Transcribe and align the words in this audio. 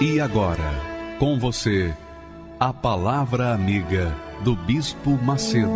E 0.00 0.20
agora, 0.20 0.62
com 1.18 1.40
você, 1.40 1.92
a 2.60 2.72
Palavra 2.72 3.52
Amiga 3.52 4.14
do 4.44 4.54
Bispo 4.54 5.10
Macedo. 5.10 5.66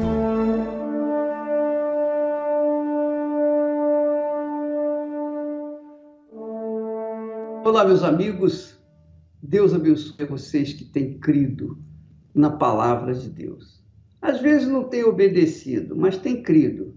Olá, 7.64 7.84
meus 7.84 8.04
amigos. 8.04 8.78
Deus 9.42 9.74
abençoe 9.74 10.24
vocês 10.24 10.72
que 10.72 10.84
têm 10.84 11.18
crido 11.18 11.82
na 12.32 12.50
palavra 12.50 13.12
de 13.12 13.28
Deus. 13.28 13.82
Às 14.20 14.40
vezes 14.40 14.68
não 14.68 14.84
têm 14.84 15.02
obedecido, 15.02 15.96
mas 15.96 16.16
têm 16.16 16.44
crido. 16.44 16.96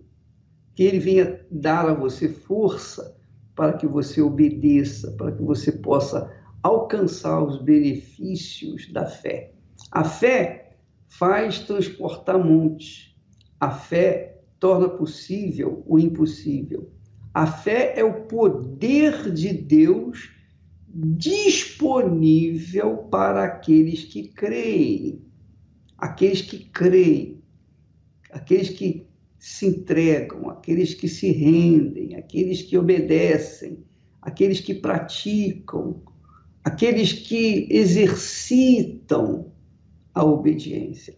Que 0.76 0.84
Ele 0.84 0.99
venha 0.99 1.43
dar 1.49 1.89
a 1.89 1.93
você 1.95 2.29
força 2.29 3.17
para 3.55 3.73
que 3.73 3.87
você 3.87 4.21
obedeça, 4.21 5.10
para 5.13 5.32
que 5.32 5.41
você 5.41 5.71
possa 5.71 6.45
alcançar 6.66 7.44
os 7.44 7.62
benefícios 7.62 8.91
da 8.91 9.05
fé. 9.05 9.54
A 9.91 10.04
fé 10.04 10.77
faz 11.07 11.60
transportar 11.60 12.44
montes. 12.44 13.16
A 13.60 13.70
fé 13.70 14.41
torna 14.60 14.90
possível 14.90 15.84
o 15.85 15.99
impossível. 15.99 16.91
A 17.32 17.46
fé 17.46 17.94
é 17.96 18.04
o 18.04 18.24
poder 18.24 19.32
de 19.32 19.54
Deus 19.54 20.32
disponível 20.88 22.98
para 23.12 23.44
aqueles 23.44 24.04
que 24.04 24.29
creem. 24.29 25.22
Aqueles 25.96 26.41
que 26.41 26.66
creem, 26.66 27.44
aqueles 28.32 28.70
que 28.70 29.05
se 29.38 29.68
entregam, 29.68 30.50
aqueles 30.50 30.96
que 30.96 31.07
se 31.07 31.32
rendem, 31.32 32.16
aqueles 32.16 32.63
que 32.63 32.76
obedecem, 32.76 33.85
aqueles 34.20 34.60
que 34.60 34.74
praticam, 34.74 36.02
aqueles 36.66 37.13
que 37.13 37.68
exercitam 37.70 39.54
a 40.12 40.26
obediência. 40.26 41.16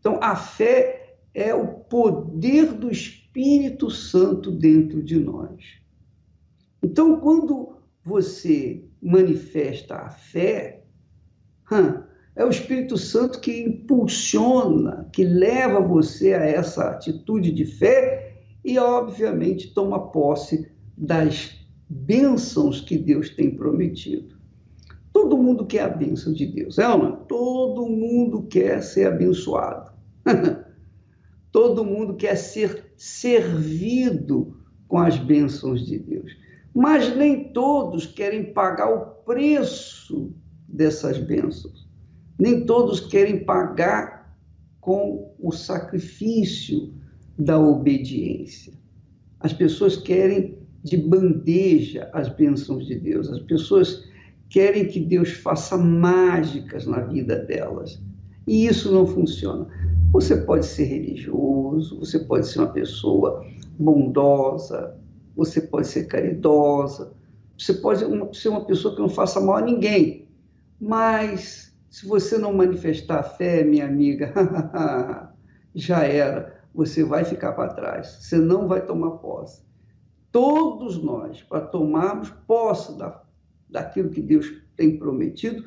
Então, 0.00 0.18
a 0.20 0.34
fé 0.34 1.18
é 1.32 1.54
o 1.54 1.68
poder 1.68 2.72
do 2.72 2.90
Espírito 2.90 3.88
Santo 3.88 4.50
dentro 4.50 5.00
de 5.00 5.20
nós. 5.20 5.64
Então, 6.82 7.20
quando 7.20 7.76
você 8.04 8.84
manifesta 9.00 9.94
a 9.94 10.10
fé, 10.10 10.82
é 12.34 12.44
o 12.44 12.50
Espírito 12.50 12.98
Santo 12.98 13.40
que 13.40 13.62
impulsiona, 13.62 15.08
que 15.12 15.22
leva 15.22 15.80
você 15.80 16.34
a 16.34 16.44
essa 16.44 16.90
atitude 16.90 17.52
de 17.52 17.64
fé 17.64 18.42
e, 18.64 18.80
obviamente, 18.80 19.72
toma 19.72 20.10
posse 20.10 20.68
das 20.98 21.56
bênçãos 21.88 22.80
que 22.80 22.98
Deus 22.98 23.30
tem 23.30 23.54
prometido. 23.54 24.31
Todo 25.12 25.36
mundo 25.36 25.66
quer 25.66 25.82
a 25.82 25.88
bênção 25.88 26.32
de 26.32 26.46
Deus, 26.46 26.78
é 26.78 26.88
ou 26.88 26.98
não? 26.98 27.16
Todo 27.24 27.86
mundo 27.86 28.44
quer 28.44 28.82
ser 28.82 29.06
abençoado. 29.06 29.92
Todo 31.52 31.84
mundo 31.84 32.14
quer 32.14 32.36
ser 32.36 32.92
servido 32.96 34.56
com 34.88 34.98
as 34.98 35.18
bênçãos 35.18 35.86
de 35.86 35.98
Deus. 35.98 36.32
Mas 36.74 37.14
nem 37.14 37.52
todos 37.52 38.06
querem 38.06 38.52
pagar 38.54 38.90
o 38.90 39.06
preço 39.24 40.34
dessas 40.66 41.18
bênçãos. 41.18 41.86
Nem 42.38 42.64
todos 42.64 43.00
querem 43.00 43.44
pagar 43.44 44.34
com 44.80 45.34
o 45.38 45.52
sacrifício 45.52 46.94
da 47.38 47.58
obediência. 47.58 48.72
As 49.38 49.52
pessoas 49.52 49.96
querem 49.96 50.58
de 50.82 50.96
bandeja 50.96 52.08
as 52.12 52.28
bênçãos 52.28 52.86
de 52.86 52.94
Deus. 52.94 53.28
As 53.30 53.42
pessoas 53.42 54.04
querem 54.52 54.86
que 54.86 55.00
Deus 55.00 55.30
faça 55.30 55.78
mágicas 55.78 56.86
na 56.86 57.00
vida 57.00 57.36
delas. 57.36 57.98
E 58.46 58.66
isso 58.66 58.92
não 58.92 59.06
funciona. 59.06 59.66
Você 60.12 60.36
pode 60.36 60.66
ser 60.66 60.84
religioso, 60.84 61.98
você 61.98 62.18
pode 62.18 62.46
ser 62.46 62.58
uma 62.58 62.70
pessoa 62.70 63.46
bondosa, 63.78 64.94
você 65.34 65.58
pode 65.58 65.86
ser 65.86 66.04
caridosa, 66.04 67.14
você 67.56 67.72
pode 67.72 68.04
ser 68.36 68.48
uma 68.50 68.64
pessoa 68.66 68.94
que 68.94 69.00
não 69.00 69.08
faça 69.08 69.40
mal 69.40 69.56
a 69.56 69.62
ninguém. 69.62 70.28
Mas 70.78 71.74
se 71.88 72.06
você 72.06 72.36
não 72.36 72.52
manifestar 72.52 73.20
a 73.20 73.22
fé, 73.22 73.64
minha 73.64 73.86
amiga, 73.86 74.34
já 75.74 76.04
era. 76.04 76.60
Você 76.74 77.02
vai 77.02 77.24
ficar 77.24 77.52
para 77.52 77.72
trás. 77.72 78.18
Você 78.20 78.36
não 78.36 78.68
vai 78.68 78.84
tomar 78.84 79.12
posse. 79.12 79.62
Todos 80.30 81.02
nós, 81.02 81.42
para 81.42 81.62
tomarmos 81.62 82.30
posse 82.46 82.98
da 82.98 83.22
daquilo 83.72 84.10
que 84.10 84.20
Deus 84.20 84.52
tem 84.76 84.98
prometido, 84.98 85.64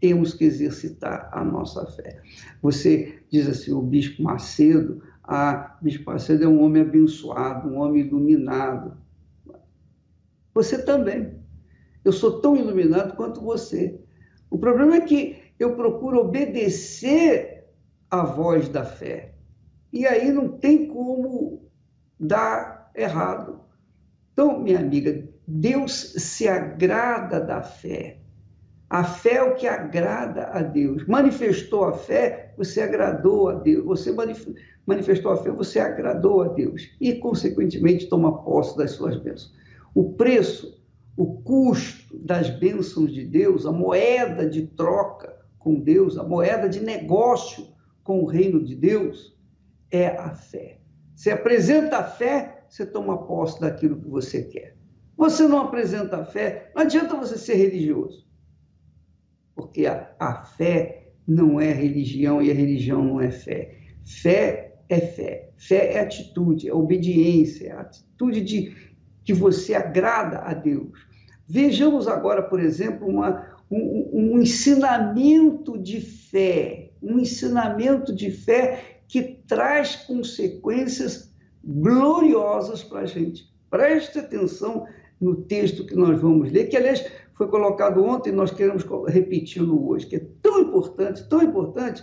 temos 0.00 0.32
que 0.32 0.44
exercitar 0.44 1.28
a 1.32 1.44
nossa 1.44 1.84
fé. 1.86 2.22
Você 2.62 3.20
diz 3.30 3.48
assim, 3.48 3.72
o 3.72 3.82
Bispo 3.82 4.22
Macedo, 4.22 5.02
ah, 5.24 5.76
Bispo 5.82 6.10
Macedo 6.10 6.44
é 6.44 6.48
um 6.48 6.62
homem 6.62 6.82
abençoado, 6.82 7.68
um 7.68 7.78
homem 7.78 8.06
iluminado. 8.06 8.96
Você 10.54 10.82
também. 10.82 11.36
Eu 12.04 12.12
sou 12.12 12.40
tão 12.40 12.56
iluminado 12.56 13.16
quanto 13.16 13.40
você. 13.40 14.00
O 14.48 14.56
problema 14.56 14.96
é 14.96 15.00
que 15.00 15.36
eu 15.58 15.74
procuro 15.74 16.20
obedecer 16.20 17.64
à 18.10 18.22
voz 18.24 18.68
da 18.68 18.84
fé. 18.84 19.34
E 19.92 20.06
aí 20.06 20.32
não 20.32 20.48
tem 20.48 20.86
como 20.86 21.68
dar 22.18 22.90
errado. 22.94 23.60
Então, 24.32 24.60
minha 24.60 24.78
amiga, 24.78 25.28
Deus 25.50 26.12
se 26.18 26.46
agrada 26.46 27.40
da 27.40 27.62
fé. 27.62 28.18
A 28.90 29.02
fé 29.02 29.36
é 29.36 29.42
o 29.42 29.54
que 29.54 29.66
agrada 29.66 30.48
a 30.48 30.60
Deus. 30.60 31.06
Manifestou 31.06 31.84
a 31.84 31.94
fé, 31.94 32.52
você 32.58 32.82
agradou 32.82 33.48
a 33.48 33.54
Deus. 33.54 33.82
Você 33.86 34.14
manifestou 34.86 35.32
a 35.32 35.38
fé, 35.38 35.50
você 35.50 35.80
agradou 35.80 36.42
a 36.42 36.48
Deus. 36.48 36.90
E, 37.00 37.14
consequentemente, 37.14 38.10
toma 38.10 38.44
posse 38.44 38.76
das 38.76 38.90
suas 38.90 39.16
bênçãos. 39.16 39.54
O 39.94 40.12
preço, 40.12 40.82
o 41.16 41.40
custo 41.40 42.18
das 42.18 42.50
bênçãos 42.50 43.10
de 43.10 43.24
Deus, 43.24 43.64
a 43.64 43.72
moeda 43.72 44.46
de 44.46 44.66
troca 44.66 45.34
com 45.58 45.80
Deus, 45.80 46.18
a 46.18 46.24
moeda 46.24 46.68
de 46.68 46.80
negócio 46.80 47.68
com 48.04 48.22
o 48.22 48.26
reino 48.26 48.62
de 48.62 48.74
Deus, 48.74 49.34
é 49.90 50.08
a 50.08 50.28
fé. 50.34 50.78
Você 51.16 51.30
apresenta 51.30 51.96
a 51.96 52.04
fé, 52.04 52.64
você 52.68 52.84
toma 52.84 53.26
posse 53.26 53.58
daquilo 53.58 53.98
que 53.98 54.10
você 54.10 54.42
quer. 54.42 54.77
Você 55.18 55.48
não 55.48 55.58
apresenta 55.58 56.24
fé, 56.24 56.70
não 56.76 56.82
adianta 56.82 57.16
você 57.16 57.36
ser 57.36 57.56
religioso. 57.56 58.24
Porque 59.52 59.84
a, 59.84 60.14
a 60.16 60.44
fé 60.44 61.10
não 61.26 61.60
é 61.60 61.72
religião 61.72 62.40
e 62.40 62.52
a 62.52 62.54
religião 62.54 63.04
não 63.04 63.20
é 63.20 63.32
fé. 63.32 63.76
Fé 64.06 64.76
é 64.88 65.00
fé. 65.00 65.50
Fé 65.56 65.94
é 65.94 66.00
atitude, 66.00 66.68
é 66.68 66.72
obediência, 66.72 67.66
é 67.66 67.72
atitude 67.72 68.40
de 68.42 68.76
que 69.24 69.34
você 69.34 69.74
agrada 69.74 70.38
a 70.38 70.54
Deus. 70.54 70.92
Vejamos 71.48 72.06
agora, 72.06 72.44
por 72.44 72.60
exemplo, 72.60 73.08
uma, 73.08 73.58
um, 73.68 74.08
um 74.12 74.38
ensinamento 74.38 75.76
de 75.76 76.00
fé, 76.00 76.92
um 77.02 77.18
ensinamento 77.18 78.14
de 78.14 78.30
fé 78.30 79.00
que 79.08 79.40
traz 79.48 79.96
consequências 79.96 81.34
gloriosas 81.64 82.84
para 82.84 83.00
a 83.00 83.06
gente. 83.06 83.52
Preste 83.68 84.20
atenção 84.20 84.86
no 85.20 85.36
texto 85.36 85.84
que 85.84 85.94
nós 85.94 86.20
vamos 86.20 86.50
ler, 86.52 86.68
que 86.68 86.76
aliás 86.76 87.04
foi 87.34 87.48
colocado 87.48 88.02
ontem 88.02 88.32
nós 88.32 88.50
queremos 88.50 88.84
repeti-lo 89.06 89.88
hoje, 89.88 90.06
que 90.06 90.16
é 90.16 90.26
tão 90.42 90.60
importante, 90.60 91.28
tão 91.28 91.42
importante, 91.42 92.02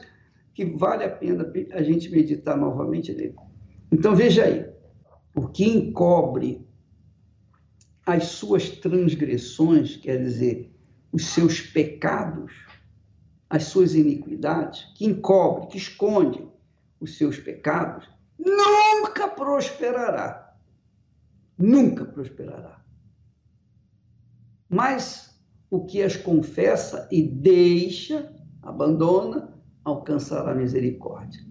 que 0.54 0.66
vale 0.66 1.04
a 1.04 1.10
pena 1.10 1.52
a 1.74 1.84
gente 1.84 2.10
meditar 2.10 2.58
novamente 2.58 3.14
nele. 3.14 3.36
Então 3.92 4.16
veja 4.16 4.46
aí, 4.46 4.66
o 5.36 5.48
que 5.48 5.66
encobre 5.66 6.66
as 8.06 8.26
suas 8.28 8.70
transgressões, 8.70 9.98
quer 9.98 10.18
dizer, 10.18 10.72
os 11.12 11.26
seus 11.28 11.60
pecados, 11.60 12.54
as 13.50 13.64
suas 13.64 13.96
iniquidades, 13.96 14.86
que 14.96 15.06
encobre, 15.06 15.68
que 15.68 15.78
esconde 15.78 16.48
os 17.00 17.18
seus 17.18 17.38
pecados, 17.38 18.08
nunca 18.38 19.28
prosperará. 19.28 20.56
Nunca 21.58 22.06
prosperará. 22.06 22.85
Mas 24.70 25.38
o 25.70 25.86
que 25.86 26.02
as 26.02 26.16
confessa 26.16 27.08
e 27.12 27.22
deixa, 27.24 28.32
abandona, 28.62 29.54
alcançará 29.84 30.54
misericórdia. 30.54 31.42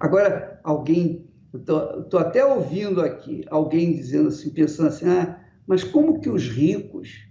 Agora, 0.00 0.60
alguém, 0.62 1.26
estou 1.52 2.18
até 2.18 2.44
ouvindo 2.44 3.00
aqui, 3.00 3.44
alguém 3.50 3.94
dizendo 3.94 4.28
assim, 4.28 4.50
pensando 4.50 4.88
assim, 4.88 5.06
ah, 5.08 5.40
mas 5.66 5.82
como 5.82 6.20
que 6.20 6.28
os 6.28 6.48
ricos, 6.48 7.26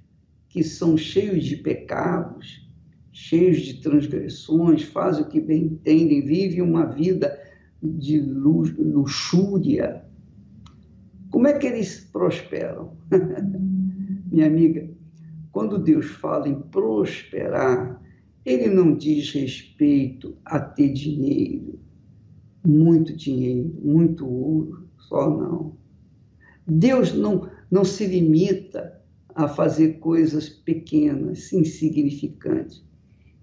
que 0.49 0.63
são 0.63 0.97
cheios 0.97 1.43
de 1.45 1.57
pecados, 1.57 2.67
cheios 3.11 3.61
de 3.61 3.81
transgressões, 3.81 4.83
fazem 4.83 5.23
o 5.23 5.27
que 5.27 5.39
bem 5.39 5.63
entendem, 5.63 6.25
vivem 6.25 6.61
uma 6.61 6.85
vida 6.85 7.39
de 7.81 8.19
luxúria, 8.19 10.03
como 11.33 11.47
é 11.47 11.57
que 11.57 11.65
eles 11.65 11.99
prosperam? 11.99 12.95
Minha 14.31 14.45
amiga, 14.45 14.87
quando 15.53 15.77
Deus 15.77 16.07
fala 16.07 16.49
em 16.49 16.59
prosperar, 16.59 18.01
ele 18.43 18.67
não 18.67 18.97
diz 18.97 19.31
respeito 19.31 20.35
a 20.43 20.59
ter 20.59 20.91
dinheiro, 20.91 21.79
muito 22.65 23.15
dinheiro, 23.15 23.71
muito 23.81 24.27
ouro, 24.27 24.89
só 24.97 25.29
não. 25.29 25.77
Deus 26.65 27.13
não, 27.13 27.49
não 27.69 27.85
se 27.85 28.07
limita 28.07 28.99
a 29.35 29.47
fazer 29.47 29.99
coisas 29.99 30.49
pequenas, 30.49 31.53
insignificantes. 31.53 32.83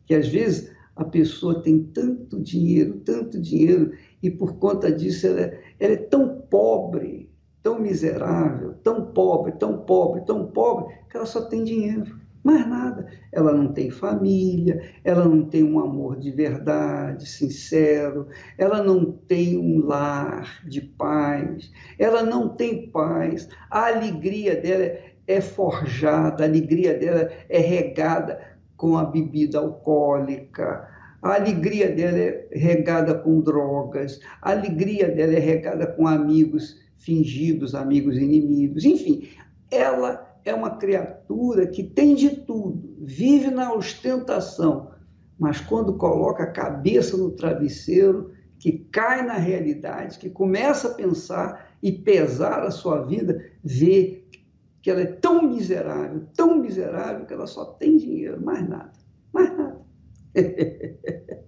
Que 0.04 0.14
às 0.14 0.26
vezes 0.26 0.72
a 0.96 1.04
pessoa 1.04 1.62
tem 1.62 1.84
tanto 1.84 2.42
dinheiro, 2.42 3.00
tanto 3.04 3.40
dinheiro, 3.40 3.92
e 4.20 4.28
por 4.28 4.56
conta 4.56 4.90
disso 4.90 5.28
ela, 5.28 5.52
ela 5.78 5.92
é 5.92 5.96
tão 5.96 6.40
pobre, 6.50 7.30
tão 7.62 7.80
miserável, 7.80 8.69
tão 8.82 9.06
pobre, 9.12 9.52
tão 9.52 9.78
pobre, 9.78 10.22
tão 10.22 10.46
pobre, 10.46 10.94
que 11.08 11.16
ela 11.16 11.26
só 11.26 11.42
tem 11.42 11.64
dinheiro, 11.64 12.20
mais 12.42 12.66
nada. 12.66 13.06
Ela 13.32 13.52
não 13.52 13.72
tem 13.72 13.90
família, 13.90 14.82
ela 15.04 15.24
não 15.24 15.44
tem 15.44 15.62
um 15.62 15.78
amor 15.78 16.18
de 16.18 16.30
verdade, 16.30 17.28
sincero, 17.28 18.28
ela 18.56 18.82
não 18.82 19.12
tem 19.12 19.58
um 19.58 19.86
lar 19.86 20.62
de 20.66 20.80
paz, 20.80 21.70
ela 21.98 22.22
não 22.22 22.48
tem 22.48 22.90
paz. 22.90 23.48
A 23.70 23.88
alegria 23.88 24.56
dela 24.56 24.96
é 25.26 25.40
forjada, 25.40 26.42
a 26.42 26.46
alegria 26.46 26.98
dela 26.98 27.30
é 27.48 27.58
regada 27.58 28.40
com 28.76 28.96
a 28.96 29.04
bebida 29.04 29.58
alcoólica, 29.58 30.88
a 31.22 31.34
alegria 31.34 31.94
dela 31.94 32.18
é 32.18 32.48
regada 32.52 33.14
com 33.14 33.40
drogas, 33.40 34.18
a 34.40 34.52
alegria 34.52 35.08
dela 35.08 35.34
é 35.34 35.38
regada 35.38 35.86
com 35.86 36.06
amigos 36.06 36.80
fingidos 37.00 37.74
amigos 37.74 38.16
inimigos, 38.16 38.84
enfim, 38.84 39.28
ela 39.70 40.30
é 40.44 40.54
uma 40.54 40.76
criatura 40.76 41.66
que 41.66 41.82
tem 41.82 42.14
de 42.14 42.30
tudo, 42.30 42.96
vive 43.00 43.50
na 43.50 43.72
ostentação, 43.72 44.90
mas 45.38 45.60
quando 45.60 45.96
coloca 45.96 46.44
a 46.44 46.50
cabeça 46.50 47.16
no 47.16 47.30
travesseiro, 47.30 48.32
que 48.58 48.72
cai 48.92 49.24
na 49.24 49.38
realidade, 49.38 50.18
que 50.18 50.28
começa 50.28 50.88
a 50.88 50.94
pensar 50.94 51.70
e 51.82 51.90
pesar 51.90 52.62
a 52.62 52.70
sua 52.70 53.02
vida, 53.02 53.42
vê 53.64 54.22
que 54.82 54.90
ela 54.90 55.00
é 55.00 55.06
tão 55.06 55.42
miserável, 55.42 56.26
tão 56.36 56.58
miserável, 56.58 57.24
que 57.24 57.32
ela 57.32 57.46
só 57.46 57.64
tem 57.64 57.96
dinheiro, 57.96 58.42
mais 58.42 58.68
nada, 58.68 58.92
mais 59.32 59.56
nada. 59.56 59.80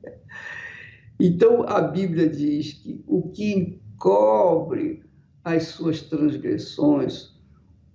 então 1.21 1.63
a 1.69 1.83
Bíblia 1.83 2.29
diz 2.29 2.73
que 2.73 3.05
o 3.07 3.29
que 3.31 3.53
encobre 3.53 5.03
as 5.45 5.65
suas 5.65 6.03
transgressões, 6.03 7.33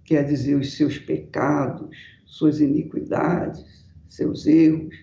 quer 0.03 0.23
dizer, 0.23 0.55
os 0.55 0.75
seus 0.75 0.97
pecados, 0.97 1.89
suas 2.25 2.59
iniquidades, 2.59 3.85
seus 4.09 4.45
erros, 4.45 4.95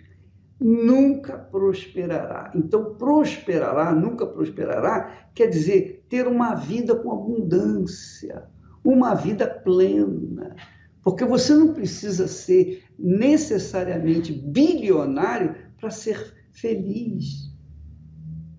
nunca 0.61 1.39
prosperará. 1.39 2.53
Então, 2.55 2.95
prosperará, 2.95 3.95
nunca 3.95 4.27
prosperará, 4.27 5.29
quer 5.35 5.49
dizer 5.49 6.05
ter 6.09 6.27
uma 6.27 6.55
vida 6.55 6.95
com 6.95 7.13
abundância, 7.13 8.45
uma 8.83 9.15
vida 9.15 9.47
plena. 9.47 10.57
Porque 11.03 11.25
você 11.25 11.55
não 11.55 11.75
precisa 11.75 12.27
ser 12.27 12.83
necessariamente 12.99 14.33
bilionário 14.33 15.55
para 15.79 15.91
ser 15.91 16.35
feliz. 16.51 17.53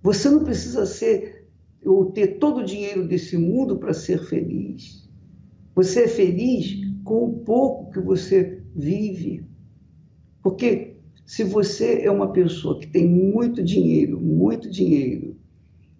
Você 0.03 0.29
não 0.29 0.43
precisa 0.43 0.85
ser 0.85 1.44
ou 1.85 2.11
ter 2.11 2.39
todo 2.39 2.61
o 2.61 2.65
dinheiro 2.65 3.07
desse 3.07 3.37
mundo 3.37 3.77
para 3.77 3.93
ser 3.93 4.19
feliz. 4.25 5.07
Você 5.75 6.03
é 6.03 6.07
feliz 6.07 6.75
com 7.03 7.25
o 7.25 7.39
pouco 7.39 7.91
que 7.91 7.99
você 7.99 8.63
vive. 8.75 9.45
Porque 10.41 10.97
se 11.25 11.43
você 11.43 12.01
é 12.03 12.11
uma 12.11 12.31
pessoa 12.31 12.79
que 12.79 12.87
tem 12.87 13.07
muito 13.07 13.63
dinheiro, 13.63 14.19
muito 14.19 14.69
dinheiro, 14.69 15.35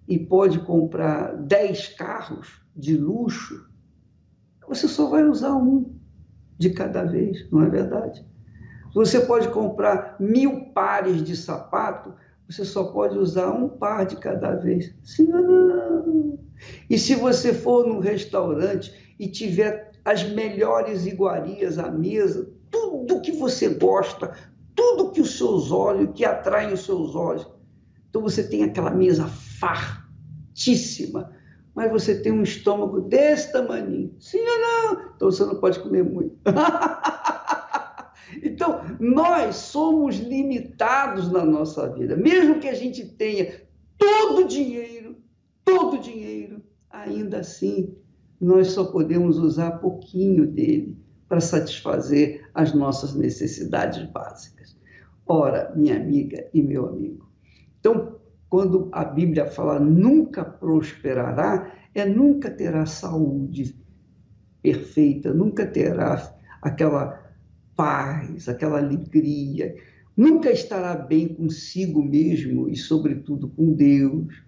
e 0.07 0.19
pode 0.19 0.59
comprar 0.59 1.35
10 1.35 1.89
carros 1.89 2.61
de 2.75 2.95
luxo, 2.95 3.67
você 4.67 4.87
só 4.87 5.09
vai 5.09 5.23
usar 5.23 5.55
um 5.55 5.95
de 6.57 6.69
cada 6.69 7.03
vez, 7.03 7.49
não 7.51 7.63
é 7.63 7.69
verdade? 7.69 8.25
Você 8.93 9.19
pode 9.19 9.49
comprar 9.49 10.15
mil 10.19 10.65
pares 10.73 11.21
de 11.23 11.35
sapato, 11.35 12.13
você 12.47 12.63
só 12.63 12.85
pode 12.85 13.17
usar 13.17 13.51
um 13.51 13.67
par 13.67 14.05
de 14.05 14.17
cada 14.17 14.55
vez. 14.55 14.93
Sim 15.03 15.33
ou 15.33 15.41
não? 15.41 16.39
E 16.89 16.97
se 16.97 17.15
você 17.15 17.53
for 17.53 17.87
num 17.87 17.99
restaurante 17.99 18.93
e 19.19 19.27
tiver 19.27 19.91
as 20.03 20.23
melhores 20.23 21.05
iguarias 21.05 21.79
à 21.79 21.91
mesa, 21.91 22.49
tudo 22.69 23.21
que 23.21 23.31
você 23.31 23.69
gosta, 23.69 24.33
tudo 24.75 25.11
que 25.11 25.21
os 25.21 25.37
seus 25.37 25.71
olhos, 25.71 26.11
que 26.13 26.23
atraem 26.23 26.73
os 26.73 26.85
seus 26.85 27.15
olhos. 27.15 27.47
Então 28.09 28.21
você 28.21 28.47
tem 28.47 28.63
aquela 28.63 28.91
mesa 28.91 29.27
fartíssima, 29.27 31.31
mas 31.73 31.91
você 31.91 32.21
tem 32.21 32.31
um 32.31 32.43
estômago 32.43 33.01
desse 33.01 33.51
tamanho. 33.51 34.13
Sim 34.19 34.39
ou 34.39 34.59
não? 34.59 35.11
Então 35.15 35.31
você 35.31 35.43
não 35.43 35.59
pode 35.59 35.79
comer 35.79 36.03
muito. 36.03 36.37
Nós 38.99 39.55
somos 39.55 40.17
limitados 40.17 41.31
na 41.31 41.43
nossa 41.43 41.89
vida. 41.93 42.15
Mesmo 42.15 42.59
que 42.59 42.67
a 42.67 42.73
gente 42.73 43.05
tenha 43.05 43.61
todo 43.97 44.43
o 44.43 44.47
dinheiro, 44.47 45.17
todo 45.63 45.97
o 45.97 46.01
dinheiro, 46.01 46.61
ainda 46.89 47.39
assim, 47.39 47.95
nós 48.39 48.67
só 48.67 48.85
podemos 48.85 49.37
usar 49.37 49.79
pouquinho 49.79 50.45
dele 50.47 50.97
para 51.27 51.41
satisfazer 51.41 52.47
as 52.53 52.73
nossas 52.73 53.15
necessidades 53.15 54.03
básicas. 54.11 54.77
Ora, 55.25 55.73
minha 55.75 55.95
amiga 55.95 56.47
e 56.53 56.61
meu 56.61 56.87
amigo. 56.87 57.27
Então, 57.79 58.15
quando 58.49 58.89
a 58.91 59.03
Bíblia 59.03 59.47
fala 59.47 59.79
nunca 59.79 60.45
prosperará, 60.45 61.73
é 61.93 62.05
nunca 62.05 62.51
terá 62.51 62.85
saúde 62.85 63.75
perfeita, 64.61 65.33
nunca 65.33 65.65
terá 65.65 66.35
aquela 66.61 67.24
paz, 67.75 68.47
aquela 68.47 68.79
alegria. 68.79 69.75
Nunca 70.15 70.51
estará 70.51 70.95
bem 70.95 71.27
consigo 71.27 72.01
mesmo 72.03 72.69
e, 72.69 72.75
sobretudo, 72.75 73.49
com 73.49 73.73
Deus. 73.73 74.43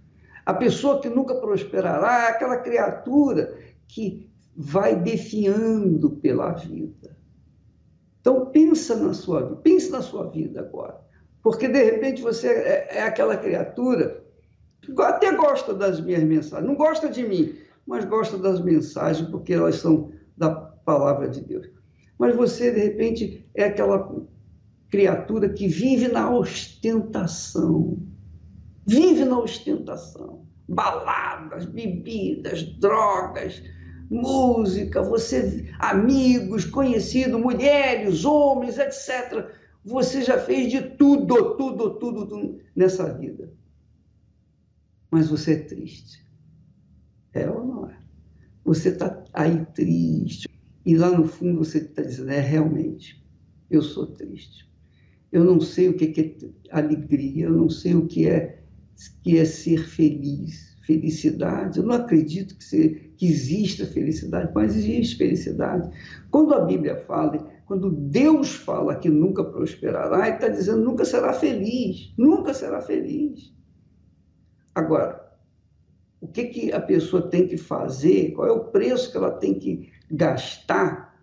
A 0.45 0.53
pessoa 0.53 1.01
que 1.01 1.09
nunca 1.09 1.35
prosperará 1.35 2.27
é 2.27 2.29
aquela 2.29 2.57
criatura 2.57 3.57
que 3.87 4.29
vai 4.55 4.95
defiando 4.95 6.11
pela 6.11 6.53
vida. 6.53 7.17
Então 8.21 8.45
pensa 8.47 8.95
na 8.95 9.13
sua 9.13 9.41
vida, 9.41 9.55
pense 9.57 9.91
na 9.91 10.01
sua 10.01 10.29
vida 10.29 10.61
agora. 10.61 10.99
Porque 11.43 11.67
de 11.67 11.83
repente 11.83 12.21
você 12.21 12.47
é, 12.47 12.97
é 12.97 13.03
aquela 13.03 13.37
criatura 13.37 14.23
que 14.81 14.93
até 15.01 15.35
gosta 15.35 15.73
das 15.73 15.99
minhas 16.01 16.23
mensagens, 16.23 16.67
não 16.67 16.75
gosta 16.75 17.09
de 17.09 17.27
mim, 17.27 17.55
mas 17.85 18.05
gosta 18.05 18.37
das 18.37 18.61
mensagens 18.61 19.29
porque 19.29 19.53
elas 19.53 19.75
são 19.75 20.11
da 20.35 20.49
palavra 20.49 21.27
de 21.27 21.41
Deus 21.41 21.76
mas 22.17 22.35
você, 22.35 22.71
de 22.71 22.79
repente, 22.79 23.45
é 23.53 23.65
aquela 23.65 24.25
criatura 24.89 25.49
que 25.49 25.67
vive 25.67 26.07
na 26.07 26.31
ostentação. 26.31 27.97
Vive 28.85 29.25
na 29.25 29.39
ostentação. 29.39 30.45
Baladas, 30.67 31.65
bebidas, 31.65 32.63
drogas, 32.63 33.61
música, 34.09 35.01
você, 35.01 35.69
amigos, 35.79 36.65
conhecidos, 36.65 37.39
mulheres, 37.39 38.25
homens, 38.25 38.77
etc. 38.77 39.49
Você 39.83 40.21
já 40.21 40.39
fez 40.39 40.71
de 40.71 40.81
tudo, 40.81 41.55
tudo, 41.55 41.97
tudo, 41.99 42.27
tudo 42.27 42.59
nessa 42.75 43.13
vida. 43.13 43.53
Mas 45.11 45.29
você 45.29 45.53
é 45.53 45.59
triste. 45.59 46.25
É 47.33 47.49
ou 47.49 47.65
não 47.65 47.89
é? 47.89 47.97
Você 48.65 48.89
está 48.89 49.23
aí 49.31 49.65
triste, 49.67 50.49
e 50.87 50.95
lá 50.95 51.11
no 51.11 51.27
fundo 51.27 51.59
você 51.59 51.79
está 51.79 52.01
dizendo, 52.01 52.31
é 52.31 52.39
realmente, 52.39 53.21
eu 53.69 53.81
sou 53.81 54.07
triste. 54.07 54.65
Eu 55.29 55.43
não 55.43 55.59
sei 55.59 55.89
o 55.89 55.97
que 55.97 56.49
é 56.71 56.77
alegria, 56.79 57.47
eu 57.47 57.51
não 57.51 57.69
sei 57.69 57.93
o 57.93 58.07
que 58.07 58.25
é, 58.25 58.63
que 59.21 59.37
é 59.37 59.43
ser 59.43 59.85
feliz, 59.85 60.77
felicidade. 60.85 61.77
Eu 61.77 61.85
não 61.85 61.93
acredito 61.93 62.55
que, 62.55 62.63
se, 62.63 63.11
que 63.17 63.27
exista 63.27 63.85
felicidade, 63.85 64.49
mas 64.55 64.77
existe 64.77 65.17
felicidade. 65.17 65.91
Quando 66.31 66.53
a 66.53 66.61
Bíblia 66.61 66.95
fala 67.05 67.37
Quando 67.65 67.91
Deus 67.91 68.55
fala 68.55 68.95
que 68.95 69.09
nunca 69.09 69.43
prosperará, 69.43 70.25
Ele 70.25 70.37
está 70.37 70.47
dizendo 70.47 70.85
nunca 70.85 71.03
será 71.03 71.33
feliz, 71.33 72.13
nunca 72.17 72.53
será 72.53 72.79
feliz. 72.79 73.53
Agora, 74.73 75.21
o 76.21 76.29
que, 76.29 76.45
que 76.45 76.71
a 76.71 76.79
pessoa 76.79 77.29
tem 77.29 77.45
que 77.45 77.57
fazer, 77.57 78.31
qual 78.31 78.47
é 78.47 78.51
o 78.53 78.71
preço 78.71 79.11
que 79.11 79.17
ela 79.17 79.31
tem 79.31 79.53
que 79.53 79.96
gastar 80.09 81.15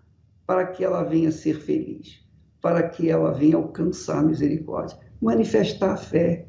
para 0.47 0.67
que 0.67 0.85
ela 0.85 1.03
venha 1.03 1.33
ser 1.33 1.55
feliz, 1.55 2.21
para 2.61 2.88
que 2.88 3.11
ela 3.11 3.33
venha 3.33 3.57
alcançar 3.57 4.19
a 4.19 4.23
misericórdia? 4.23 4.99
Manifestar 5.21 5.93
a 5.93 5.97
fé. 5.97 6.47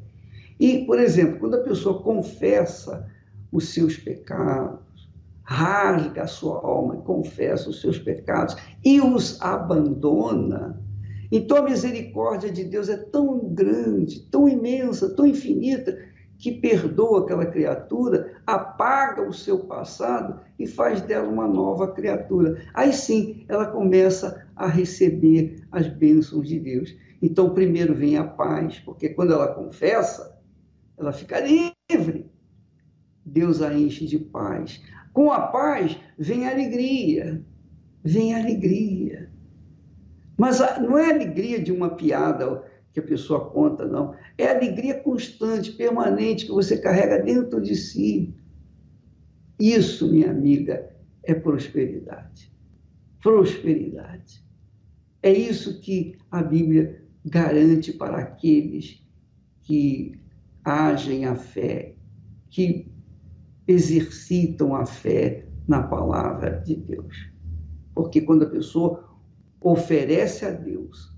E, 0.58 0.84
por 0.86 0.98
exemplo, 0.98 1.38
quando 1.38 1.56
a 1.56 1.62
pessoa 1.62 2.02
confessa 2.02 3.06
os 3.52 3.72
seus 3.72 3.96
pecados, 3.96 5.10
rasga 5.42 6.22
a 6.22 6.26
sua 6.26 6.56
alma, 6.56 6.96
confessa 6.96 7.70
os 7.70 7.80
seus 7.80 7.98
pecados 7.98 8.56
e 8.84 9.00
os 9.00 9.40
abandona, 9.40 10.82
então 11.30 11.58
a 11.58 11.62
misericórdia 11.62 12.50
de 12.50 12.64
Deus 12.64 12.88
é 12.88 12.96
tão 12.96 13.38
grande, 13.52 14.20
tão 14.30 14.48
imensa, 14.48 15.14
tão 15.14 15.26
infinita, 15.26 15.96
que 16.38 16.52
perdoa 16.52 17.20
aquela 17.24 17.46
criatura, 17.46 18.34
apaga 18.46 19.26
o 19.26 19.32
seu 19.32 19.60
passado 19.60 20.40
e 20.58 20.66
faz 20.66 21.00
dela 21.00 21.28
uma 21.28 21.46
nova 21.46 21.92
criatura. 21.92 22.62
Aí 22.74 22.92
sim 22.92 23.44
ela 23.48 23.66
começa 23.66 24.46
a 24.54 24.66
receber 24.66 25.64
as 25.70 25.86
bênçãos 25.88 26.48
de 26.48 26.58
Deus. 26.58 26.94
Então, 27.22 27.54
primeiro 27.54 27.94
vem 27.94 28.18
a 28.18 28.24
paz, 28.24 28.78
porque 28.80 29.08
quando 29.08 29.32
ela 29.32 29.48
confessa, 29.48 30.38
ela 30.98 31.12
fica 31.12 31.40
livre. 31.40 32.30
Deus 33.24 33.62
a 33.62 33.74
enche 33.74 34.06
de 34.06 34.18
paz. 34.18 34.82
Com 35.12 35.32
a 35.32 35.40
paz 35.40 35.98
vem 36.18 36.46
a 36.46 36.50
alegria, 36.50 37.42
vem 38.04 38.34
a 38.34 38.38
alegria. 38.38 39.30
Mas 40.36 40.60
não 40.80 40.98
é 40.98 41.06
a 41.06 41.14
alegria 41.14 41.60
de 41.60 41.72
uma 41.72 41.90
piada 41.90 42.62
que 42.96 43.00
a 43.00 43.02
pessoa 43.02 43.50
conta, 43.50 43.84
não. 43.84 44.14
É 44.38 44.46
a 44.46 44.56
alegria 44.56 44.98
constante, 44.98 45.70
permanente, 45.72 46.46
que 46.46 46.50
você 46.50 46.78
carrega 46.78 47.22
dentro 47.22 47.60
de 47.60 47.76
si. 47.76 48.34
Isso, 49.60 50.10
minha 50.10 50.30
amiga, 50.30 50.96
é 51.22 51.34
prosperidade. 51.34 52.50
Prosperidade. 53.22 54.42
É 55.22 55.30
isso 55.30 55.78
que 55.82 56.16
a 56.30 56.42
Bíblia 56.42 57.04
garante 57.22 57.92
para 57.92 58.16
aqueles 58.16 59.04
que 59.60 60.18
agem 60.64 61.26
a 61.26 61.34
fé, 61.34 61.96
que 62.48 62.90
exercitam 63.68 64.74
a 64.74 64.86
fé 64.86 65.46
na 65.68 65.82
palavra 65.82 66.62
de 66.64 66.76
Deus. 66.76 67.28
Porque 67.94 68.22
quando 68.22 68.44
a 68.44 68.50
pessoa 68.50 69.04
oferece 69.60 70.46
a 70.46 70.50
Deus 70.50 71.14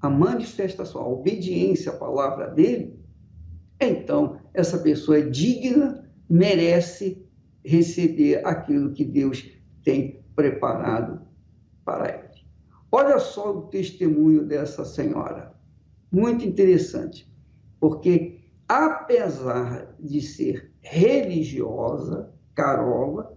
a 0.00 0.10
manifestação, 0.10 1.00
a 1.00 1.08
obediência 1.08 1.92
à 1.92 1.96
palavra 1.96 2.48
dele, 2.48 2.98
então 3.80 4.38
essa 4.54 4.78
pessoa 4.78 5.18
é 5.18 5.22
digna, 5.22 6.08
merece 6.28 7.24
receber 7.64 8.46
aquilo 8.46 8.92
que 8.92 9.04
Deus 9.04 9.50
tem 9.82 10.24
preparado 10.34 11.20
para 11.84 12.08
ele. 12.08 12.46
Olha 12.90 13.18
só 13.18 13.56
o 13.56 13.62
testemunho 13.62 14.44
dessa 14.44 14.84
senhora. 14.84 15.54
Muito 16.10 16.46
interessante, 16.46 17.30
porque 17.80 18.40
apesar 18.68 19.94
de 19.98 20.20
ser 20.20 20.72
religiosa, 20.80 22.32
Carola, 22.54 23.36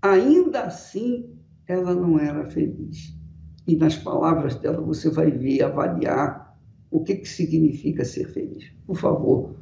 ainda 0.00 0.62
assim 0.62 1.36
ela 1.66 1.94
não 1.94 2.18
era 2.18 2.44
feliz. 2.44 3.17
E 3.68 3.76
nas 3.76 3.96
palavras 3.96 4.54
dela 4.54 4.80
você 4.80 5.10
vai 5.10 5.30
ver, 5.30 5.62
avaliar 5.62 6.56
o 6.90 7.04
que, 7.04 7.16
que 7.16 7.28
significa 7.28 8.02
ser 8.02 8.26
feliz. 8.32 8.72
Por 8.86 8.96
favor, 8.96 9.56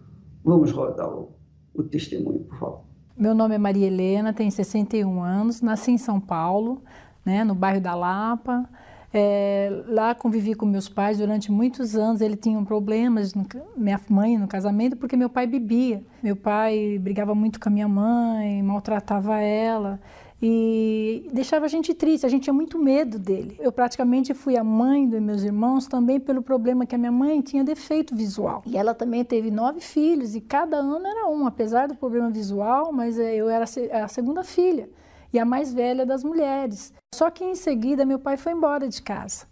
vamos 0.45 0.71
rodar 0.71 1.09
o, 1.09 1.33
o 1.75 1.83
testemunho, 1.83 2.39
por 2.45 2.57
favor. 2.57 2.81
Meu 3.19 3.35
nome 3.35 3.57
é 3.57 3.59
Maria 3.59 3.89
Helena, 3.89 4.33
tenho 4.33 4.53
61 4.53 5.21
anos, 5.21 5.61
nasci 5.61 5.91
em 5.91 5.99
São 5.99 6.21
Paulo, 6.21 6.85
né, 7.25 7.43
no 7.43 7.53
bairro 7.53 7.81
da 7.81 7.97
Lapa. 7.97 8.71
É, 9.13 9.83
lá 9.89 10.15
convivi 10.15 10.55
com 10.55 10.67
meus 10.67 10.89
pais 10.89 11.19
durante 11.19 11.51
muitos 11.51 11.97
anos. 11.97 12.21
Ele 12.21 12.37
tinha 12.37 12.63
problemas, 12.63 13.35
no, 13.35 13.45
minha 13.77 14.01
mãe 14.09 14.39
no 14.39 14.47
casamento, 14.47 14.97
porque 14.97 15.17
meu 15.17 15.29
pai 15.29 15.49
bebia. 15.49 16.01
Meu 16.23 16.37
pai 16.37 16.97
brigava 17.01 17.35
muito 17.35 17.59
com 17.59 17.69
a 17.69 17.73
minha 17.73 17.89
mãe, 17.89 18.63
maltratava 18.63 19.41
ela 19.41 19.99
e 20.41 21.29
deixava 21.33 21.65
a 21.65 21.69
gente 21.69 21.95
triste. 21.95 22.27
A 22.27 22.29
gente 22.29 22.45
tinha 22.45 22.55
muito 22.55 22.79
medo 22.79 23.19
dele. 23.19 23.57
Eu 23.59 23.73
praticamente 23.73 24.35
fui 24.35 24.57
a 24.57 24.65
mãe 24.65 25.09
dos 25.09 25.21
meus 25.21 25.43
irmãos 25.43 25.87
também 25.87 26.21
pelo 26.21 26.43
problema 26.43 26.85
que 26.85 26.95
a 26.95 26.99
minha 26.99 27.13
mãe 27.13 27.41
tinha 27.41 27.65
defeito 27.65 28.15
visual. 28.15 28.63
E 28.67 28.77
ela 28.77 28.95
também 28.95 29.25
teve 29.25 29.51
nove 29.51 29.81
filhos 29.81 30.35
e 30.35 30.41
cada 30.41 30.77
ano 30.77 31.07
era 31.07 31.27
um, 31.29 31.47
apesar 31.47 31.89
do 31.89 31.95
problema 31.95 32.31
visual, 32.31 32.93
mas 32.93 33.19
é, 33.19 33.35
eu 33.35 33.49
era 33.49 33.65
a 33.65 34.09
segunda 34.09 34.45
filha 34.45 34.89
e 35.33 35.39
a 35.39 35.45
mais 35.45 35.73
velha 35.73 36.05
das 36.05 36.23
mulheres. 36.23 36.93
Só 37.15 37.31
que 37.31 37.45
em 37.45 37.55
seguida 37.55 38.05
meu 38.05 38.19
pai 38.19 38.37
foi 38.37 38.53
embora 38.53 38.89
de 38.89 39.01
casa. 39.03 39.47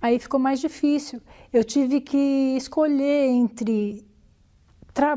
Aí 0.00 0.18
ficou 0.18 0.38
mais 0.38 0.60
difícil. 0.60 1.20
Eu 1.52 1.64
tive 1.64 2.00
que 2.00 2.56
escolher 2.56 3.26
entre 3.26 4.06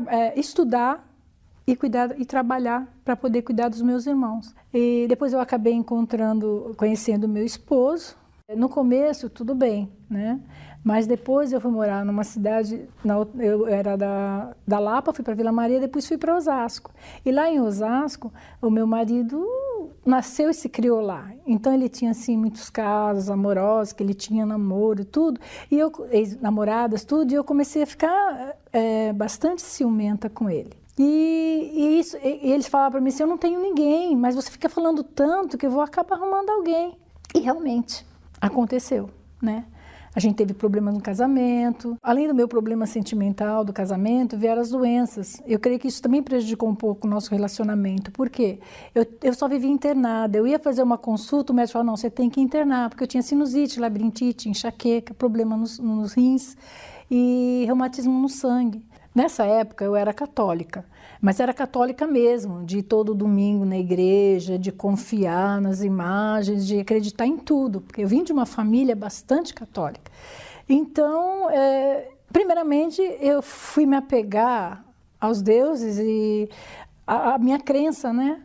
é, 0.08 0.38
estudar 0.38 1.09
e 1.72 1.76
cuidar 1.76 2.18
e 2.20 2.24
trabalhar 2.24 2.86
para 3.04 3.16
poder 3.16 3.42
cuidar 3.42 3.68
dos 3.68 3.82
meus 3.82 4.06
irmãos. 4.06 4.54
E 4.72 5.06
depois 5.08 5.32
eu 5.32 5.40
acabei 5.40 5.72
encontrando, 5.72 6.74
conhecendo 6.76 7.28
meu 7.28 7.44
esposo. 7.44 8.16
No 8.56 8.68
começo 8.68 9.30
tudo 9.30 9.54
bem, 9.54 9.88
né? 10.08 10.40
Mas 10.82 11.06
depois 11.06 11.52
eu 11.52 11.60
fui 11.60 11.70
morar 11.70 12.04
numa 12.04 12.24
cidade, 12.24 12.88
na, 13.04 13.14
eu 13.38 13.68
era 13.68 13.96
da, 13.96 14.56
da 14.66 14.78
Lapa, 14.78 15.12
fui 15.12 15.22
para 15.22 15.34
Vila 15.34 15.52
Maria, 15.52 15.78
depois 15.78 16.08
fui 16.08 16.16
para 16.16 16.34
Osasco. 16.34 16.90
E 17.24 17.30
lá 17.30 17.50
em 17.50 17.60
Osasco, 17.60 18.32
o 18.62 18.70
meu 18.70 18.86
marido 18.86 19.46
nasceu 20.04 20.48
e 20.48 20.54
se 20.54 20.68
criou 20.68 21.00
lá. 21.00 21.30
Então 21.46 21.72
ele 21.72 21.88
tinha 21.88 22.12
assim 22.12 22.36
muitos 22.36 22.70
casos 22.70 23.28
amorosos, 23.28 23.92
que 23.92 24.02
ele 24.02 24.14
tinha 24.14 24.46
namoro, 24.46 25.04
tudo. 25.04 25.38
E 25.70 25.78
eu 25.78 25.92
namoradas, 26.40 27.04
tudo. 27.04 27.30
E 27.30 27.34
eu 27.34 27.44
comecei 27.44 27.82
a 27.82 27.86
ficar 27.86 28.56
é, 28.72 29.12
bastante 29.12 29.60
ciumenta 29.60 30.30
com 30.30 30.48
ele. 30.48 30.79
E, 30.98 31.72
e, 31.74 32.00
isso, 32.00 32.16
e 32.18 32.52
eles 32.52 32.66
falavam 32.66 32.92
para 32.92 33.00
mim 33.00 33.08
assim: 33.08 33.22
eu 33.22 33.28
não 33.28 33.38
tenho 33.38 33.60
ninguém, 33.60 34.16
mas 34.16 34.34
você 34.34 34.50
fica 34.50 34.68
falando 34.68 35.02
tanto 35.02 35.56
que 35.56 35.66
eu 35.66 35.70
vou 35.70 35.82
acabar 35.82 36.16
arrumando 36.16 36.50
alguém. 36.50 36.96
E 37.34 37.40
realmente 37.40 38.04
aconteceu, 38.40 39.08
né? 39.40 39.64
A 40.14 40.18
gente 40.18 40.34
teve 40.34 40.52
problemas 40.52 40.92
no 40.92 41.00
casamento. 41.00 41.96
Além 42.02 42.26
do 42.26 42.34
meu 42.34 42.48
problema 42.48 42.84
sentimental 42.84 43.64
do 43.64 43.72
casamento, 43.72 44.36
vieram 44.36 44.60
as 44.60 44.70
doenças. 44.70 45.40
Eu 45.46 45.60
creio 45.60 45.78
que 45.78 45.86
isso 45.86 46.02
também 46.02 46.20
prejudicou 46.20 46.68
um 46.68 46.74
pouco 46.74 47.06
o 47.06 47.10
nosso 47.10 47.30
relacionamento. 47.30 48.10
Por 48.10 48.28
quê? 48.28 48.58
Eu, 48.92 49.06
eu 49.22 49.32
só 49.32 49.46
vivia 49.46 49.70
internada. 49.70 50.36
Eu 50.36 50.48
ia 50.48 50.58
fazer 50.58 50.82
uma 50.82 50.98
consulta, 50.98 51.52
o 51.52 51.56
médico 51.56 51.74
falou: 51.74 51.86
não, 51.86 51.96
você 51.96 52.10
tem 52.10 52.28
que 52.28 52.40
internar, 52.40 52.90
porque 52.90 53.04
eu 53.04 53.08
tinha 53.08 53.22
sinusite, 53.22 53.78
labirintite, 53.78 54.48
enxaqueca, 54.48 55.14
problema 55.14 55.56
nos, 55.56 55.78
nos 55.78 56.12
rins 56.14 56.56
e 57.08 57.62
reumatismo 57.66 58.20
no 58.20 58.28
sangue. 58.28 58.82
Nessa 59.12 59.44
época 59.44 59.84
eu 59.84 59.96
era 59.96 60.12
católica, 60.12 60.84
mas 61.20 61.40
era 61.40 61.52
católica 61.52 62.06
mesmo, 62.06 62.64
de 62.64 62.78
ir 62.78 62.82
todo 62.84 63.12
domingo 63.12 63.64
na 63.64 63.76
igreja, 63.76 64.56
de 64.56 64.70
confiar 64.70 65.60
nas 65.60 65.82
imagens, 65.82 66.64
de 66.64 66.78
acreditar 66.78 67.26
em 67.26 67.36
tudo, 67.36 67.80
porque 67.80 68.02
eu 68.02 68.08
vim 68.08 68.22
de 68.22 68.32
uma 68.32 68.46
família 68.46 68.94
bastante 68.94 69.52
católica. 69.52 70.12
Então, 70.68 71.50
é, 71.50 72.08
primeiramente, 72.32 73.02
eu 73.20 73.42
fui 73.42 73.84
me 73.84 73.96
apegar 73.96 74.84
aos 75.20 75.42
deuses 75.42 75.98
e 75.98 76.48
a 77.04 77.36
minha 77.36 77.58
crença, 77.58 78.12
né? 78.12 78.40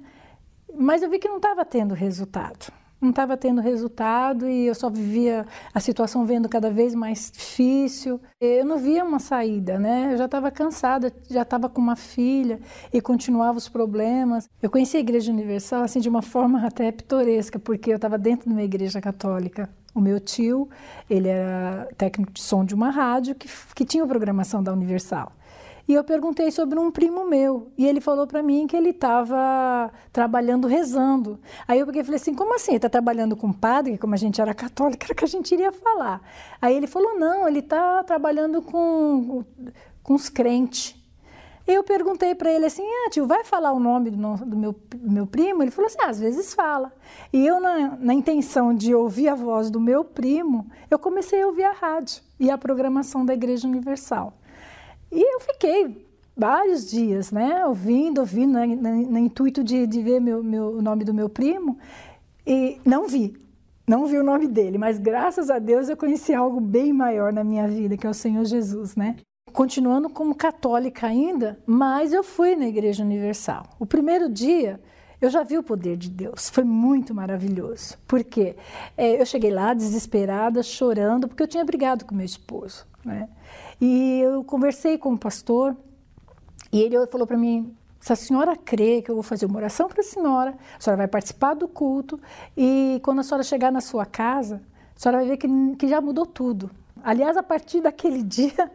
Mas 0.74 1.04
eu 1.04 1.10
vi 1.10 1.20
que 1.20 1.30
não 1.30 1.38
estava 1.38 1.64
tendo 1.64 1.94
resultado 1.94 2.74
não 3.02 3.10
estava 3.10 3.38
tendo 3.38 3.62
resultado 3.62 4.48
e 4.48 4.66
eu 4.68 4.76
só 4.76 4.90
vivia 4.90 5.46
a 5.74 5.80
situação 5.80 6.26
vendo 6.26 6.50
cada 6.50 6.70
vez 6.70 6.96
mais 6.96 7.32
difícil. 7.32 8.20
Eu 8.40 8.66
não 8.66 8.78
via 8.78 9.04
uma 9.04 9.20
saída, 9.20 9.78
né? 9.78 10.14
Eu 10.14 10.18
já 10.18 10.26
estava 10.26 10.50
cansada, 10.50 11.14
já 11.30 11.42
estava 11.42 11.70
com 11.70 11.82
uma 11.82 11.96
filha 11.96 12.60
e 12.92 13.02
continuava 13.02 13.58
os 13.58 13.70
problemas. 13.70 14.50
Eu 14.62 14.70
conheci 14.70 14.98
a 14.98 15.00
Igreja 15.00 15.32
Universal 15.32 15.84
assim 15.84 16.00
de 16.00 16.10
uma 16.10 16.22
forma 16.22 16.64
até 16.66 16.92
pitoresca, 16.92 17.60
porque 17.60 17.92
eu 17.92 17.98
estava 17.98 18.18
dentro 18.18 18.48
de 18.50 18.54
uma 18.54 18.64
igreja 18.64 19.00
católica. 19.02 19.70
O 19.94 20.02
meu 20.02 20.20
tio, 20.20 20.68
ele 21.10 21.30
era 21.30 21.88
técnico 21.98 22.34
de 22.34 22.42
som 22.42 22.66
de 22.66 22.76
uma 22.76 22.90
rádio 22.90 23.34
que, 23.34 23.48
que 23.74 23.86
tinha 23.86 24.06
programação 24.06 24.62
da 24.62 24.74
Universal. 24.74 25.32
E 25.88 25.94
eu 25.94 26.04
perguntei 26.04 26.50
sobre 26.50 26.80
um 26.80 26.90
primo 26.90 27.28
meu. 27.28 27.72
E 27.78 27.86
ele 27.86 28.02
falou 28.02 28.26
para 28.26 28.42
mim 28.42 28.66
que 28.66 28.76
ele 28.76 28.90
estava 28.90 29.92
trabalhando 30.12 30.68
rezando. 30.68 31.40
Aí 31.68 31.80
eu 31.80 31.86
peguei 31.86 32.02
e 32.02 32.06
falei 32.06 32.20
assim: 32.20 32.34
como 32.34 32.56
assim? 32.56 32.76
Está 32.76 32.90
trabalhando 32.90 33.36
com 33.36 33.54
padre? 33.54 33.98
Como 33.98 34.14
a 34.14 34.18
gente 34.18 34.42
era 34.42 34.54
católica, 34.54 35.06
era 35.06 35.16
que 35.16 35.24
a 35.24 35.28
gente 35.28 35.54
iria 35.54 35.72
falar. 35.72 36.22
Aí 36.60 36.76
ele 36.76 36.88
falou: 36.88 37.20
não, 37.20 37.48
ele 37.48 37.60
está 37.60 38.04
trabalhando 38.04 38.62
com, 38.62 39.44
com 40.02 40.14
os 40.14 40.28
crentes. 40.28 40.96
Eu 41.68 41.84
perguntei 41.84 42.36
para 42.36 42.52
ele 42.52 42.68
assim, 42.68 42.84
ah, 42.84 43.10
tio, 43.10 43.26
vai 43.26 43.44
falar 43.44 43.72
o 43.72 43.80
nome 43.80 44.12
do, 44.12 44.18
do, 44.18 44.56
meu, 44.56 44.76
do 44.96 45.12
meu 45.12 45.26
primo? 45.26 45.64
Ele 45.64 45.72
falou 45.72 45.88
assim, 45.88 45.98
ah, 46.00 46.10
às 46.10 46.20
vezes 46.20 46.54
fala. 46.54 46.94
E 47.34 47.44
eu, 47.44 47.60
na, 47.60 47.98
na 48.00 48.14
intenção 48.14 48.72
de 48.72 48.94
ouvir 48.94 49.30
a 49.30 49.36
voz 49.36 49.72
do 49.72 49.80
meu 49.80 50.04
primo, 50.04 50.70
eu 50.92 51.00
comecei 51.00 51.42
a 51.42 51.48
ouvir 51.48 51.64
a 51.64 51.72
rádio 51.72 52.22
e 52.40 52.52
a 52.52 52.58
programação 52.58 53.26
da 53.26 53.34
Igreja 53.34 53.68
Universal. 53.68 54.32
E 55.16 55.36
eu 55.36 55.40
fiquei 55.40 56.06
vários 56.36 56.92
dias, 56.92 57.32
né, 57.32 57.66
ouvindo, 57.66 58.20
ouvindo, 58.20 58.52
né, 58.52 58.66
no, 58.68 59.18
intuito 59.18 59.64
de, 59.64 59.88
de 59.88 60.02
ver 60.02 60.20
meu, 60.20 60.44
meu, 60.44 60.78
o 60.78 60.82
nome 60.82 61.06
do 61.06 61.14
meu 61.14 61.30
primo, 61.30 61.78
e 62.46 62.78
não 62.84 63.08
vi, 63.08 63.34
não 63.88 64.06
vi 64.06 64.18
o 64.18 64.24
nome 64.24 64.46
dele, 64.46 64.78
mas 64.78 65.00
graças 65.00 65.50
a 65.50 65.58
Deus 65.58 65.88
eu 65.88 65.96
conheci 65.96 66.34
algo 66.34 66.60
bem 66.60 66.92
maior 66.92 67.32
na 67.32 67.46
minha 67.46 67.66
vida, 67.66 67.96
que 67.96 68.06
é 68.06 68.10
o 68.10 68.14
Senhor 68.14 68.44
Jesus, 68.44 68.98
né? 68.98 69.16
Continuando 69.54 70.10
como 70.10 70.36
católica 70.36 71.08
ainda, 71.08 71.58
mas 71.66 72.12
eu 72.12 72.22
fui 72.22 72.58
na 72.58 72.68
Igreja 72.68 73.02
Universal. 73.02 73.64
O 73.80 73.86
primeiro 73.86 74.28
dia 74.28 74.82
eu 75.22 75.30
já 75.30 75.44
vi 75.44 75.58
o 75.58 75.64
poder 75.64 75.96
de 75.96 76.10
Deus, 76.10 76.50
foi 76.50 76.66
muito 76.66 77.16
maravilhoso. 77.16 77.98
Porque 78.06 78.58
é, 78.98 79.22
eu 79.22 79.26
cheguei 79.26 79.52
lá 79.52 79.74
desesperada, 79.74 80.62
chorando, 80.62 81.28
porque 81.28 81.42
eu 81.42 81.48
tinha 81.48 81.64
brigado 81.64 82.04
com 82.04 82.14
meu 82.14 82.26
esposo, 82.26 82.86
né? 83.06 83.30
E 83.80 84.20
eu 84.22 84.44
conversei 84.44 84.98
com 84.98 85.14
o 85.14 85.18
pastor 85.18 85.76
e 86.72 86.82
ele 86.82 87.06
falou 87.08 87.28
para 87.28 87.38
mim: 87.38 87.74
se 88.00 88.12
a 88.12 88.16
senhora 88.16 88.56
crê 88.56 89.02
que 89.02 89.10
eu 89.10 89.16
vou 89.16 89.24
fazer 89.24 89.46
uma 89.46 89.58
oração 89.58 89.88
para 89.88 90.02
a 90.02 90.04
senhora, 90.04 90.58
a 90.78 90.80
senhora 90.80 90.98
vai 90.98 91.08
participar 91.08 91.54
do 91.54 91.68
culto 91.68 92.20
e 92.56 93.00
quando 93.04 93.20
a 93.20 93.24
senhora 93.24 93.44
chegar 93.44 93.72
na 93.72 93.82
sua 93.82 94.06
casa, 94.06 94.62
a 94.96 95.00
senhora 95.00 95.20
vai 95.20 95.30
ver 95.30 95.38
que, 95.38 95.48
que 95.78 95.88
já 95.88 96.02
mudou 96.02 96.26
tudo. 96.26 96.70
Aliás, 97.04 97.38
a 97.38 97.44
partir 97.44 97.82
daquele 97.82 98.22
dia, 98.24 98.72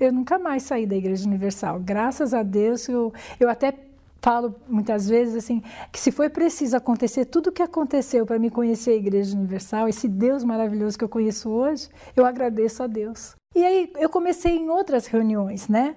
eu 0.00 0.12
nunca 0.12 0.38
mais 0.38 0.64
saí 0.64 0.86
da 0.86 0.96
Igreja 0.96 1.26
Universal. 1.26 1.80
Graças 1.80 2.34
a 2.34 2.42
Deus, 2.42 2.88
eu, 2.88 3.12
eu 3.38 3.48
até 3.48 3.72
falo 4.20 4.54
muitas 4.68 5.08
vezes 5.08 5.36
assim 5.36 5.62
que 5.92 5.98
se 5.98 6.10
foi 6.10 6.28
preciso 6.28 6.76
acontecer 6.76 7.24
tudo 7.24 7.48
o 7.48 7.52
que 7.52 7.62
aconteceu 7.62 8.26
para 8.26 8.38
me 8.38 8.50
conhecer 8.50 8.90
a 8.90 8.96
Igreja 8.96 9.36
Universal, 9.36 9.88
esse 9.88 10.08
Deus 10.08 10.44
maravilhoso 10.44 10.98
que 10.98 11.04
eu 11.04 11.08
conheço 11.08 11.48
hoje, 11.48 11.88
eu 12.16 12.26
agradeço 12.26 12.82
a 12.82 12.86
Deus. 12.86 13.37
E 13.54 13.64
aí 13.64 13.92
eu 13.96 14.08
comecei 14.08 14.56
em 14.56 14.68
outras 14.68 15.06
reuniões, 15.06 15.68
né? 15.68 15.96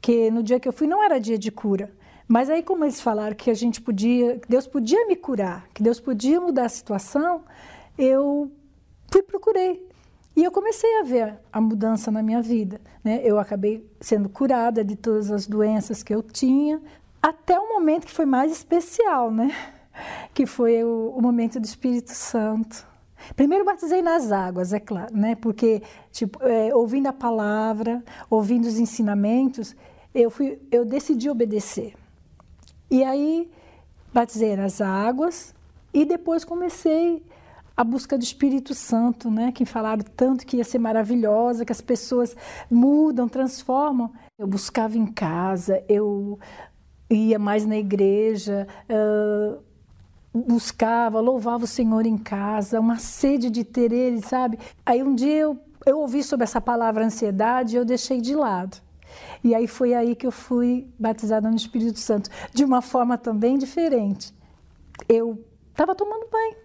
Que 0.00 0.30
no 0.30 0.42
dia 0.42 0.60
que 0.60 0.68
eu 0.68 0.72
fui 0.72 0.86
não 0.86 1.02
era 1.02 1.18
dia 1.18 1.38
de 1.38 1.50
cura. 1.50 1.92
Mas 2.26 2.48
aí 2.48 2.62
como 2.62 2.84
eles 2.84 3.00
falaram 3.00 3.36
que 3.36 3.50
a 3.50 3.54
gente 3.54 3.80
podia, 3.80 4.38
que 4.38 4.48
Deus 4.48 4.66
podia 4.66 5.06
me 5.06 5.16
curar, 5.16 5.68
que 5.74 5.82
Deus 5.82 6.00
podia 6.00 6.40
mudar 6.40 6.66
a 6.66 6.68
situação, 6.68 7.44
eu 7.98 8.50
fui 9.10 9.22
procurei. 9.22 9.86
E 10.36 10.42
eu 10.42 10.50
comecei 10.50 10.98
a 10.98 11.02
ver 11.04 11.38
a 11.52 11.60
mudança 11.60 12.10
na 12.10 12.22
minha 12.22 12.42
vida. 12.42 12.80
Né? 13.04 13.20
Eu 13.22 13.38
acabei 13.38 13.88
sendo 14.00 14.28
curada 14.28 14.82
de 14.82 14.96
todas 14.96 15.30
as 15.30 15.46
doenças 15.46 16.02
que 16.02 16.14
eu 16.14 16.22
tinha, 16.22 16.82
até 17.22 17.58
o 17.58 17.68
momento 17.68 18.06
que 18.06 18.12
foi 18.12 18.26
mais 18.26 18.50
especial, 18.50 19.30
né? 19.30 19.50
que 20.34 20.44
foi 20.44 20.82
o, 20.82 21.14
o 21.16 21.22
momento 21.22 21.60
do 21.60 21.64
Espírito 21.64 22.10
Santo. 22.10 22.93
Primeiro 23.36 23.64
batizei 23.64 24.02
nas 24.02 24.30
águas, 24.32 24.72
é 24.72 24.80
claro, 24.80 25.16
né? 25.16 25.34
Porque 25.34 25.82
tipo, 26.10 26.38
é, 26.42 26.74
ouvindo 26.74 27.06
a 27.06 27.12
palavra, 27.12 28.02
ouvindo 28.30 28.66
os 28.66 28.78
ensinamentos, 28.78 29.74
eu 30.14 30.30
fui, 30.30 30.58
eu 30.70 30.84
decidi 30.84 31.28
obedecer. 31.28 31.94
E 32.90 33.02
aí 33.02 33.50
batizei 34.12 34.56
nas 34.56 34.80
águas 34.80 35.54
e 35.92 36.04
depois 36.04 36.44
comecei 36.44 37.22
a 37.76 37.82
busca 37.82 38.16
do 38.16 38.22
Espírito 38.22 38.72
Santo, 38.74 39.30
né? 39.30 39.50
Que 39.50 39.64
falaram 39.64 40.04
tanto 40.16 40.46
que 40.46 40.58
ia 40.58 40.64
ser 40.64 40.78
maravilhosa, 40.78 41.64
que 41.64 41.72
as 41.72 41.80
pessoas 41.80 42.36
mudam, 42.70 43.28
transformam. 43.28 44.12
Eu 44.38 44.46
buscava 44.46 44.96
em 44.96 45.06
casa, 45.06 45.82
eu 45.88 46.38
ia 47.10 47.38
mais 47.38 47.66
na 47.66 47.76
igreja. 47.76 48.66
Uh, 48.88 49.58
buscava, 50.34 51.20
louvava 51.20 51.64
o 51.64 51.68
Senhor 51.68 52.04
em 52.04 52.18
casa, 52.18 52.80
uma 52.80 52.98
sede 52.98 53.48
de 53.48 53.62
ter 53.62 53.92
Ele, 53.92 54.20
sabe? 54.20 54.58
Aí 54.84 55.02
um 55.02 55.14
dia 55.14 55.40
eu, 55.40 55.58
eu 55.86 56.00
ouvi 56.00 56.22
sobre 56.22 56.44
essa 56.44 56.60
palavra 56.60 57.04
ansiedade 57.04 57.74
e 57.74 57.78
eu 57.78 57.84
deixei 57.84 58.20
de 58.20 58.34
lado. 58.34 58.78
E 59.44 59.54
aí 59.54 59.68
foi 59.68 59.94
aí 59.94 60.16
que 60.16 60.26
eu 60.26 60.32
fui 60.32 60.88
batizada 60.98 61.48
no 61.48 61.56
Espírito 61.56 61.98
Santo, 62.00 62.28
de 62.52 62.64
uma 62.64 62.82
forma 62.82 63.16
também 63.16 63.56
diferente. 63.56 64.34
Eu 65.08 65.44
estava 65.70 65.94
tomando 65.94 66.28
banho. 66.30 66.64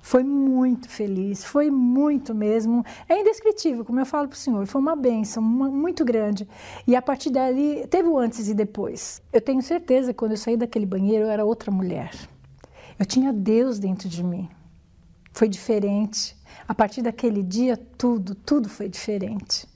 Foi 0.00 0.22
muito 0.22 0.88
feliz, 0.88 1.42
foi 1.42 1.68
muito 1.68 2.32
mesmo. 2.32 2.84
É 3.08 3.20
indescritível, 3.20 3.84
como 3.84 3.98
eu 3.98 4.06
falo 4.06 4.28
para 4.28 4.36
o 4.36 4.38
senhor, 4.38 4.64
foi 4.66 4.80
uma 4.80 4.94
benção 4.94 5.42
uma, 5.42 5.68
muito 5.68 6.04
grande. 6.04 6.46
E 6.86 6.94
a 6.94 7.02
partir 7.02 7.30
dali, 7.30 7.84
teve 7.88 8.08
o 8.08 8.16
antes 8.16 8.48
e 8.48 8.54
depois. 8.54 9.20
Eu 9.32 9.40
tenho 9.40 9.60
certeza 9.62 10.12
que 10.12 10.18
quando 10.18 10.32
eu 10.32 10.36
saí 10.36 10.56
daquele 10.56 10.86
banheiro, 10.86 11.24
eu 11.24 11.30
era 11.30 11.44
outra 11.44 11.72
mulher. 11.72 12.12
Eu 12.98 13.06
tinha 13.06 13.32
Deus 13.32 13.78
dentro 13.78 14.08
de 14.08 14.22
mim. 14.22 14.48
Foi 15.32 15.48
diferente. 15.48 16.36
A 16.66 16.74
partir 16.74 17.02
daquele 17.02 17.42
dia, 17.42 17.76
tudo, 17.76 18.34
tudo 18.34 18.68
foi 18.68 18.88
diferente. 18.88 19.66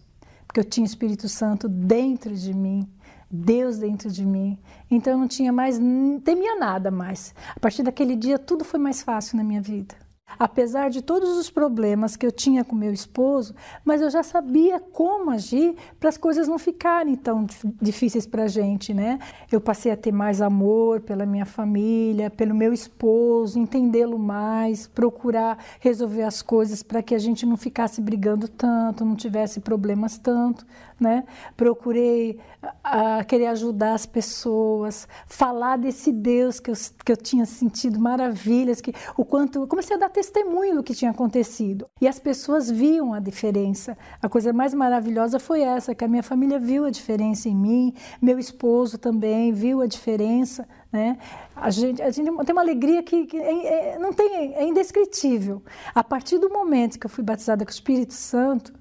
Porque 0.47 0.61
eu 0.61 0.65
tinha 0.65 0.85
o 0.85 0.87
Espírito 0.87 1.29
Santo 1.29 1.69
dentro 1.69 2.35
de 2.35 2.53
mim, 2.53 2.89
Deus 3.31 3.79
dentro 3.79 4.11
de 4.11 4.25
mim. 4.25 4.59
Então 4.91 5.13
eu 5.13 5.19
não 5.19 5.29
tinha 5.29 5.53
mais, 5.53 5.79
não 5.79 6.19
temia 6.19 6.57
nada 6.57 6.91
mais. 6.91 7.35
A 7.55 7.61
partir 7.61 7.83
daquele 7.83 8.17
dia, 8.17 8.39
tudo 8.39 8.65
foi 8.65 8.81
mais 8.81 9.03
fácil 9.03 9.37
na 9.37 9.45
minha 9.45 9.61
vida 9.61 9.95
apesar 10.39 10.91
de 10.91 11.03
todos 11.03 11.37
os 11.37 11.51
problemas 11.51 12.17
que 12.17 12.27
eu 12.27 12.33
tinha 12.33 12.65
com 12.65 12.75
meu 12.75 12.93
esposo, 12.93 13.55
mas 13.85 14.01
eu 14.01 14.11
já 14.11 14.23
sabia 14.23 14.81
como 14.81 15.31
agir 15.31 15.75
para 15.99 16.09
as 16.09 16.17
coisas 16.17 16.49
não 16.49 16.59
ficarem 16.59 17.15
tão 17.17 17.47
difíceis 17.81 18.27
para 18.27 18.45
a 18.45 18.49
gente, 18.49 18.93
né? 18.95 19.19
Eu 19.51 19.61
passei 19.61 19.93
a 19.93 19.97
ter 19.97 20.13
mais 20.13 20.41
amor 20.41 21.01
pela 21.01 21.27
minha 21.27 21.47
família, 21.47 22.31
pelo 22.31 22.55
meu 22.55 22.73
esposo, 22.73 23.59
entendê-lo 23.59 24.19
mais, 24.19 24.87
procurar 24.87 25.59
resolver 25.81 26.23
as 26.23 26.43
coisas 26.43 26.83
para 26.83 27.03
que 27.03 27.15
a 27.15 27.19
gente 27.19 27.47
não 27.47 27.57
ficasse 27.57 28.01
brigando 28.01 28.49
tanto, 28.49 29.05
não 29.05 29.15
tivesse 29.15 29.61
problemas 29.61 30.19
tanto, 30.19 30.67
né? 30.99 31.25
Procurei 31.57 32.39
a, 32.85 33.25
querer 33.25 33.47
ajudar 33.47 33.95
as 33.95 34.07
pessoas, 34.07 35.09
falar 35.27 35.77
desse 35.79 36.13
Deus 36.13 36.61
que 36.61 36.71
eu, 36.71 36.75
que 37.05 37.13
eu 37.13 37.17
tinha 37.17 37.47
sentido 37.47 37.99
maravilhas, 37.99 38.81
que 38.81 38.93
o 39.17 39.25
quanto 39.25 39.67
comecei 39.67 39.97
a 39.97 39.99
dar 39.99 40.11
testemunho 40.21 40.77
do 40.77 40.83
que 40.83 40.95
tinha 40.95 41.11
acontecido. 41.11 41.89
E 41.99 42.07
as 42.07 42.19
pessoas 42.19 42.71
viam 42.71 43.15
a 43.15 43.19
diferença. 43.19 43.97
A 44.21 44.29
coisa 44.29 44.53
mais 44.53 44.75
maravilhosa 44.75 45.39
foi 45.39 45.63
essa, 45.63 45.95
que 45.95 46.05
a 46.05 46.09
minha 46.09 46.23
família 46.23 46.59
viu 46.59 46.85
a 46.85 46.91
diferença 46.91 47.49
em 47.49 47.57
mim, 47.57 47.95
meu 48.21 48.39
esposo 48.39 48.99
também 48.99 49.51
viu 49.51 49.81
a 49.81 49.87
diferença, 49.87 50.69
né? 50.93 51.17
A 51.57 51.71
gente, 51.71 52.03
a 52.03 52.11
gente 52.11 52.31
tem 52.45 52.53
uma 52.53 52.61
alegria 52.61 53.03
que, 53.03 53.27
que 53.27 53.39
é, 53.39 53.95
é, 53.95 53.99
não 53.99 54.13
tem, 54.13 54.55
é 54.55 54.65
indescritível. 54.65 55.63
A 55.95 56.05
partir 56.05 56.39
do 56.39 56.51
momento 56.51 56.99
que 56.99 57.07
eu 57.07 57.11
fui 57.11 57.25
batizada 57.25 57.65
com 57.65 57.71
o 57.71 57.75
Espírito 57.75 58.13
Santo, 58.13 58.75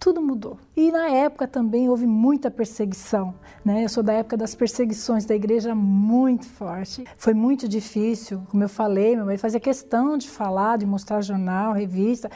tudo 0.00 0.22
mudou. 0.22 0.58
E 0.74 0.90
na 0.90 1.10
época 1.10 1.46
também 1.46 1.90
houve 1.90 2.06
muita 2.06 2.50
perseguição, 2.50 3.34
né? 3.62 3.84
Eu 3.84 3.88
sou 3.90 4.02
da 4.02 4.14
época 4.14 4.34
das 4.34 4.54
perseguições 4.54 5.26
da 5.26 5.34
igreja 5.34 5.74
muito 5.74 6.46
forte. 6.46 7.04
Foi 7.18 7.34
muito 7.34 7.68
difícil, 7.68 8.42
como 8.50 8.64
eu 8.64 8.68
falei, 8.68 9.14
meu 9.14 9.26
marido 9.26 9.40
fazia 9.40 9.60
questão 9.60 10.16
de 10.16 10.28
falar, 10.28 10.78
de 10.78 10.86
mostrar 10.86 11.20
jornal, 11.20 11.74
revista. 11.74 12.30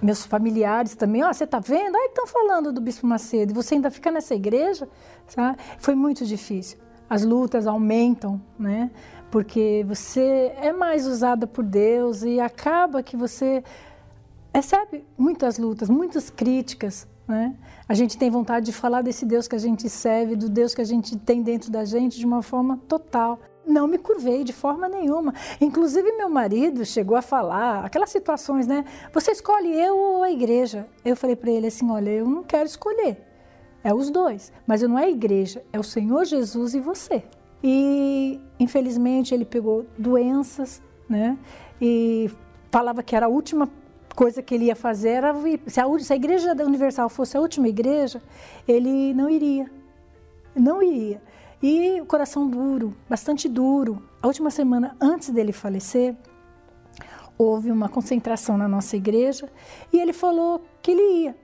Meus 0.00 0.24
familiares 0.24 0.94
também, 0.94 1.24
ó, 1.24 1.30
oh, 1.30 1.34
você 1.34 1.44
tá 1.44 1.58
vendo? 1.58 1.96
Aí 1.96 2.06
estão 2.06 2.24
falando 2.24 2.72
do 2.72 2.80
Bispo 2.80 3.04
Macedo, 3.04 3.50
e 3.50 3.54
você 3.54 3.74
ainda 3.74 3.90
fica 3.90 4.12
nessa 4.12 4.32
igreja? 4.32 4.88
Sabe? 5.26 5.58
Foi 5.78 5.96
muito 5.96 6.24
difícil. 6.24 6.78
As 7.10 7.24
lutas 7.24 7.66
aumentam, 7.66 8.40
né? 8.56 8.92
Porque 9.28 9.84
você 9.88 10.52
é 10.56 10.72
mais 10.72 11.04
usada 11.04 11.48
por 11.48 11.64
Deus 11.64 12.22
e 12.22 12.38
acaba 12.38 13.02
que 13.02 13.16
você 13.16 13.64
recebe 14.52 15.04
muitas 15.16 15.58
lutas, 15.58 15.88
muitas 15.88 16.30
críticas. 16.30 17.06
Né? 17.26 17.54
A 17.86 17.94
gente 17.94 18.16
tem 18.16 18.30
vontade 18.30 18.66
de 18.66 18.72
falar 18.72 19.02
desse 19.02 19.26
Deus 19.26 19.46
que 19.46 19.54
a 19.54 19.58
gente 19.58 19.88
serve, 19.88 20.34
do 20.34 20.48
Deus 20.48 20.74
que 20.74 20.80
a 20.80 20.84
gente 20.84 21.16
tem 21.18 21.42
dentro 21.42 21.70
da 21.70 21.84
gente 21.84 22.18
de 22.18 22.24
uma 22.24 22.42
forma 22.42 22.78
total. 22.88 23.38
Não 23.66 23.86
me 23.86 23.98
curvei 23.98 24.44
de 24.44 24.52
forma 24.52 24.88
nenhuma. 24.88 25.34
Inclusive, 25.60 26.10
meu 26.12 26.30
marido 26.30 26.86
chegou 26.86 27.16
a 27.16 27.22
falar 27.22 27.84
aquelas 27.84 28.08
situações, 28.08 28.66
né? 28.66 28.82
Você 29.12 29.32
escolhe 29.32 29.78
eu 29.78 29.94
ou 29.94 30.22
a 30.22 30.30
igreja? 30.30 30.88
Eu 31.04 31.14
falei 31.14 31.36
para 31.36 31.50
ele 31.50 31.66
assim: 31.66 31.90
olha, 31.90 32.08
eu 32.08 32.26
não 32.26 32.42
quero 32.42 32.64
escolher. 32.64 33.22
É 33.84 33.92
os 33.92 34.08
dois. 34.08 34.50
Mas 34.66 34.80
não 34.80 34.98
é 34.98 35.04
a 35.04 35.10
igreja, 35.10 35.62
é 35.70 35.78
o 35.78 35.82
Senhor 35.82 36.24
Jesus 36.24 36.74
e 36.74 36.80
você. 36.80 37.22
E, 37.62 38.40
infelizmente, 38.58 39.34
ele 39.34 39.44
pegou 39.44 39.84
doenças, 39.98 40.82
né? 41.06 41.36
E 41.80 42.30
falava 42.70 43.02
que 43.02 43.14
era 43.14 43.26
a 43.26 43.28
última 43.28 43.68
coisa 44.18 44.42
que 44.42 44.52
ele 44.52 44.64
ia 44.64 44.74
fazer 44.74 45.10
era 45.10 45.32
se 45.68 45.80
a, 45.80 45.98
se 46.00 46.12
a 46.12 46.16
igreja 46.16 46.52
Universal 46.52 47.08
fosse 47.08 47.36
a 47.36 47.40
última 47.40 47.68
igreja, 47.68 48.20
ele 48.66 49.14
não 49.14 49.30
iria. 49.30 49.70
Não 50.56 50.82
iria. 50.82 51.22
E 51.62 52.00
o 52.00 52.04
coração 52.04 52.48
duro, 52.48 52.96
bastante 53.08 53.48
duro. 53.48 54.02
A 54.20 54.26
última 54.26 54.50
semana 54.50 54.96
antes 55.00 55.30
dele 55.30 55.52
falecer, 55.52 56.16
houve 57.38 57.70
uma 57.70 57.88
concentração 57.88 58.58
na 58.58 58.66
nossa 58.66 58.96
igreja 58.96 59.48
e 59.92 60.00
ele 60.00 60.12
falou 60.12 60.64
que 60.82 60.90
ele 60.90 61.22
ia. 61.22 61.36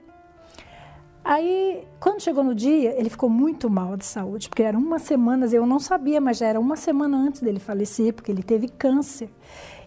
Aí, 1.23 1.87
quando 1.97 2.21
chegou 2.21 2.43
no 2.43 2.53
dia, 2.53 2.93
ele 2.99 3.09
ficou 3.09 3.29
muito 3.29 3.69
mal 3.69 3.95
de 3.95 4.05
saúde, 4.05 4.49
porque 4.49 4.61
eram 4.61 4.79
umas 4.79 5.03
semanas, 5.03 5.53
eu 5.53 5.65
não 5.65 5.79
sabia, 5.79 6.19
mas 6.19 6.37
já 6.39 6.47
era 6.47 6.59
uma 6.59 6.75
semana 6.75 7.15
antes 7.17 7.39
dele 7.39 7.59
falecer, 7.59 8.13
porque 8.13 8.33
ele 8.33 8.43
teve 8.43 8.67
câncer. 8.67 9.29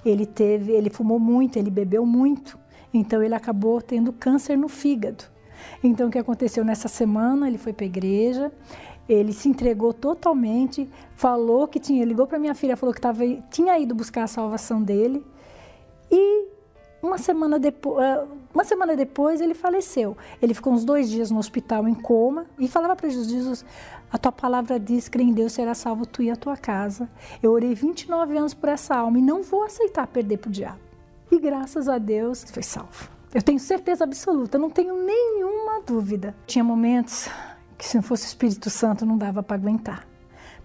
Ele 0.05 0.24
teve, 0.24 0.72
ele 0.72 0.88
fumou 0.88 1.18
muito, 1.20 1.59
ele 1.59 1.70
bebeu 1.70 2.07
muito, 2.07 2.59
então 2.92 3.22
ele 3.22 3.35
acabou 3.35 3.81
tendo 3.81 4.12
câncer 4.12 4.57
no 4.57 4.68
fígado. 4.68 5.24
Então 5.83 6.09
o 6.09 6.11
que 6.11 6.18
aconteceu 6.18 6.64
nessa 6.64 6.88
semana? 6.88 7.48
Ele 7.48 7.59
foi 7.59 7.72
para 7.72 7.85
a 7.85 7.87
igreja, 7.87 8.53
ele 9.09 9.33
se 9.33 9.48
entregou 9.48 9.92
totalmente, 9.92 10.88
falou 11.14 11.66
que 11.66 11.81
tinha, 11.81 12.05
ligou 12.05 12.27
para 12.27 12.38
minha 12.38 12.55
filha, 12.55 12.77
falou 12.77 12.94
que 12.94 13.01
tava, 13.01 13.24
tinha 13.51 13.79
ido 13.79 13.94
buscar 13.94 14.24
a 14.24 14.27
salvação 14.27 14.83
dele 14.83 15.24
e 16.11 16.46
uma 17.01 17.16
semana, 17.16 17.59
depois, 17.59 18.05
eh, 18.05 18.27
uma 18.53 18.64
semana 18.64 18.96
depois 18.96 19.40
ele 19.40 19.55
faleceu. 19.55 20.16
Ele 20.42 20.53
ficou 20.53 20.72
uns 20.72 20.85
dois 20.85 21.09
dias 21.09 21.31
no 21.31 21.38
hospital 21.38 21.87
em 21.87 21.94
coma 21.94 22.46
e 22.59 22.66
falava 22.66 22.96
para 22.96 23.09
Jesus, 23.09 23.64
a 24.11 24.18
tua 24.18 24.33
palavra 24.33 24.81
diz 24.81 25.09
que 25.09 25.20
em 25.22 25.33
Deus 25.33 25.53
será 25.53 25.74
salvo 25.74 26.05
tu 26.05 26.22
e 26.22 26.31
a 26.31 26.37
tua 26.37 26.57
casa. 26.57 27.09
Eu 27.42 27.53
orei 27.53 27.74
29 27.74 28.37
anos 28.37 28.55
por 28.55 28.68
essa 28.68 28.96
alma 28.96 29.18
e 29.18 29.22
não 29.22 29.42
vou 29.42 29.62
aceitar 29.62 30.07
perder 30.07 30.38
para 30.38 30.48
o 30.48 30.53
diabo. 30.53 30.88
E 31.38 31.40
graças 31.40 31.88
a 31.88 31.98
Deus 31.98 32.44
foi 32.51 32.64
salvo. 32.64 33.09
Eu 33.33 33.40
tenho 33.40 33.61
certeza 33.61 34.03
absoluta, 34.03 34.59
não 34.59 34.68
tenho 34.68 35.05
nenhuma 35.05 35.81
dúvida. 35.87 36.35
Tinha 36.48 36.64
momentos 36.64 37.29
que 37.79 37.87
se 37.87 37.94
não 37.94 38.03
fosse 38.03 38.24
o 38.24 38.27
Espírito 38.27 38.68
Santo 38.68 39.07
não 39.07 39.16
dava 39.16 39.40
para 39.40 39.55
aguentar, 39.55 40.05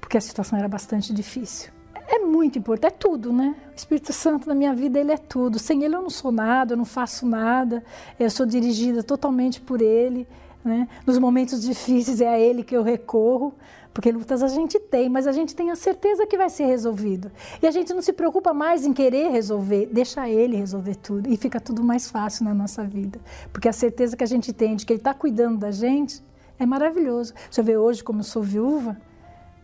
porque 0.02 0.18
a 0.18 0.22
situação 0.22 0.58
era 0.58 0.68
bastante 0.68 1.14
difícil 1.14 1.72
é 2.06 2.20
muito 2.20 2.60
importante, 2.60 2.92
é 2.92 2.98
tudo, 2.98 3.32
né? 3.32 3.56
O 3.72 3.76
Espírito 3.76 4.12
Santo 4.12 4.48
na 4.48 4.54
minha 4.54 4.74
vida, 4.74 5.00
ele 5.00 5.12
é 5.12 5.18
tudo. 5.18 5.58
Sem 5.58 5.84
ele 5.84 5.96
eu 5.96 6.02
não 6.02 6.10
sou 6.10 6.32
nada, 6.32 6.74
eu 6.74 6.78
não 6.78 6.86
faço 6.86 7.26
nada, 7.26 7.84
eu 8.20 8.30
sou 8.30 8.46
dirigida 8.46 9.02
totalmente 9.02 9.62
por 9.62 9.82
ele. 9.82 10.28
Né? 10.64 10.88
Nos 11.06 11.18
momentos 11.18 11.62
difíceis 11.62 12.22
é 12.22 12.28
a 12.28 12.40
ele 12.40 12.62
que 12.62 12.76
eu 12.76 12.84
recorro, 12.84 13.54
porque 13.94 14.12
lutas 14.12 14.42
a 14.42 14.48
gente 14.48 14.80
tem, 14.80 15.08
mas 15.08 15.28
a 15.28 15.32
gente 15.32 15.56
tem 15.56 15.70
a 15.70 15.76
certeza 15.76 16.26
que 16.26 16.36
vai 16.36 16.50
ser 16.50 16.66
resolvido. 16.66 17.32
E 17.62 17.68
a 17.68 17.72
gente 17.72 17.94
não 17.94 18.02
se 18.02 18.12
preocupa 18.12 18.54
mais 18.54 18.86
em 18.86 18.92
querer 18.92 19.30
resolver, 19.30 19.88
deixa 19.92 20.28
ele 20.28 20.58
resolver 20.58 20.96
tudo 20.96 21.30
e 21.30 21.38
fica 21.38 21.60
tudo 21.60 21.84
mais 21.84 22.10
fácil 22.10 22.46
na 22.46 22.54
nossa 22.54 22.84
vida. 22.84 23.20
Porque 23.52 23.70
a 23.70 23.74
certeza 23.74 24.18
que 24.18 24.24
a 24.24 24.28
gente 24.28 24.52
tem 24.52 24.76
de 24.76 24.86
que 24.86 24.94
ele 24.94 25.00
está 25.00 25.14
cuidando 25.14 25.60
da 25.60 25.70
gente 25.70 26.24
é 26.58 26.66
maravilhoso. 26.66 27.34
Você 27.50 27.62
vê 27.62 27.78
hoje 27.78 28.04
como 28.04 28.22
eu 28.22 28.24
sou 28.24 28.42
viúva, 28.42 28.98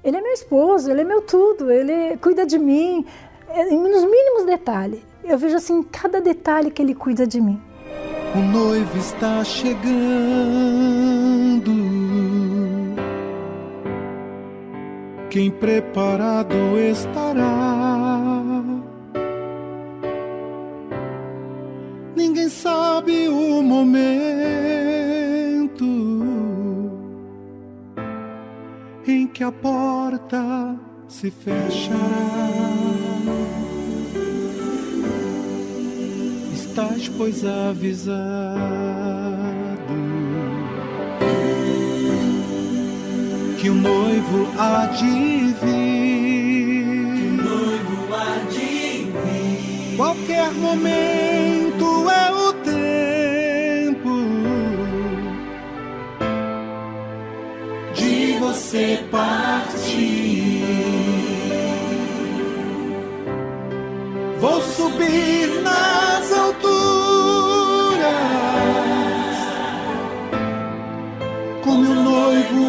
ele 0.04 0.18
é 0.18 0.22
meu 0.22 0.34
esposo, 0.34 0.92
ele 0.92 1.02
é 1.02 1.04
meu 1.04 1.22
tudo, 1.22 1.72
ele 1.72 2.16
cuida 2.18 2.46
de 2.46 2.60
mim, 2.60 3.06
é, 3.50 3.66
nos 3.66 4.04
mínimos 4.04 4.46
detalhes. 4.46 5.02
Eu 5.24 5.38
vejo 5.38 5.56
assim, 5.56 5.82
cada 5.84 6.22
detalhe 6.22 6.70
que 6.72 6.82
ele 6.82 6.94
cuida 6.94 7.28
de 7.28 7.42
mim. 7.42 7.60
O 8.36 8.40
noivo 8.40 8.98
está 8.98 9.44
chegando. 9.44 9.90
Quem 15.30 15.52
preparado 15.52 16.56
estará. 16.80 18.64
Ninguém 22.16 22.50
sabe 22.50 23.30
o 23.30 23.62
momento 23.62 24.00
em 29.08 29.28
que 29.28 29.44
a 29.44 29.52
porta 29.52 30.76
se 31.08 31.30
fechará. 31.30 32.00
Estás, 36.52 37.08
pois, 37.10 37.46
avisado 37.46 39.00
que 43.60 43.70
o 43.70 43.76
noivo 43.76 44.52
há 44.58 44.86
de 44.86 45.54
vir. 45.62 47.32
Noivo 47.44 48.14
há 48.14 48.50
de 48.50 49.06
vir. 49.12 49.96
Qualquer 49.98 50.52
momento 50.54 52.10
é 52.10 52.32
o 52.32 52.50
você 58.70 59.04
partir. 59.12 60.64
Vou 64.40 64.62
subir 64.62 65.62
nas 65.62 66.32
alturas 66.32 66.60
com 71.64 71.76
meu 71.76 71.96
noivo 71.96 72.69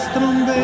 das 0.00 0.12
trombetas 0.12 0.54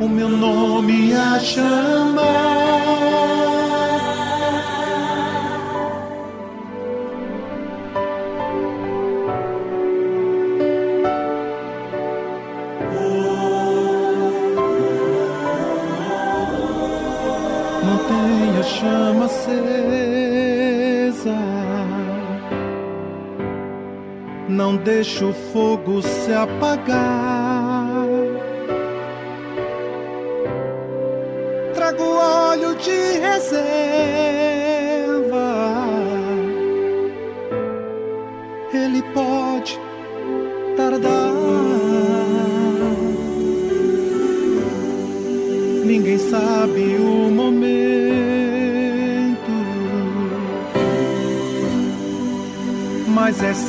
o 0.00 0.08
meu 0.08 0.28
nome 0.28 1.14
a 1.14 1.38
chamar. 1.40 2.09
Não 24.70 24.76
deixe 24.76 25.24
o 25.24 25.32
fogo 25.32 26.00
se 26.00 26.32
apagar. 26.32 27.90
de 32.80 33.18
reserva. 33.18 34.49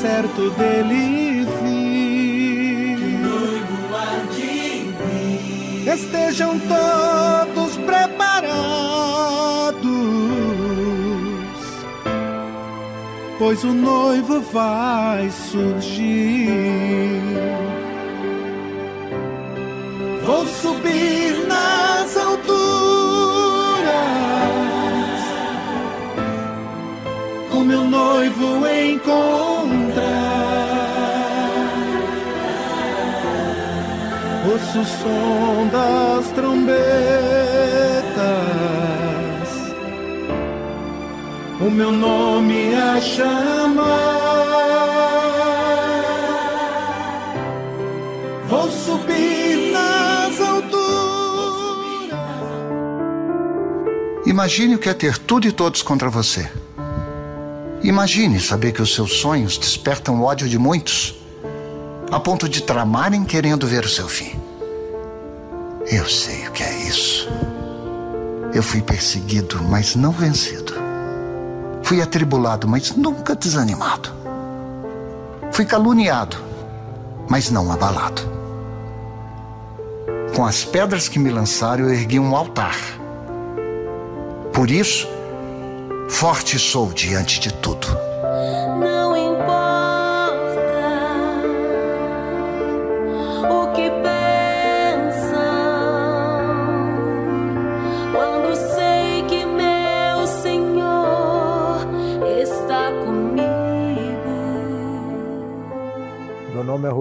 Certo 0.01 0.49
dele 0.51 1.45
vir. 1.61 2.99
Estejam 5.93 6.59
todos 6.59 7.77
preparados 7.77 8.91
pois 13.41 13.63
o 13.63 13.73
noivo 13.73 14.39
vai 14.53 15.29
surgir. 15.31 16.47
Vou 20.23 20.45
subir 20.45 21.47
nas 21.47 22.15
alturas 22.17 22.51
com 27.49 27.61
meu 27.61 27.83
noivo 27.83 28.67
encontrar. 28.67 29.50
O 34.75 34.85
som 34.85 35.67
das 35.71 36.27
trombetas 36.31 37.31
o 41.61 41.69
meu 41.69 41.91
nome 41.91 42.73
a 42.73 42.99
chamar. 42.99 43.91
Vou 48.47 48.69
subir 48.71 49.71
nas 49.71 50.41
alturas 50.41 50.81
Imagine 54.25 54.75
o 54.75 54.79
que 54.79 54.89
é 54.89 54.93
ter 54.93 55.17
tudo 55.19 55.47
e 55.47 55.51
todos 55.51 55.83
contra 55.83 56.09
você. 56.09 56.49
Imagine 57.83 58.39
saber 58.39 58.71
que 58.71 58.81
os 58.81 58.93
seus 58.93 59.13
sonhos 59.13 59.57
despertam 59.57 60.19
o 60.19 60.23
ódio 60.23 60.49
de 60.49 60.57
muitos, 60.57 61.15
a 62.11 62.19
ponto 62.19 62.49
de 62.49 62.61
tramarem 62.63 63.23
querendo 63.23 63.67
ver 63.67 63.85
o 63.85 63.89
seu 63.89 64.07
fim. 64.07 64.40
Eu 65.91 66.07
sei 66.07 66.47
o 66.47 66.51
que 66.51 66.63
é 66.63 66.73
isso. 66.87 67.27
Eu 68.53 68.63
fui 68.63 68.81
perseguido, 68.81 69.61
mas 69.61 69.93
não 69.93 70.11
vencido. 70.11 70.73
Fui 71.83 72.01
atribulado, 72.01 72.65
mas 72.65 72.95
nunca 72.95 73.35
desanimado. 73.35 74.09
Fui 75.51 75.65
caluniado, 75.65 76.37
mas 77.29 77.51
não 77.51 77.69
abalado. 77.69 78.21
Com 80.33 80.45
as 80.45 80.63
pedras 80.63 81.09
que 81.09 81.19
me 81.19 81.29
lançaram, 81.29 81.83
eu 81.83 81.93
ergui 81.93 82.21
um 82.21 82.33
altar. 82.37 82.77
Por 84.53 84.71
isso, 84.71 85.09
forte 86.07 86.57
sou 86.57 86.93
diante 86.93 87.37
de 87.37 87.53
tudo. 87.55 88.10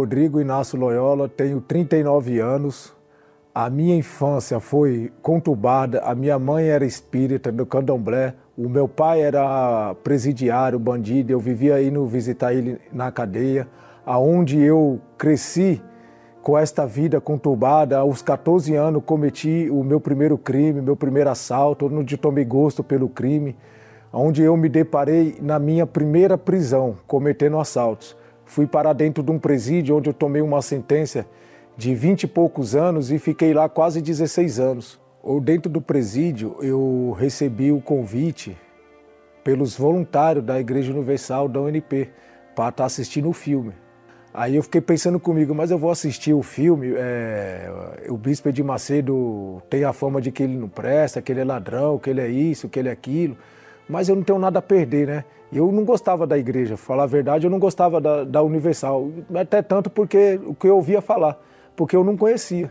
Rodrigo 0.00 0.40
Inácio 0.40 0.78
Loyola, 0.78 1.28
tenho 1.28 1.60
39 1.60 2.40
anos. 2.40 2.90
A 3.54 3.68
minha 3.68 3.94
infância 3.94 4.58
foi 4.58 5.12
conturbada, 5.20 6.00
a 6.00 6.14
minha 6.14 6.38
mãe 6.38 6.68
era 6.68 6.86
espírita 6.86 7.52
do 7.52 7.66
candomblé, 7.66 8.32
o 8.56 8.66
meu 8.66 8.88
pai 8.88 9.20
era 9.20 9.94
presidiário, 10.02 10.78
bandido, 10.78 11.32
eu 11.32 11.38
vivia 11.38 11.82
indo 11.82 12.06
visitar 12.06 12.54
ele 12.54 12.80
na 12.90 13.12
cadeia, 13.12 13.68
aonde 14.06 14.58
eu 14.58 14.98
cresci 15.18 15.82
com 16.42 16.56
esta 16.56 16.86
vida 16.86 17.20
conturbada. 17.20 17.98
Aos 17.98 18.22
14 18.22 18.74
anos 18.74 19.02
cometi 19.04 19.68
o 19.70 19.84
meu 19.84 20.00
primeiro 20.00 20.38
crime, 20.38 20.80
meu 20.80 20.96
primeiro 20.96 21.28
assalto, 21.28 21.94
onde 21.94 22.16
tomei 22.16 22.46
gosto 22.46 22.82
pelo 22.82 23.06
crime, 23.06 23.54
onde 24.10 24.40
eu 24.40 24.56
me 24.56 24.70
deparei 24.70 25.36
na 25.42 25.58
minha 25.58 25.86
primeira 25.86 26.38
prisão, 26.38 26.96
cometendo 27.06 27.58
assaltos. 27.58 28.18
Fui 28.50 28.66
para 28.66 28.92
dentro 28.92 29.22
de 29.22 29.30
um 29.30 29.38
presídio 29.38 29.96
onde 29.96 30.10
eu 30.10 30.12
tomei 30.12 30.42
uma 30.42 30.60
sentença 30.60 31.24
de 31.76 31.94
20 31.94 32.24
e 32.24 32.26
poucos 32.26 32.74
anos 32.74 33.12
e 33.12 33.16
fiquei 33.16 33.54
lá 33.54 33.68
quase 33.68 34.02
16 34.02 34.58
anos. 34.58 35.00
Ou 35.22 35.40
dentro 35.40 35.70
do 35.70 35.80
presídio 35.80 36.56
eu 36.60 37.14
recebi 37.16 37.70
o 37.70 37.80
convite 37.80 38.58
pelos 39.44 39.76
voluntários 39.76 40.44
da 40.44 40.58
Igreja 40.58 40.92
Universal 40.92 41.48
da 41.48 41.60
UNP 41.60 42.10
para 42.56 42.70
estar 42.70 42.86
assistindo 42.86 43.28
o 43.28 43.32
filme. 43.32 43.72
Aí 44.34 44.56
eu 44.56 44.64
fiquei 44.64 44.80
pensando 44.80 45.20
comigo, 45.20 45.54
mas 45.54 45.70
eu 45.70 45.78
vou 45.78 45.92
assistir 45.92 46.32
o 46.32 46.42
filme. 46.42 46.94
É, 46.96 47.70
o 48.08 48.16
Bispo 48.16 48.52
de 48.52 48.64
Macedo 48.64 49.62
tem 49.70 49.84
a 49.84 49.92
fama 49.92 50.20
de 50.20 50.32
que 50.32 50.42
ele 50.42 50.56
não 50.56 50.68
presta, 50.68 51.22
que 51.22 51.30
ele 51.30 51.42
é 51.42 51.44
ladrão, 51.44 52.00
que 52.00 52.10
ele 52.10 52.20
é 52.20 52.26
isso, 52.28 52.68
que 52.68 52.80
ele 52.80 52.88
é 52.88 52.92
aquilo. 52.92 53.36
Mas 53.88 54.08
eu 54.08 54.16
não 54.16 54.24
tenho 54.24 54.40
nada 54.40 54.58
a 54.58 54.62
perder, 54.62 55.06
né? 55.06 55.24
Eu 55.52 55.70
não 55.72 55.84
gostava 55.84 56.26
da 56.26 56.38
igreja, 56.38 56.76
falar 56.76 57.04
a 57.04 57.06
verdade, 57.06 57.46
eu 57.46 57.50
não 57.50 57.58
gostava 57.58 58.00
da, 58.00 58.24
da 58.24 58.42
Universal. 58.42 59.08
Até 59.34 59.62
tanto 59.62 59.90
porque 59.90 60.38
o 60.44 60.54
que 60.54 60.68
eu 60.68 60.76
ouvia 60.76 61.00
falar 61.00 61.38
porque 61.80 61.96
eu 61.96 62.04
não 62.04 62.14
conhecia. 62.14 62.70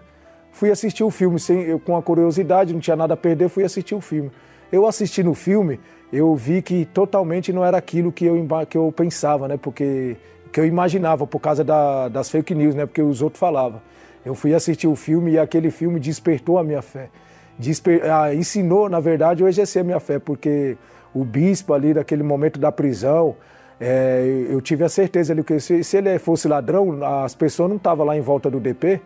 Fui 0.52 0.70
assistir 0.70 1.04
o 1.04 1.10
filme 1.10 1.40
sem, 1.40 1.62
eu, 1.64 1.80
com 1.80 1.98
a 1.98 2.02
curiosidade, 2.02 2.74
não 2.74 2.80
tinha 2.80 2.96
nada 2.96 3.16
a 3.16 3.18
perder, 3.18 3.50
fui 3.50 3.64
assistir 3.64 3.96
o 3.96 4.02
filme. 4.02 4.30
Eu 4.72 4.86
assisti 4.86 5.24
no 5.24 5.34
filme, 5.34 5.80
eu 6.14 6.36
vi 6.36 6.62
que 6.62 6.86
totalmente 6.86 7.52
não 7.52 7.66
era 7.66 7.76
aquilo 7.76 8.12
que 8.12 8.26
eu, 8.26 8.48
que 8.70 8.78
eu 8.78 8.94
pensava, 8.96 9.48
né? 9.48 9.58
Porque 9.58 10.16
que 10.54 10.60
eu 10.60 10.66
imaginava 10.66 11.26
por 11.26 11.40
causa 11.40 11.64
da, 11.64 12.08
das 12.08 12.30
fake 12.30 12.54
news, 12.54 12.76
né? 12.76 12.86
Porque 12.86 13.02
os 13.02 13.20
outros 13.24 13.40
falavam. 13.40 13.82
Eu 14.24 14.36
fui 14.36 14.54
assistir 14.54 14.88
o 14.88 14.96
filme 14.96 15.32
e 15.32 15.40
aquele 15.40 15.72
filme 15.72 16.00
despertou 16.00 16.60
a 16.60 16.64
minha 16.64 16.84
fé. 16.84 17.10
Desper, 17.58 18.04
ah, 18.12 18.32
ensinou, 18.32 18.88
na 18.90 19.00
verdade, 19.00 19.42
eu 19.42 19.48
exercer 19.48 19.82
a 19.82 19.84
minha 19.84 20.00
fé, 20.00 20.20
porque 20.20 20.78
o 21.14 21.24
bispo 21.24 21.74
ali, 21.74 21.94
naquele 21.94 22.24
momento 22.24 22.60
da 22.60 22.72
prisão, 22.72 23.36
é, 23.80 24.48
eu 24.50 24.62
tive 24.62 24.84
a 24.84 24.90
certeza 24.90 25.34
ali 25.34 25.44
que 25.44 25.60
se, 25.60 25.84
se 25.84 25.98
ele 25.98 26.20
fosse 26.20 26.48
ladrão, 26.48 27.04
as 27.24 27.34
pessoas 27.34 27.70
não 27.70 27.78
estavam 27.78 28.06
lá 28.06 28.18
em 28.18 28.22
volta 28.22 28.50
do 28.50 28.60
DP 28.60 29.02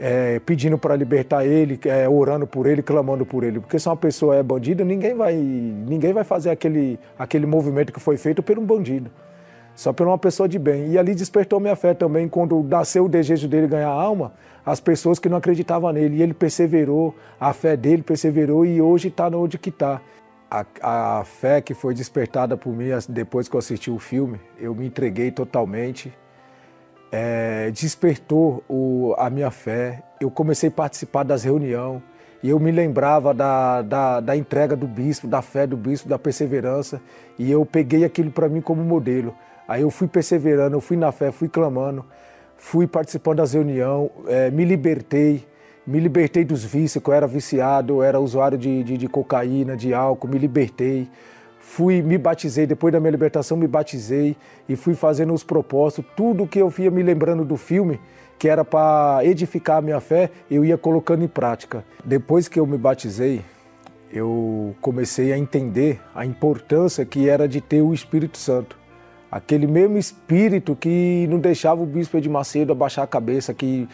é, 0.00 0.40
pedindo 0.40 0.78
para 0.78 0.96
libertar 0.96 1.44
ele, 1.44 1.78
é, 1.84 2.08
orando 2.08 2.46
por 2.46 2.66
ele, 2.66 2.82
clamando 2.82 3.26
por 3.26 3.44
ele. 3.44 3.60
Porque 3.60 3.78
se 3.78 3.86
uma 3.86 3.96
pessoa 3.96 4.34
é 4.34 4.42
bandida, 4.42 4.82
ninguém 4.82 5.14
vai, 5.14 5.34
ninguém 5.34 6.14
vai 6.14 6.24
fazer 6.24 6.48
aquele, 6.48 6.98
aquele 7.18 7.44
movimento 7.44 7.92
que 7.92 8.00
foi 8.00 8.16
feito 8.16 8.42
por 8.42 8.58
um 8.58 8.64
bandido. 8.64 9.10
Só 9.74 9.92
por 9.92 10.06
uma 10.06 10.16
pessoa 10.16 10.48
de 10.48 10.58
bem. 10.58 10.88
E 10.88 10.98
ali 10.98 11.14
despertou 11.14 11.60
minha 11.60 11.76
fé 11.76 11.92
também, 11.92 12.28
quando 12.28 12.62
nasceu 12.62 13.04
o 13.04 13.08
desejo 13.08 13.46
dele 13.46 13.66
ganhar 13.66 13.90
alma, 13.90 14.32
as 14.64 14.80
pessoas 14.80 15.18
que 15.18 15.28
não 15.28 15.36
acreditavam 15.36 15.92
nele. 15.92 16.16
E 16.16 16.22
ele 16.22 16.34
perseverou, 16.34 17.14
a 17.38 17.52
fé 17.52 17.76
dele 17.76 18.02
perseverou 18.02 18.64
e 18.64 18.80
hoje 18.80 19.08
está 19.08 19.28
onde 19.28 19.58
que 19.58 19.68
está 19.68 20.00
a, 20.50 21.18
a 21.20 21.24
fé 21.24 21.60
que 21.60 21.74
foi 21.74 21.94
despertada 21.94 22.56
por 22.56 22.74
mim 22.74 22.88
depois 23.08 23.48
que 23.48 23.54
eu 23.54 23.58
assisti 23.58 23.90
o 23.90 23.98
filme, 23.98 24.40
eu 24.58 24.74
me 24.74 24.86
entreguei 24.86 25.30
totalmente. 25.30 26.12
É, 27.12 27.70
despertou 27.70 28.62
o, 28.68 29.14
a 29.18 29.30
minha 29.30 29.50
fé. 29.50 30.02
Eu 30.20 30.30
comecei 30.30 30.68
a 30.68 30.72
participar 30.72 31.22
das 31.22 31.44
reuniões 31.44 32.02
e 32.42 32.48
eu 32.48 32.58
me 32.58 32.70
lembrava 32.70 33.32
da, 33.34 33.82
da, 33.82 34.20
da 34.20 34.36
entrega 34.36 34.74
do 34.74 34.86
bispo, 34.86 35.26
da 35.26 35.42
fé 35.42 35.66
do 35.66 35.76
bispo, 35.76 36.08
da 36.08 36.18
perseverança 36.18 37.00
e 37.38 37.50
eu 37.50 37.64
peguei 37.64 38.04
aquilo 38.04 38.30
para 38.30 38.48
mim 38.48 38.60
como 38.60 38.82
modelo. 38.82 39.34
Aí 39.68 39.82
eu 39.82 39.90
fui 39.90 40.08
perseverando, 40.08 40.76
eu 40.76 40.80
fui 40.80 40.96
na 40.96 41.12
fé, 41.12 41.30
fui 41.30 41.48
clamando, 41.48 42.04
fui 42.56 42.86
participando 42.86 43.38
das 43.38 43.52
reuniões, 43.52 44.10
é, 44.26 44.50
me 44.50 44.64
libertei, 44.64 45.46
me 45.86 45.98
libertei 45.98 46.44
dos 46.44 46.64
vícios, 46.64 47.02
que 47.02 47.10
eu 47.10 47.14
era 47.14 47.26
viciado, 47.26 47.94
eu 47.94 48.02
era 48.02 48.20
usuário 48.20 48.58
de, 48.58 48.82
de, 48.82 48.96
de, 48.96 49.08
cocaína, 49.08 49.76
de 49.76 49.94
álcool, 49.94 50.28
me 50.28 50.38
libertei. 50.38 51.08
Fui, 51.58 52.02
me 52.02 52.18
batizei, 52.18 52.66
depois 52.66 52.92
da 52.92 52.98
minha 52.98 53.10
libertação 53.10 53.56
me 53.56 53.66
batizei 53.66 54.36
e 54.68 54.76
fui 54.76 54.94
fazendo 54.94 55.32
os 55.32 55.44
propósitos. 55.44 56.04
Tudo 56.16 56.46
que 56.46 56.58
eu 56.58 56.68
via 56.68 56.90
me 56.90 57.02
lembrando 57.02 57.44
do 57.44 57.56
filme, 57.56 58.00
que 58.38 58.48
era 58.48 58.64
para 58.64 59.20
edificar 59.24 59.78
a 59.78 59.80
minha 59.80 60.00
fé, 60.00 60.30
eu 60.50 60.64
ia 60.64 60.76
colocando 60.76 61.22
em 61.22 61.28
prática. 61.28 61.84
Depois 62.04 62.48
que 62.48 62.58
eu 62.58 62.66
me 62.66 62.78
batizei, 62.78 63.42
eu 64.12 64.74
comecei 64.80 65.32
a 65.32 65.38
entender 65.38 66.00
a 66.14 66.26
importância 66.26 67.04
que 67.04 67.28
era 67.28 67.46
de 67.46 67.60
ter 67.60 67.82
o 67.82 67.94
Espírito 67.94 68.38
Santo. 68.38 68.76
Aquele 69.30 69.66
mesmo 69.66 69.96
Espírito 69.96 70.74
que 70.74 71.26
não 71.30 71.38
deixava 71.38 71.80
o 71.82 71.86
bispo 71.86 72.20
de 72.20 72.28
Macedo 72.28 72.72
abaixar 72.72 73.04
a 73.04 73.06
cabeça, 73.06 73.54
que 73.54 73.88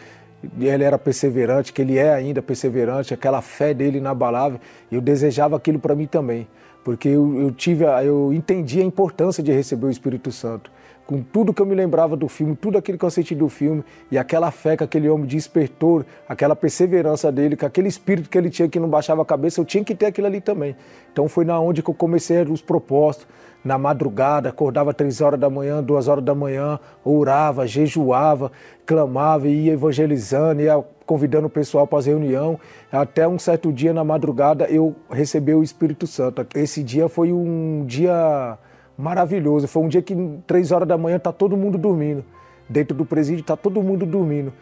ele 0.59 0.83
era 0.83 0.97
perseverante, 0.97 1.73
que 1.73 1.81
ele 1.81 1.97
é 1.97 2.13
ainda 2.13 2.41
perseverante, 2.41 3.13
aquela 3.13 3.41
fé 3.41 3.73
dele 3.73 3.97
inabalável. 3.97 4.59
Eu 4.91 5.01
desejava 5.01 5.55
aquilo 5.55 5.79
para 5.79 5.95
mim 5.95 6.05
também, 6.05 6.47
porque 6.83 7.09
eu, 7.09 7.39
eu, 7.41 7.51
tive, 7.51 7.85
eu 8.05 8.31
entendi 8.33 8.79
a 8.79 8.83
importância 8.83 9.41
de 9.41 9.51
receber 9.51 9.87
o 9.87 9.89
Espírito 9.89 10.31
Santo. 10.31 10.71
Com 11.05 11.23
tudo 11.23 11.53
que 11.53 11.61
eu 11.61 11.65
me 11.65 11.73
lembrava 11.73 12.17
do 12.17 12.27
filme, 12.27 12.53
tudo 12.53 12.77
aquilo 12.77 12.97
que 12.97 13.05
eu 13.05 13.09
senti 13.09 13.33
do 13.33 13.47
filme 13.47 13.81
e 14.11 14.17
aquela 14.17 14.51
fé 14.51 14.75
que 14.75 14.83
aquele 14.83 15.07
homem 15.07 15.25
despertou, 15.25 16.05
aquela 16.27 16.53
perseverança 16.53 17.31
dele, 17.31 17.55
que 17.55 17.65
aquele 17.65 17.87
espírito 17.87 18.29
que 18.29 18.37
ele 18.37 18.49
tinha 18.49 18.67
que 18.67 18.77
não 18.77 18.89
baixava 18.89 19.21
a 19.21 19.25
cabeça, 19.25 19.61
eu 19.61 19.65
tinha 19.65 19.85
que 19.85 19.95
ter 19.95 20.07
aquilo 20.07 20.27
ali 20.27 20.41
também. 20.41 20.75
Então 21.13 21.29
foi 21.29 21.45
na 21.45 21.57
onde 21.61 21.81
que 21.81 21.89
eu 21.89 21.93
comecei 21.93 22.41
os 22.43 22.61
propósitos, 22.61 23.25
na 23.67 23.77
madrugada, 23.77 24.47
acordava 24.47 24.93
três 24.93 25.19
horas 25.19 25.37
da 25.37 25.49
manhã, 25.49 25.83
duas 25.83 26.07
horas 26.07 26.23
da 26.23 26.33
manhã, 26.33 26.79
orava, 27.03 27.67
jejuava, 27.67 28.49
clamava, 28.85 29.49
ia 29.49 29.73
evangelizando, 29.73 30.61
ia 30.61 30.81
convidando 31.05 31.47
o 31.47 31.49
pessoal 31.49 31.85
para 31.85 31.99
as 31.99 32.05
reuniões. 32.05 32.57
Até 32.89 33.27
um 33.27 33.37
certo 33.37 33.73
dia 33.73 33.91
na 33.91 34.05
madrugada 34.05 34.67
eu 34.69 34.95
recebi 35.09 35.53
o 35.53 35.61
Espírito 35.61 36.07
Santo. 36.07 36.47
Esse 36.55 36.81
dia 36.81 37.09
foi 37.09 37.33
um 37.33 37.83
dia 37.85 38.57
maravilhoso. 38.97 39.67
Foi 39.67 39.83
um 39.83 39.89
dia 39.89 40.01
que 40.01 40.15
três 40.47 40.71
horas 40.71 40.87
da 40.87 40.97
manhã 40.97 41.19
tá 41.19 41.33
todo 41.33 41.57
mundo 41.57 41.77
dormindo. 41.77 42.23
Dentro 42.69 42.95
do 42.95 43.05
presídio 43.05 43.43
tá 43.43 43.57
todo 43.57 43.83
mundo 43.83 44.05
dormindo. 44.05 44.53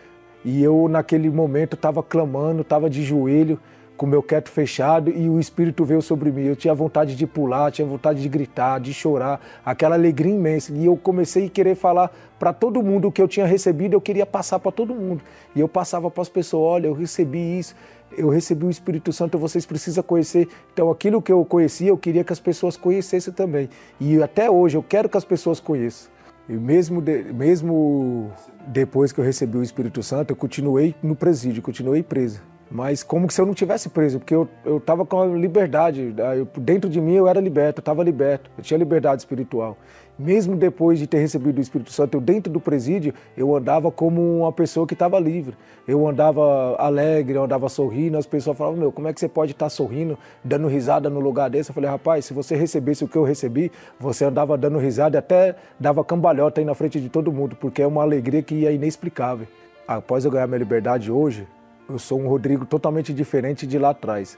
E 0.44 0.64
eu 0.64 0.88
naquele 0.90 1.30
momento 1.30 1.76
estava 1.76 2.02
clamando, 2.02 2.62
estava 2.62 2.90
de 2.90 3.04
joelho, 3.04 3.60
com 3.98 4.06
meu 4.06 4.22
quieto 4.22 4.50
fechado 4.50 5.10
e 5.10 5.30
o 5.30 5.40
Espírito 5.40 5.86
veio 5.86 6.02
sobre 6.02 6.32
mim. 6.32 6.44
Eu 6.44 6.56
tinha 6.56 6.74
vontade 6.74 7.16
de 7.16 7.26
pular, 7.26 7.72
tinha 7.72 7.88
vontade 7.88 8.22
de 8.22 8.28
gritar, 8.28 8.80
de 8.80 8.94
chorar, 8.94 9.40
aquela 9.66 9.96
alegria 9.96 10.34
imensa. 10.34 10.74
E 10.74 10.86
eu 10.86 10.98
comecei 10.98 11.48
a 11.48 11.50
querer 11.50 11.76
falar 11.76 12.12
para 12.38 12.52
todo 12.52 12.84
mundo 12.84 13.08
o 13.08 13.12
que 13.12 13.22
eu 13.22 13.28
tinha 13.28 13.46
recebido, 13.46 13.94
eu 13.94 14.02
queria 14.02 14.26
passar 14.26 14.60
para 14.60 14.72
todo 14.72 14.94
mundo. 14.94 15.22
E 15.56 15.60
eu 15.60 15.68
passava 15.68 16.12
para 16.12 16.22
as 16.22 16.30
pessoas: 16.30 16.64
olha, 16.64 16.88
eu 16.88 16.94
recebi 16.94 17.60
isso, 17.60 17.76
eu 18.18 18.30
recebi 18.30 18.66
o 18.66 18.70
Espírito 18.70 19.14
Santo, 19.14 19.38
vocês 19.38 19.66
precisam 19.66 20.04
conhecer. 20.04 20.48
Então, 20.74 20.92
aquilo 20.92 21.22
que 21.22 21.32
eu 21.32 21.44
conhecia, 21.46 21.90
eu 21.90 21.98
queria 21.98 22.24
que 22.24 22.34
as 22.34 22.40
pessoas 22.40 22.76
conhecessem 22.76 23.34
também. 23.34 23.70
E 24.00 24.22
até 24.22 24.50
hoje 24.50 24.78
eu 24.78 24.84
quero 24.84 25.08
que 25.08 25.18
as 25.18 25.26
pessoas 25.26 25.60
conheçam. 25.60 26.14
E 26.48 26.54
mesmo, 26.54 27.02
de, 27.02 27.34
mesmo 27.34 28.32
depois 28.68 29.12
que 29.12 29.20
eu 29.20 29.26
recebi 29.26 29.58
o 29.58 29.64
Espírito 29.64 30.04
Santo, 30.04 30.32
eu 30.32 30.36
continuei 30.36 30.94
no 31.02 31.16
presídio, 31.16 31.62
continuei 31.62 32.04
presa 32.04 32.55
mas 32.70 33.04
como 33.04 33.30
se 33.30 33.40
eu 33.40 33.46
não 33.46 33.54
tivesse 33.54 33.90
preso, 33.90 34.20
porque 34.20 34.34
eu, 34.34 34.48
eu 34.66 34.80
tava 34.80 35.06
com 35.06 35.22
a 35.22 35.26
liberdade, 35.26 36.14
eu, 36.38 36.48
dentro 36.58 36.90
de 36.90 37.00
mim 37.00 37.14
eu 37.14 37.28
era 37.28 37.40
liberto, 37.40 37.80
eu 37.80 37.82
estava 37.82 38.04
liberto, 38.04 38.50
eu 38.58 38.64
tinha 38.64 38.78
liberdade 38.78 39.22
espiritual. 39.22 39.78
Mesmo 40.18 40.56
depois 40.56 40.98
de 40.98 41.08
ter 41.08 41.20
recebido 41.20 41.58
o 41.58 41.62
Espírito 41.62 41.92
Santo, 41.92 42.16
eu 42.16 42.22
dentro 42.22 42.52
do 42.52 42.60
presídio, 42.60 43.14
eu 43.36 43.54
andava 43.54 43.92
como 43.92 44.40
uma 44.40 44.52
pessoa 44.52 44.88
que 44.88 44.94
estava 44.94 45.20
livre. 45.20 45.58
Eu 45.86 46.08
andava 46.08 46.76
alegre, 46.78 47.36
eu 47.36 47.44
andava 47.44 47.68
sorrindo, 47.68 48.18
as 48.18 48.26
pessoas 48.26 48.58
falavam, 48.58 48.80
meu, 48.80 48.94
como 48.94 49.10
é 49.10 49.14
que 49.14 49.20
você 49.20 49.28
pode 49.28 49.52
estar 49.52 49.66
tá 49.66 49.70
sorrindo, 49.70 50.18
dando 50.42 50.70
risada 50.70 51.10
no 51.10 51.20
lugar 51.20 51.50
desse? 51.50 51.70
Eu 51.70 51.74
falei, 51.74 51.90
rapaz, 51.90 52.24
se 52.24 52.34
você 52.34 52.56
recebesse 52.56 53.04
o 53.04 53.10
que 53.10 53.18
eu 53.18 53.26
recebi, 53.26 53.70
você 54.00 54.24
andava 54.24 54.58
dando 54.58 54.78
risada 54.78 55.18
e 55.18 55.20
até 55.20 55.56
dava 55.78 56.02
cambalhota 56.02 56.62
aí 56.62 56.66
na 56.66 56.74
frente 56.74 57.00
de 57.02 57.10
todo 57.10 57.30
mundo, 57.30 57.58
porque 57.58 57.82
é 57.82 57.88
uma 57.88 58.02
alegria 58.02 58.42
que 58.42 58.66
é 58.66 58.74
inexplicável. 58.74 59.48
Após 59.86 60.24
eu 60.24 60.32
ganhar 60.32 60.48
minha 60.48 60.60
liberdade 60.60 61.12
hoje, 61.12 61.46
eu 61.90 62.00
sou 62.00 62.20
um 62.20 62.28
Rodrigo 62.28 62.66
totalmente 62.66 63.14
diferente 63.14 63.68
de 63.68 63.78
lá 63.78 63.92
atrás. 63.92 64.38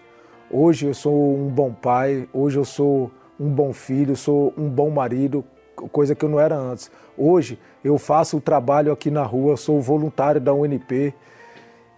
Hoje 0.49 0.85
eu 0.85 0.93
sou 0.93 1.37
um 1.37 1.49
bom 1.49 1.73
pai, 1.73 2.27
hoje 2.33 2.57
eu 2.57 2.65
sou 2.65 3.11
um 3.39 3.49
bom 3.49 3.73
filho, 3.73 4.15
sou 4.15 4.53
um 4.57 4.69
bom 4.69 4.89
marido, 4.89 5.43
coisa 5.91 6.15
que 6.15 6.23
eu 6.23 6.29
não 6.29 6.39
era 6.39 6.55
antes. 6.55 6.91
Hoje 7.17 7.59
eu 7.83 7.97
faço 7.97 8.37
o 8.37 8.41
trabalho 8.41 8.91
aqui 8.91 9.09
na 9.09 9.23
rua, 9.23 9.57
sou 9.57 9.81
voluntário 9.81 10.41
da 10.41 10.53
UNP 10.53 11.13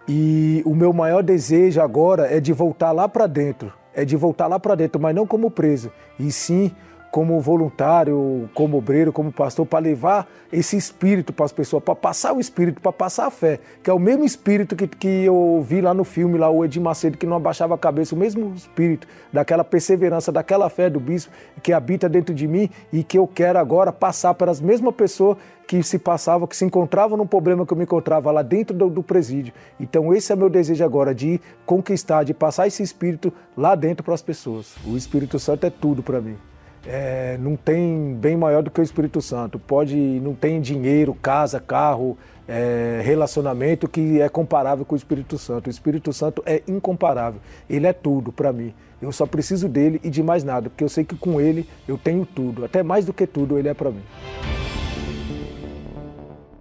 e 0.08 0.62
o 0.64 0.74
meu 0.74 0.92
maior 0.92 1.22
desejo 1.22 1.80
agora 1.80 2.26
é 2.26 2.40
de 2.40 2.52
voltar 2.52 2.92
lá 2.92 3.08
para 3.08 3.26
dentro, 3.26 3.72
é 3.94 4.04
de 4.04 4.16
voltar 4.16 4.46
lá 4.46 4.58
para 4.58 4.74
dentro, 4.74 5.00
mas 5.00 5.14
não 5.14 5.26
como 5.26 5.50
preso, 5.50 5.92
e 6.18 6.32
sim 6.32 6.72
como 7.10 7.40
voluntário, 7.40 8.48
como 8.54 8.78
obreiro, 8.78 9.12
como 9.12 9.32
pastor, 9.32 9.66
para 9.66 9.80
levar 9.80 10.28
esse 10.52 10.76
espírito 10.76 11.32
para 11.32 11.44
as 11.44 11.52
pessoas, 11.52 11.82
para 11.82 11.94
passar 11.94 12.32
o 12.32 12.40
espírito, 12.40 12.80
para 12.80 12.92
passar 12.92 13.26
a 13.26 13.30
fé, 13.30 13.58
que 13.82 13.90
é 13.90 13.92
o 13.92 13.98
mesmo 13.98 14.24
espírito 14.24 14.76
que, 14.76 14.86
que 14.86 15.24
eu 15.24 15.64
vi 15.66 15.80
lá 15.80 15.92
no 15.92 16.04
filme, 16.04 16.38
lá 16.38 16.48
o 16.48 16.64
Edir 16.64 16.80
Macedo, 16.80 17.18
que 17.18 17.26
não 17.26 17.36
abaixava 17.36 17.74
a 17.74 17.78
cabeça, 17.78 18.14
o 18.14 18.18
mesmo 18.18 18.52
espírito 18.54 19.08
daquela 19.32 19.64
perseverança, 19.64 20.30
daquela 20.30 20.68
fé 20.68 20.88
do 20.88 21.00
bispo 21.00 21.32
que 21.62 21.72
habita 21.72 22.08
dentro 22.08 22.34
de 22.34 22.46
mim 22.46 22.70
e 22.92 23.02
que 23.02 23.18
eu 23.18 23.26
quero 23.26 23.58
agora 23.58 23.92
passar 23.92 24.34
para 24.34 24.50
as 24.50 24.60
mesmas 24.60 24.94
pessoas 24.94 25.36
que 25.66 25.82
se 25.82 25.98
passavam, 25.98 26.48
que 26.48 26.56
se 26.56 26.64
encontravam 26.64 27.16
no 27.16 27.26
problema 27.26 27.64
que 27.64 27.72
eu 27.72 27.76
me 27.76 27.84
encontrava 27.84 28.30
lá 28.30 28.42
dentro 28.42 28.76
do, 28.76 28.88
do 28.90 29.02
presídio. 29.02 29.52
Então 29.78 30.12
esse 30.12 30.32
é 30.32 30.36
meu 30.36 30.50
desejo 30.50 30.84
agora, 30.84 31.14
de 31.14 31.40
conquistar, 31.64 32.24
de 32.24 32.34
passar 32.34 32.66
esse 32.66 32.82
espírito 32.82 33.32
lá 33.56 33.74
dentro 33.74 34.02
para 34.02 34.14
as 34.14 34.22
pessoas. 34.22 34.74
O 34.84 34.96
Espírito 34.96 35.38
Santo 35.38 35.66
é 35.66 35.70
tudo 35.70 36.02
para 36.02 36.20
mim 36.20 36.49
é, 36.86 37.36
não 37.38 37.56
tem 37.56 38.14
bem 38.14 38.36
maior 38.36 38.62
do 38.62 38.70
que 38.70 38.80
o 38.80 38.82
Espírito 38.82 39.20
Santo. 39.20 39.58
Pode, 39.58 39.96
não 39.96 40.34
tem 40.34 40.60
dinheiro, 40.60 41.14
casa, 41.14 41.60
carro, 41.60 42.16
é, 42.48 43.00
relacionamento 43.04 43.88
que 43.88 44.20
é 44.20 44.28
comparável 44.28 44.84
com 44.84 44.94
o 44.94 44.96
Espírito 44.96 45.38
Santo. 45.38 45.66
O 45.66 45.70
Espírito 45.70 46.12
Santo 46.12 46.42
é 46.46 46.62
incomparável. 46.66 47.40
Ele 47.68 47.86
é 47.86 47.92
tudo 47.92 48.32
para 48.32 48.52
mim. 48.52 48.74
Eu 49.00 49.12
só 49.12 49.24
preciso 49.24 49.68
dele 49.68 50.00
e 50.04 50.10
de 50.10 50.22
mais 50.22 50.44
nada, 50.44 50.68
porque 50.68 50.84
eu 50.84 50.88
sei 50.88 51.04
que 51.04 51.16
com 51.16 51.40
ele 51.40 51.68
eu 51.88 51.96
tenho 51.96 52.26
tudo. 52.26 52.64
Até 52.64 52.82
mais 52.82 53.04
do 53.06 53.14
que 53.14 53.26
tudo, 53.26 53.58
ele 53.58 53.68
é 53.68 53.74
para 53.74 53.90
mim. 53.90 54.02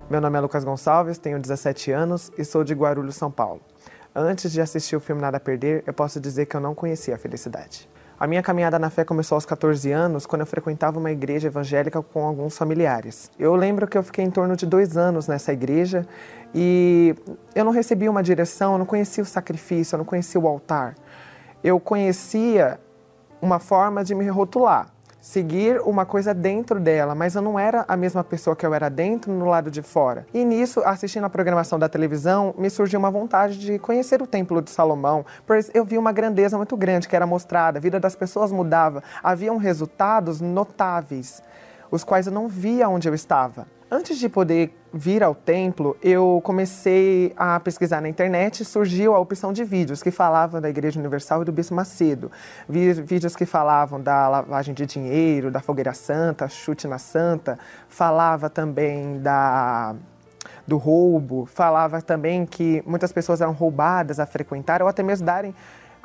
Meu 0.09 0.21
nome 0.21 0.37
é 0.37 0.41
Lucas 0.41 0.63
Gonçalves, 0.63 1.17
tenho 1.17 1.39
17 1.39 1.91
anos 1.91 2.31
e 2.37 2.43
sou 2.43 2.63
de 2.63 2.73
Guarulhos, 2.73 3.15
São 3.15 3.29
Paulo. 3.29 3.61
Antes 4.15 4.51
de 4.51 4.59
assistir 4.59 4.95
o 4.95 4.99
filme 4.99 5.21
Nada 5.21 5.37
a 5.37 5.39
Perder, 5.39 5.83
eu 5.85 5.93
posso 5.93 6.19
dizer 6.19 6.47
que 6.47 6.55
eu 6.55 6.61
não 6.61 6.73
conhecia 6.73 7.13
a 7.13 7.17
felicidade. 7.17 7.87
A 8.19 8.27
minha 8.27 8.43
caminhada 8.43 8.77
na 8.77 8.89
fé 8.89 9.05
começou 9.05 9.37
aos 9.37 9.45
14 9.45 9.89
anos, 9.93 10.25
quando 10.25 10.41
eu 10.41 10.45
frequentava 10.45 10.99
uma 10.99 11.09
igreja 11.09 11.47
evangélica 11.47 12.01
com 12.01 12.25
alguns 12.25 12.57
familiares. 12.57 13.31
Eu 13.39 13.55
lembro 13.55 13.87
que 13.87 13.97
eu 13.97 14.03
fiquei 14.03 14.25
em 14.25 14.29
torno 14.29 14.57
de 14.57 14.65
dois 14.65 14.97
anos 14.97 15.25
nessa 15.25 15.53
igreja 15.53 16.05
e 16.53 17.15
eu 17.55 17.63
não 17.63 17.71
recebia 17.71 18.11
uma 18.11 18.21
direção, 18.21 18.73
eu 18.73 18.79
não 18.79 18.85
conhecia 18.85 19.23
o 19.23 19.25
sacrifício, 19.25 19.95
eu 19.95 19.99
não 19.99 20.05
conhecia 20.05 20.37
o 20.37 20.49
altar. 20.49 20.95
Eu 21.63 21.79
conhecia 21.79 22.77
uma 23.41 23.57
forma 23.57 24.03
de 24.03 24.13
me 24.13 24.27
rotular 24.27 24.87
seguir 25.29 25.79
uma 25.81 26.07
coisa 26.07 26.33
dentro 26.33 26.79
dela, 26.79 27.13
mas 27.13 27.35
eu 27.35 27.41
não 27.43 27.59
era 27.59 27.85
a 27.87 27.95
mesma 27.95 28.23
pessoa 28.23 28.55
que 28.55 28.65
eu 28.65 28.73
era 28.73 28.89
dentro 28.89 29.31
no 29.31 29.45
lado 29.45 29.69
de 29.69 29.83
fora. 29.83 30.25
E 30.33 30.43
nisso, 30.43 30.81
assistindo 30.83 31.23
a 31.23 31.29
programação 31.29 31.77
da 31.77 31.87
televisão, 31.87 32.51
me 32.57 32.67
surgiu 32.67 32.97
uma 32.97 33.11
vontade 33.11 33.59
de 33.59 33.77
conhecer 33.77 34.23
o 34.23 34.25
Templo 34.25 34.59
de 34.59 34.71
Salomão, 34.71 35.23
pois 35.45 35.69
eu 35.71 35.85
vi 35.85 35.99
uma 35.99 36.11
grandeza 36.11 36.57
muito 36.57 36.75
grande 36.75 37.07
que 37.07 37.15
era 37.15 37.27
mostrada, 37.27 37.77
a 37.77 37.81
vida 37.81 37.99
das 37.99 38.15
pessoas 38.15 38.51
mudava, 38.51 39.03
haviam 39.21 39.57
resultados 39.57 40.41
notáveis, 40.41 41.43
os 41.91 42.03
quais 42.03 42.25
eu 42.25 42.33
não 42.33 42.47
via 42.47 42.89
onde 42.89 43.07
eu 43.07 43.13
estava. 43.13 43.67
Antes 43.91 44.19
de 44.19 44.29
poder 44.29 44.71
vir 44.93 45.23
ao 45.23 45.33
templo, 45.33 45.97
eu 45.99 46.39
comecei 46.43 47.33
a 47.35 47.59
pesquisar 47.59 47.99
na 47.99 48.07
internet 48.07 48.59
e 48.59 48.65
surgiu 48.65 49.15
a 49.15 49.19
opção 49.19 49.51
de 49.51 49.63
vídeos 49.63 50.03
que 50.03 50.11
falavam 50.11 50.61
da 50.61 50.69
Igreja 50.69 50.99
Universal 50.99 51.41
e 51.41 51.45
do 51.45 51.51
Bispo 51.51 51.73
Macedo. 51.73 52.31
Vídeos 52.67 53.35
que 53.35 53.47
falavam 53.47 53.99
da 53.99 54.29
lavagem 54.29 54.75
de 54.75 54.85
dinheiro, 54.85 55.49
da 55.49 55.59
fogueira 55.59 55.91
santa, 55.91 56.47
chute 56.47 56.87
na 56.87 56.99
santa, 56.99 57.57
falava 57.87 58.47
também 58.47 59.19
da 59.23 59.95
do 60.67 60.77
roubo, 60.77 61.47
falava 61.47 61.99
também 61.99 62.45
que 62.45 62.83
muitas 62.85 63.11
pessoas 63.11 63.41
eram 63.41 63.53
roubadas 63.53 64.19
a 64.19 64.25
frequentar 64.27 64.83
ou 64.83 64.87
até 64.87 65.01
mesmo 65.01 65.25
darem 65.25 65.55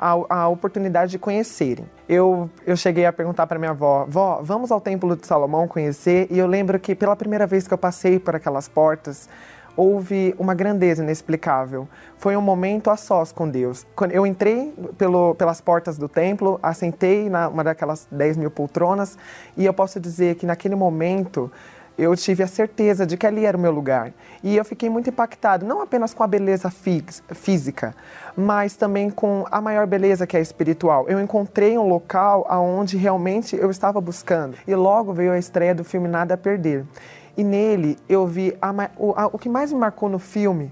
a, 0.05 0.41
a 0.41 0.47
oportunidade 0.47 1.11
de 1.11 1.19
conhecerem. 1.19 1.89
Eu, 2.07 2.47
eu 2.65 2.77
cheguei 2.77 3.07
a 3.07 3.13
perguntar 3.13 3.47
para 3.47 3.57
minha 3.57 3.71
avó, 3.71 4.05
vó, 4.07 4.39
vamos 4.43 4.71
ao 4.71 4.79
Templo 4.79 5.15
de 5.15 5.25
Salomão 5.25 5.67
conhecer? 5.67 6.27
E 6.29 6.37
eu 6.37 6.45
lembro 6.45 6.79
que 6.79 6.93
pela 6.93 7.15
primeira 7.15 7.47
vez 7.47 7.67
que 7.67 7.73
eu 7.73 7.77
passei 7.77 8.19
por 8.19 8.35
aquelas 8.35 8.67
portas, 8.67 9.27
houve 9.75 10.35
uma 10.37 10.53
grandeza 10.53 11.03
inexplicável. 11.03 11.87
Foi 12.17 12.37
um 12.37 12.41
momento 12.41 12.91
a 12.91 12.95
sós 12.95 13.31
com 13.31 13.49
Deus. 13.49 13.85
Quando 13.95 14.11
eu 14.11 14.25
entrei 14.25 14.73
pelo, 14.97 15.33
pelas 15.35 15.59
portas 15.59 15.97
do 15.97 16.07
templo, 16.07 16.59
assentei 16.61 17.27
na 17.27 17.49
uma 17.49 17.63
daquelas 17.63 18.07
10 18.11 18.37
mil 18.37 18.51
poltronas, 18.51 19.17
e 19.57 19.65
eu 19.65 19.73
posso 19.73 19.99
dizer 19.99 20.35
que 20.35 20.45
naquele 20.45 20.75
momento 20.75 21.51
eu 21.97 22.15
tive 22.15 22.43
a 22.43 22.47
certeza 22.47 23.05
de 23.05 23.15
que 23.15 23.25
ali 23.25 23.45
era 23.45 23.57
o 23.57 23.59
meu 23.59 23.71
lugar. 23.71 24.11
E 24.43 24.55
eu 24.55 24.65
fiquei 24.65 24.89
muito 24.89 25.09
impactado, 25.09 25.65
não 25.65 25.81
apenas 25.81 26.13
com 26.13 26.23
a 26.23 26.27
beleza 26.27 26.69
física, 26.69 27.95
mas 28.35 28.75
também 28.75 29.09
com 29.09 29.45
a 29.49 29.61
maior 29.61 29.87
beleza 29.87 30.27
que 30.27 30.35
é 30.35 30.41
espiritual. 30.41 31.07
Eu 31.07 31.19
encontrei 31.19 31.77
um 31.77 31.87
local 31.87 32.45
aonde 32.49 32.97
realmente 32.97 33.55
eu 33.55 33.71
estava 33.71 34.01
buscando. 34.01 34.57
E 34.67 34.75
logo 34.75 35.13
veio 35.13 35.31
a 35.31 35.37
estreia 35.37 35.73
do 35.73 35.83
filme 35.83 36.07
Nada 36.07 36.33
a 36.33 36.37
Perder. 36.37 36.85
E 37.37 37.43
nele 37.43 37.97
eu 38.07 38.25
vi 38.27 38.55
a, 38.61 38.71
o, 38.97 39.13
a, 39.15 39.27
o 39.27 39.39
que 39.39 39.49
mais 39.49 39.71
me 39.71 39.79
marcou 39.79 40.09
no 40.09 40.19
filme 40.19 40.71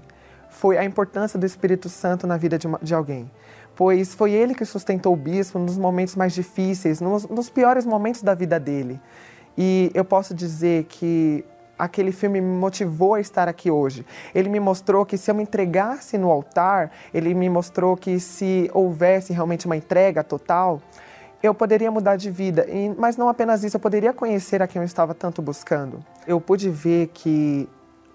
foi 0.50 0.78
a 0.78 0.84
importância 0.84 1.38
do 1.38 1.44
Espírito 1.44 1.88
Santo 1.88 2.26
na 2.26 2.36
vida 2.36 2.58
de, 2.58 2.66
uma, 2.66 2.78
de 2.80 2.94
alguém 2.94 3.30
pois 3.76 4.14
foi 4.14 4.32
ele 4.32 4.54
que 4.54 4.64
sustentou 4.64 5.12
o 5.12 5.16
bispo 5.16 5.58
nos 5.58 5.76
momentos 5.76 6.14
mais 6.14 6.32
difíceis, 6.32 7.00
nos, 7.00 7.26
nos 7.26 7.50
piores 7.50 7.84
momentos 7.84 8.22
da 8.22 8.34
vida 8.34 8.58
dele. 8.60 9.00
E 9.56 9.90
eu 9.94 10.04
posso 10.04 10.34
dizer 10.34 10.84
que 10.84 11.44
aquele 11.78 12.12
filme 12.12 12.40
me 12.40 12.56
motivou 12.56 13.14
a 13.14 13.20
estar 13.20 13.48
aqui 13.48 13.70
hoje. 13.70 14.06
Ele 14.34 14.48
me 14.48 14.60
mostrou 14.60 15.04
que 15.04 15.16
se 15.16 15.30
eu 15.30 15.34
me 15.34 15.42
entregasse 15.42 16.16
no 16.16 16.30
altar, 16.30 16.90
ele 17.12 17.34
me 17.34 17.48
mostrou 17.48 17.96
que 17.96 18.18
se 18.20 18.70
houvesse 18.72 19.32
realmente 19.32 19.66
uma 19.66 19.76
entrega 19.76 20.22
total, 20.22 20.80
eu 21.42 21.54
poderia 21.54 21.90
mudar 21.90 22.16
de 22.16 22.30
vida. 22.30 22.66
E, 22.68 22.94
mas 22.96 23.16
não 23.16 23.28
apenas 23.28 23.62
isso, 23.64 23.76
eu 23.76 23.80
poderia 23.80 24.12
conhecer 24.12 24.62
a 24.62 24.66
quem 24.66 24.80
eu 24.80 24.86
estava 24.86 25.14
tanto 25.14 25.42
buscando. 25.42 26.04
Eu 26.26 26.40
pude 26.40 26.70
ver 26.70 27.08
que, 27.08 27.68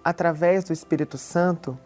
através 0.03 0.63
do 0.63 0.73
Espírito 0.73 1.17
Santo, 1.17 1.77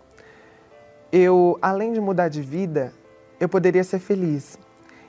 eu, 1.11 1.57
além 1.61 1.91
de 1.91 1.99
mudar 1.99 2.29
de 2.29 2.41
vida, 2.41 2.93
eu 3.39 3.49
poderia 3.49 3.83
ser 3.83 3.99
feliz 3.99 4.57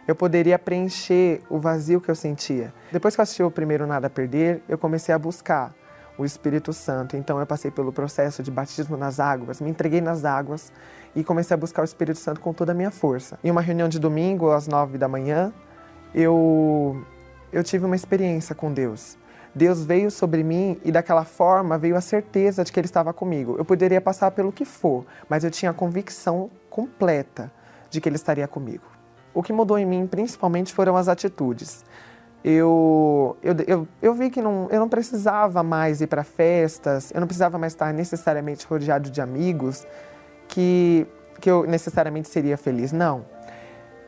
eu 0.06 0.14
poderia 0.14 0.58
preencher 0.58 1.40
o 1.48 1.58
vazio 1.58 2.00
que 2.00 2.10
eu 2.10 2.14
sentia. 2.14 2.72
Depois 2.92 3.14
que 3.14 3.20
eu 3.20 3.22
assisti 3.22 3.42
o 3.42 3.50
primeiro 3.50 3.86
Nada 3.86 4.06
a 4.06 4.10
Perder, 4.10 4.62
eu 4.68 4.76
comecei 4.76 5.14
a 5.14 5.18
buscar 5.18 5.74
o 6.16 6.24
Espírito 6.24 6.72
Santo. 6.72 7.16
Então 7.16 7.40
eu 7.40 7.46
passei 7.46 7.70
pelo 7.70 7.92
processo 7.92 8.42
de 8.42 8.50
batismo 8.50 8.96
nas 8.96 9.18
águas, 9.18 9.60
me 9.60 9.70
entreguei 9.70 10.00
nas 10.00 10.24
águas 10.24 10.72
e 11.14 11.24
comecei 11.24 11.54
a 11.54 11.58
buscar 11.58 11.82
o 11.82 11.84
Espírito 11.84 12.18
Santo 12.18 12.40
com 12.40 12.52
toda 12.52 12.72
a 12.72 12.74
minha 12.74 12.90
força. 12.90 13.38
Em 13.42 13.50
uma 13.50 13.60
reunião 13.60 13.88
de 13.88 13.98
domingo, 13.98 14.50
às 14.50 14.66
nove 14.66 14.98
da 14.98 15.08
manhã, 15.08 15.52
eu, 16.14 17.02
eu 17.52 17.64
tive 17.64 17.84
uma 17.84 17.96
experiência 17.96 18.54
com 18.54 18.72
Deus. 18.72 19.16
Deus 19.54 19.84
veio 19.84 20.10
sobre 20.10 20.42
mim 20.42 20.80
e 20.84 20.90
daquela 20.90 21.24
forma 21.24 21.78
veio 21.78 21.96
a 21.96 22.00
certeza 22.00 22.64
de 22.64 22.72
que 22.72 22.80
Ele 22.80 22.86
estava 22.86 23.12
comigo. 23.12 23.54
Eu 23.56 23.64
poderia 23.64 24.00
passar 24.00 24.32
pelo 24.32 24.50
que 24.50 24.64
for, 24.64 25.06
mas 25.28 25.44
eu 25.44 25.50
tinha 25.50 25.70
a 25.70 25.74
convicção 25.74 26.50
completa 26.68 27.52
de 27.88 28.00
que 28.00 28.08
Ele 28.08 28.16
estaria 28.16 28.48
comigo. 28.48 28.93
O 29.34 29.42
que 29.42 29.52
mudou 29.52 29.76
em 29.78 29.84
mim, 29.84 30.06
principalmente, 30.06 30.72
foram 30.72 30.96
as 30.96 31.08
atitudes. 31.08 31.84
Eu, 32.42 33.36
eu, 33.42 33.54
eu, 33.66 33.88
eu 34.00 34.14
vi 34.14 34.30
que 34.30 34.40
não, 34.40 34.68
eu 34.70 34.78
não 34.78 34.88
precisava 34.88 35.62
mais 35.62 36.00
ir 36.00 36.06
para 36.06 36.22
festas, 36.22 37.10
eu 37.12 37.20
não 37.20 37.26
precisava 37.26 37.58
mais 37.58 37.72
estar 37.72 37.92
necessariamente 37.92 38.66
rodeado 38.66 39.10
de 39.10 39.20
amigos 39.20 39.86
que, 40.46 41.06
que 41.40 41.50
eu 41.50 41.66
necessariamente 41.66 42.28
seria 42.28 42.56
feliz. 42.56 42.92
Não. 42.92 43.24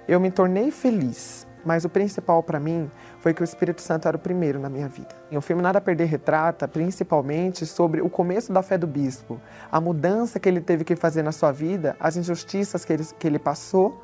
Eu 0.07 0.21
me 0.21 0.31
tornei 0.31 0.71
feliz 0.71 1.47
mas 1.67 1.85
o 1.85 1.89
principal 1.89 2.45
para 2.45 2.61
mim 2.61 2.89
foi 3.19 3.35
que 3.35 3.43
o 3.43 3.45
Espírito 3.45 3.83
Santo 3.83 4.07
era 4.07 4.17
o 4.17 4.21
primeiro 4.21 4.61
na 4.61 4.71
minha 4.71 4.89
vida. 4.89 5.09
E 5.31 5.37
o 5.37 5.41
filme 5.41 5.61
Nada 5.61 5.79
a 5.79 5.81
Perder 5.81 6.05
retrata 6.05 6.69
principalmente 6.69 7.67
sobre 7.67 8.01
o 8.01 8.09
começo 8.09 8.53
da 8.53 8.63
fé 8.63 8.79
do 8.79 8.87
bispo, 8.87 9.41
a 9.71 9.81
mudança 9.81 10.39
que 10.39 10.49
ele 10.49 10.61
teve 10.61 10.85
que 10.85 10.95
fazer 10.95 11.25
na 11.25 11.33
sua 11.33 11.51
vida, 11.51 11.97
as 11.99 12.17
injustiças 12.17 12.85
que 12.85 12.93
ele, 12.93 13.05
que 13.19 13.27
ele 13.27 13.41
passou, 13.41 14.01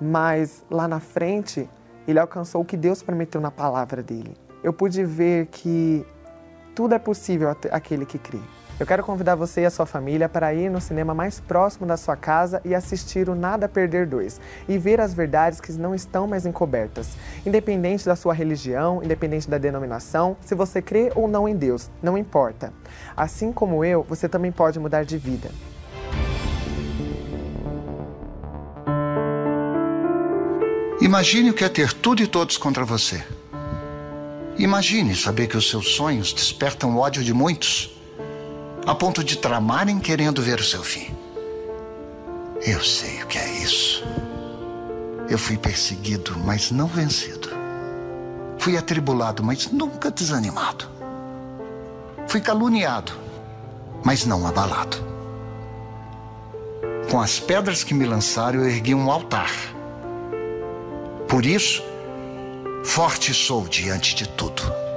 mas 0.00 0.64
lá 0.70 0.88
na 0.88 1.00
frente 1.00 1.68
ele 2.08 2.18
alcançou 2.18 2.62
o 2.62 2.64
que 2.64 2.76
Deus 2.76 3.02
prometeu 3.02 3.40
na 3.40 3.50
palavra 3.50 4.02
dele. 4.02 4.34
Eu 4.62 4.72
pude 4.72 5.04
ver 5.04 5.46
que 5.46 6.04
tudo 6.74 6.94
é 6.94 6.98
possível 6.98 7.54
aquele 7.70 8.06
que 8.06 8.18
crê. 8.18 8.40
Eu 8.80 8.86
quero 8.86 9.04
convidar 9.04 9.34
você 9.34 9.60
e 9.60 9.66
a 9.66 9.70
sua 9.70 9.84
família 9.84 10.26
para 10.26 10.54
ir 10.54 10.70
no 10.70 10.80
cinema 10.80 11.12
mais 11.12 11.38
próximo 11.38 11.86
da 11.86 11.98
sua 11.98 12.16
casa 12.16 12.62
e 12.64 12.74
assistir 12.74 13.28
o 13.28 13.34
Nada 13.34 13.68
Perder 13.68 14.06
2 14.06 14.40
e 14.66 14.78
ver 14.78 15.02
as 15.02 15.12
verdades 15.12 15.60
que 15.60 15.70
não 15.72 15.94
estão 15.94 16.26
mais 16.26 16.46
encobertas. 16.46 17.10
Independente 17.44 18.06
da 18.06 18.16
sua 18.16 18.32
religião, 18.32 19.02
independente 19.02 19.50
da 19.50 19.58
denominação, 19.58 20.34
se 20.40 20.54
você 20.54 20.80
crê 20.80 21.12
ou 21.14 21.28
não 21.28 21.46
em 21.46 21.54
Deus, 21.54 21.90
não 22.02 22.16
importa. 22.16 22.72
Assim 23.14 23.52
como 23.52 23.84
eu, 23.84 24.02
você 24.02 24.26
também 24.26 24.50
pode 24.50 24.78
mudar 24.80 25.04
de 25.04 25.18
vida. 25.18 25.50
Imagine 31.00 31.50
o 31.50 31.54
que 31.54 31.64
é 31.64 31.68
ter 31.68 31.94
tudo 31.94 32.22
e 32.22 32.26
todos 32.26 32.58
contra 32.58 32.84
você. 32.84 33.24
Imagine 34.58 35.16
saber 35.16 35.46
que 35.46 35.56
os 35.56 35.70
seus 35.70 35.94
sonhos 35.94 36.32
despertam 36.32 36.94
o 36.94 36.98
ódio 36.98 37.24
de 37.24 37.32
muitos 37.32 37.90
a 38.86 38.94
ponto 38.94 39.24
de 39.24 39.36
tramarem 39.36 39.98
querendo 39.98 40.42
ver 40.42 40.60
o 40.60 40.64
seu 40.64 40.82
fim. 40.82 41.14
Eu 42.62 42.82
sei 42.82 43.22
o 43.22 43.26
que 43.26 43.38
é 43.38 43.48
isso. 43.62 44.04
Eu 45.28 45.38
fui 45.38 45.56
perseguido, 45.56 46.36
mas 46.44 46.70
não 46.70 46.86
vencido. 46.86 47.48
Fui 48.58 48.76
atribulado, 48.76 49.42
mas 49.42 49.70
nunca 49.70 50.10
desanimado. 50.10 50.86
Fui 52.26 52.40
caluniado, 52.40 53.12
mas 54.04 54.26
não 54.26 54.46
abalado. 54.46 54.98
Com 57.10 57.20
as 57.20 57.40
pedras 57.40 57.82
que 57.82 57.94
me 57.94 58.04
lançaram, 58.04 58.60
eu 58.60 58.68
ergui 58.68 58.94
um 58.94 59.10
altar. 59.10 59.50
Por 61.30 61.46
isso, 61.46 61.80
forte 62.84 63.32
sou 63.32 63.68
diante 63.68 64.16
de 64.16 64.28
tudo. 64.30 64.89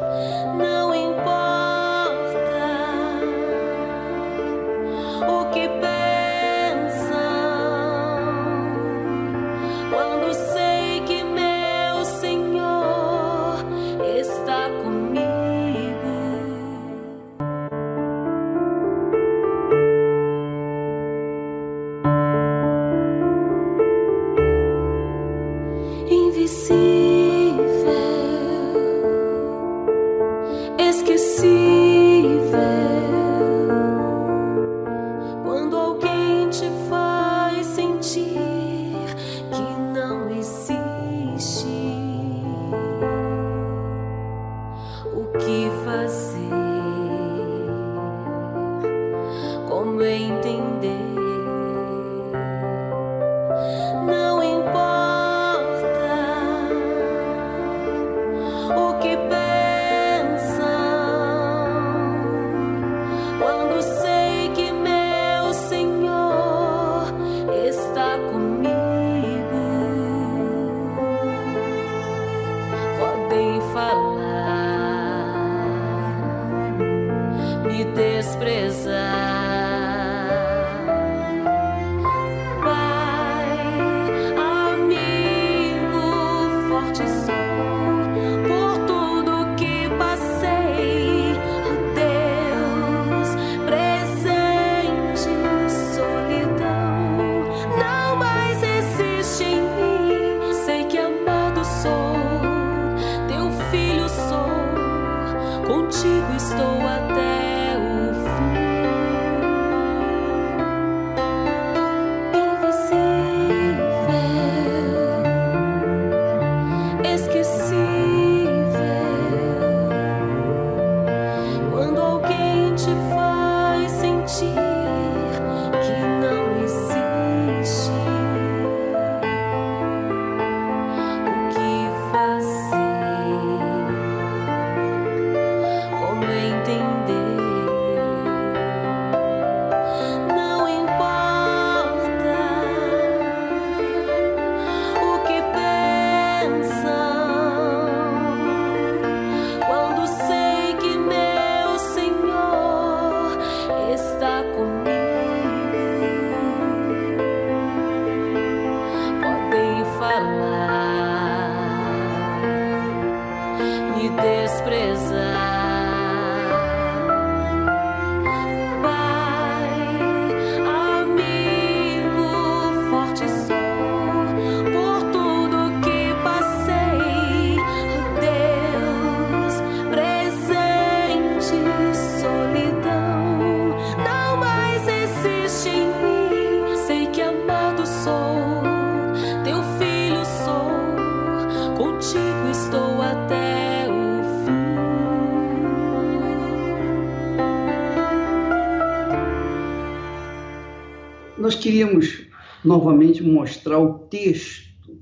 Queríamos 201.51 202.27
novamente 202.63 203.21
mostrar 203.21 203.77
o 203.77 203.99
texto 203.99 204.97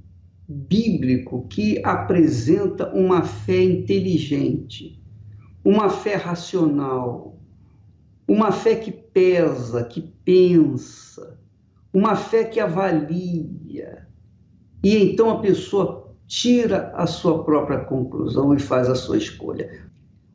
bíblico 0.47 1.47
que 1.47 1.79
apresenta 1.85 2.91
uma 2.93 3.21
fé 3.21 3.63
inteligente, 3.63 5.01
uma 5.63 5.89
fé 5.89 6.15
racional, 6.15 7.39
uma 8.27 8.51
fé 8.51 8.75
que 8.75 8.91
pesa, 8.91 9.83
que 9.83 10.01
pensa, 10.01 11.37
uma 11.93 12.15
fé 12.15 12.43
que 12.43 12.59
avalia. 12.59 14.07
E 14.83 14.97
então 14.97 15.29
a 15.29 15.39
pessoa 15.39 16.15
tira 16.27 16.91
a 16.95 17.05
sua 17.05 17.43
própria 17.43 17.79
conclusão 17.79 18.53
e 18.53 18.59
faz 18.59 18.89
a 18.89 18.95
sua 18.95 19.17
escolha. 19.17 19.69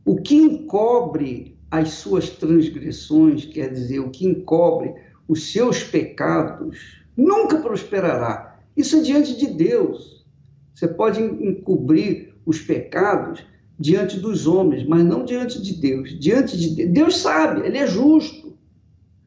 O 0.04 0.16
que 0.16 0.36
encobre 0.36 1.58
as 1.70 1.90
suas 1.90 2.30
transgressões, 2.30 3.44
quer 3.44 3.72
dizer, 3.72 3.98
o 3.98 4.10
que 4.10 4.26
encobre 4.26 4.94
os 5.28 5.52
seus 5.52 5.82
pecados, 5.82 7.04
nunca 7.16 7.58
prosperará. 7.58 8.58
Isso 8.76 8.96
é 8.96 9.00
diante 9.00 9.36
de 9.36 9.46
Deus. 9.46 10.24
Você 10.74 10.86
pode 10.86 11.22
encobrir 11.22 12.34
os 12.44 12.60
pecados 12.60 13.44
diante 13.78 14.18
dos 14.18 14.46
homens, 14.46 14.86
mas 14.86 15.04
não 15.04 15.24
diante 15.24 15.60
de 15.60 15.74
Deus. 15.74 16.18
Diante 16.18 16.56
de 16.56 16.74
Deus, 16.74 16.92
Deus 16.92 17.18
sabe, 17.18 17.66
ele 17.66 17.78
é 17.78 17.86
justo. 17.86 18.56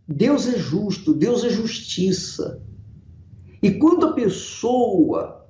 Deus 0.07 0.47
é 0.47 0.57
justo, 0.57 1.13
Deus 1.13 1.43
é 1.43 1.49
justiça. 1.49 2.61
E 3.61 3.71
quando 3.71 4.07
a 4.07 4.13
pessoa, 4.13 5.47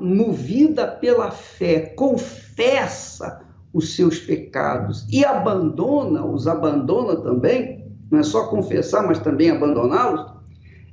movida 0.00 0.86
pela 0.86 1.30
fé, 1.30 1.80
confessa 1.94 3.44
os 3.72 3.94
seus 3.94 4.18
pecados 4.18 5.06
e 5.08 5.24
abandona, 5.24 6.24
os 6.24 6.48
abandona 6.48 7.16
também, 7.16 7.79
não 8.10 8.18
é 8.18 8.22
só 8.22 8.46
confessar, 8.48 9.06
mas 9.06 9.18
também 9.18 9.50
abandoná-los, 9.50 10.32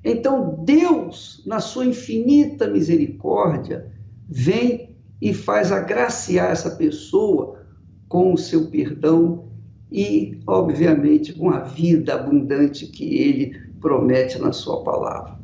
então 0.04 0.64
Deus, 0.64 1.44
na 1.46 1.60
sua 1.60 1.86
infinita 1.86 2.68
misericórdia, 2.68 3.92
vem 4.30 4.96
e 5.22 5.34
faz 5.34 5.72
agraciar 5.72 6.52
essa 6.52 6.72
pessoa 6.72 7.66
com 8.08 8.34
o 8.34 8.38
seu 8.38 8.68
perdão 8.68 9.50
e, 9.92 10.40
obviamente, 10.46 11.34
com 11.34 11.50
a 11.50 11.60
vida 11.60 12.14
abundante 12.14 12.86
que 12.88 13.18
ele 13.18 13.60
promete 13.82 14.40
na 14.40 14.52
sua 14.52 14.84
palavra. 14.84 15.38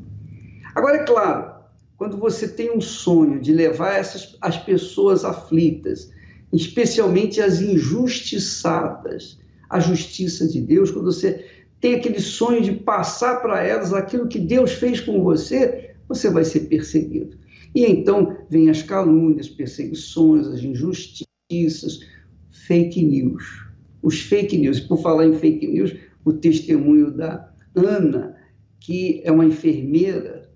Agora, 0.76 0.98
é 0.98 1.04
claro, 1.04 1.54
quando 1.98 2.18
você 2.18 2.48
tem 2.48 2.72
um 2.72 2.82
sonho 2.82 3.40
de 3.40 3.54
levar 3.54 3.96
essas, 3.96 4.38
as 4.42 4.58
pessoas 4.58 5.24
aflitas, 5.24 6.12
especialmente 6.52 7.42
as 7.42 7.62
injustiçadas, 7.62 9.40
à 9.70 9.80
justiça 9.80 10.48
de 10.48 10.62
Deus, 10.62 10.92
quando 10.92 11.06
você 11.06 11.46
tem 11.84 11.96
aquele 11.96 12.22
sonho 12.22 12.62
de 12.62 12.72
passar 12.72 13.42
para 13.42 13.62
elas 13.62 13.92
aquilo 13.92 14.30
que 14.30 14.40
Deus 14.40 14.72
fez 14.72 15.02
com 15.02 15.22
você, 15.22 15.94
você 16.08 16.30
vai 16.30 16.46
ser 16.46 16.62
perseguido. 16.62 17.38
E 17.76 17.84
então 17.84 18.38
vem 18.50 18.70
as 18.70 18.82
calúnias, 18.82 19.50
perseguições, 19.50 20.48
as 20.48 20.62
injustiças, 20.62 22.00
fake 22.68 23.04
news. 23.04 23.44
Os 24.02 24.22
fake 24.22 24.58
news, 24.58 24.80
por 24.80 25.02
falar 25.02 25.28
em 25.28 25.34
fake 25.34 25.68
news, 25.68 25.94
o 26.24 26.32
testemunho 26.32 27.12
da 27.12 27.54
Ana, 27.76 28.38
que 28.80 29.20
é 29.26 29.30
uma 29.34 29.44
enfermeira 29.44 30.50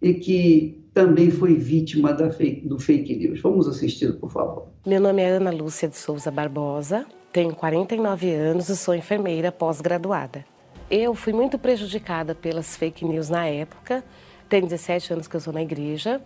e 0.00 0.14
que 0.14 0.83
também 0.94 1.28
foi 1.28 1.56
vítima 1.56 2.16
fake, 2.30 2.66
do 2.66 2.78
fake 2.78 3.16
news. 3.16 3.40
Vamos 3.40 3.66
assistir, 3.66 4.12
por 4.14 4.30
favor. 4.30 4.68
Meu 4.86 5.00
nome 5.00 5.20
é 5.20 5.28
Ana 5.28 5.50
Lúcia 5.50 5.88
de 5.88 5.96
Souza 5.96 6.30
Barbosa, 6.30 7.04
tenho 7.32 7.52
49 7.52 8.32
anos 8.32 8.68
e 8.68 8.76
sou 8.76 8.94
enfermeira 8.94 9.50
pós-graduada. 9.50 10.46
Eu 10.88 11.14
fui 11.14 11.32
muito 11.32 11.58
prejudicada 11.58 12.34
pelas 12.34 12.76
fake 12.76 13.04
news 13.04 13.28
na 13.28 13.44
época, 13.46 14.04
tenho 14.48 14.62
17 14.62 15.14
anos 15.14 15.26
que 15.26 15.34
eu 15.34 15.40
sou 15.40 15.52
na 15.52 15.62
igreja. 15.62 16.22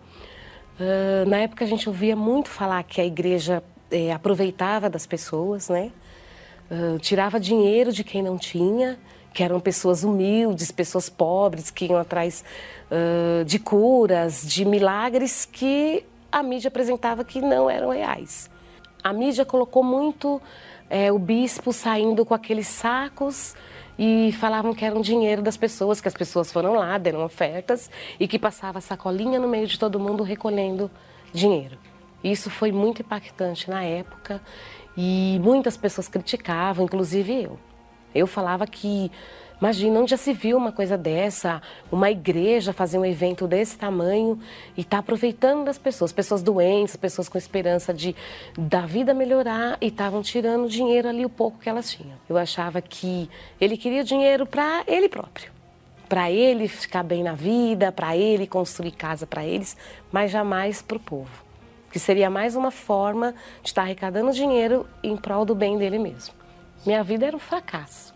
Uh, 0.79 1.27
na 1.27 1.39
época 1.39 1.65
a 1.65 1.67
gente 1.67 1.89
ouvia 1.89 2.15
muito 2.15 2.49
falar 2.49 2.83
que 2.83 3.01
a 3.01 3.05
igreja 3.05 3.63
eh, 3.91 4.13
aproveitava 4.13 4.89
das 4.89 5.05
pessoas, 5.05 5.67
né? 5.67 5.91
Uh, 6.69 6.99
tirava 6.99 7.39
dinheiro 7.39 7.91
de 7.91 8.03
quem 8.03 8.21
não 8.21 8.37
tinha, 8.37 8.99
que 9.33 9.43
eram 9.43 9.59
pessoas 9.59 10.03
humildes, 10.03 10.71
pessoas 10.71 11.09
pobres, 11.09 11.69
que 11.69 11.85
iam 11.85 11.97
atrás 11.97 12.43
uh, 12.91 13.45
de 13.45 13.59
curas, 13.59 14.47
de 14.47 14.65
milagres 14.65 15.45
que 15.45 16.05
a 16.31 16.43
mídia 16.43 16.67
apresentava 16.67 17.23
que 17.23 17.41
não 17.41 17.69
eram 17.69 17.89
reais. 17.89 18.49
A 19.03 19.13
mídia 19.13 19.45
colocou 19.45 19.83
muito 19.83 20.41
é, 20.89 21.11
o 21.11 21.19
bispo 21.19 21.71
saindo 21.71 22.25
com 22.25 22.33
aqueles 22.33 22.67
sacos 22.67 23.55
e 23.97 24.31
falavam 24.33 24.73
que 24.73 24.83
era 24.83 24.97
um 24.97 25.01
dinheiro 25.01 25.41
das 25.41 25.57
pessoas, 25.57 26.01
que 26.01 26.07
as 26.07 26.13
pessoas 26.13 26.51
foram 26.51 26.73
lá, 26.73 26.97
deram 26.97 27.23
ofertas 27.23 27.89
e 28.19 28.27
que 28.27 28.39
passava 28.39 28.81
sacolinha 28.81 29.39
no 29.39 29.47
meio 29.47 29.67
de 29.67 29.77
todo 29.77 29.99
mundo 29.99 30.23
recolhendo 30.23 30.89
dinheiro. 31.33 31.77
Isso 32.23 32.49
foi 32.49 32.71
muito 32.71 33.01
impactante 33.01 33.69
na 33.69 33.83
época 33.83 34.41
e 34.97 35.39
muitas 35.41 35.77
pessoas 35.77 36.07
criticavam, 36.07 36.85
inclusive 36.85 37.43
eu. 37.43 37.59
Eu 38.13 38.27
falava 38.27 38.65
que 38.65 39.11
Imagina, 39.61 39.99
onde 39.99 40.11
já 40.11 40.17
se 40.17 40.31
viu 40.31 40.57
uma 40.57 40.71
coisa 40.71 40.97
dessa, 40.97 41.61
uma 41.91 42.09
igreja 42.09 42.71
fazer 42.71 42.97
um 42.97 43.05
evento 43.05 43.45
desse 43.45 43.77
tamanho 43.77 44.39
e 44.77 44.85
tá 44.85 44.99
aproveitando 44.99 45.65
das 45.65 45.77
pessoas, 45.77 46.13
pessoas 46.13 46.41
doentes, 46.41 46.95
pessoas 46.95 47.27
com 47.27 47.37
esperança 47.37 47.93
de 47.93 48.15
da 48.57 48.81
vida 48.81 49.13
melhorar 49.13 49.77
e 49.81 49.87
estavam 49.87 50.21
tirando 50.21 50.69
dinheiro 50.69 51.09
ali 51.09 51.25
o 51.25 51.29
pouco 51.29 51.59
que 51.59 51.67
elas 51.67 51.91
tinham. 51.91 52.17
Eu 52.29 52.37
achava 52.37 52.81
que 52.81 53.29
ele 53.59 53.75
queria 53.75 54.01
dinheiro 54.01 54.45
para 54.45 54.83
ele 54.87 55.09
próprio, 55.09 55.51
para 56.07 56.31
ele 56.31 56.69
ficar 56.69 57.03
bem 57.03 57.21
na 57.21 57.33
vida, 57.33 57.91
para 57.91 58.15
ele 58.15 58.47
construir 58.47 58.91
casa 58.91 59.27
para 59.27 59.43
eles, 59.43 59.75
mas 60.09 60.31
jamais 60.31 60.81
para 60.81 60.95
o 60.95 61.01
povo. 61.01 61.43
Que 61.91 61.99
seria 61.99 62.29
mais 62.29 62.55
uma 62.55 62.71
forma 62.71 63.35
de 63.61 63.69
estar 63.71 63.81
arrecadando 63.81 64.31
dinheiro 64.31 64.87
em 65.03 65.17
prol 65.17 65.43
do 65.43 65.53
bem 65.53 65.77
dele 65.77 65.99
mesmo. 65.99 66.38
Minha 66.85 67.03
vida 67.03 67.25
era 67.25 67.35
um 67.35 67.39
fracasso. 67.39 68.13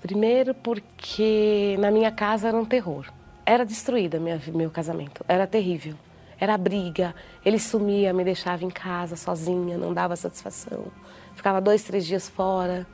Primeiro 0.00 0.52
porque 0.52 1.76
na 1.78 1.90
minha 1.90 2.10
casa 2.10 2.48
era 2.48 2.56
um 2.56 2.64
terror. 2.64 3.06
Era 3.46 3.64
destruída 3.64 4.18
minha, 4.18 4.40
meu 4.48 4.70
casamento, 4.70 5.24
era 5.28 5.46
terrível. 5.46 5.94
Era 6.40 6.56
briga, 6.56 7.14
ele 7.44 7.58
sumia, 7.58 8.12
me 8.12 8.22
deixava 8.22 8.64
em 8.64 8.70
casa 8.70 9.16
sozinha, 9.16 9.76
não 9.76 9.92
dava 9.92 10.14
satisfação. 10.16 10.86
Ficava 11.34 11.60
dois, 11.60 11.82
três 11.82 12.06
dias 12.06 12.28
fora. 12.28 12.86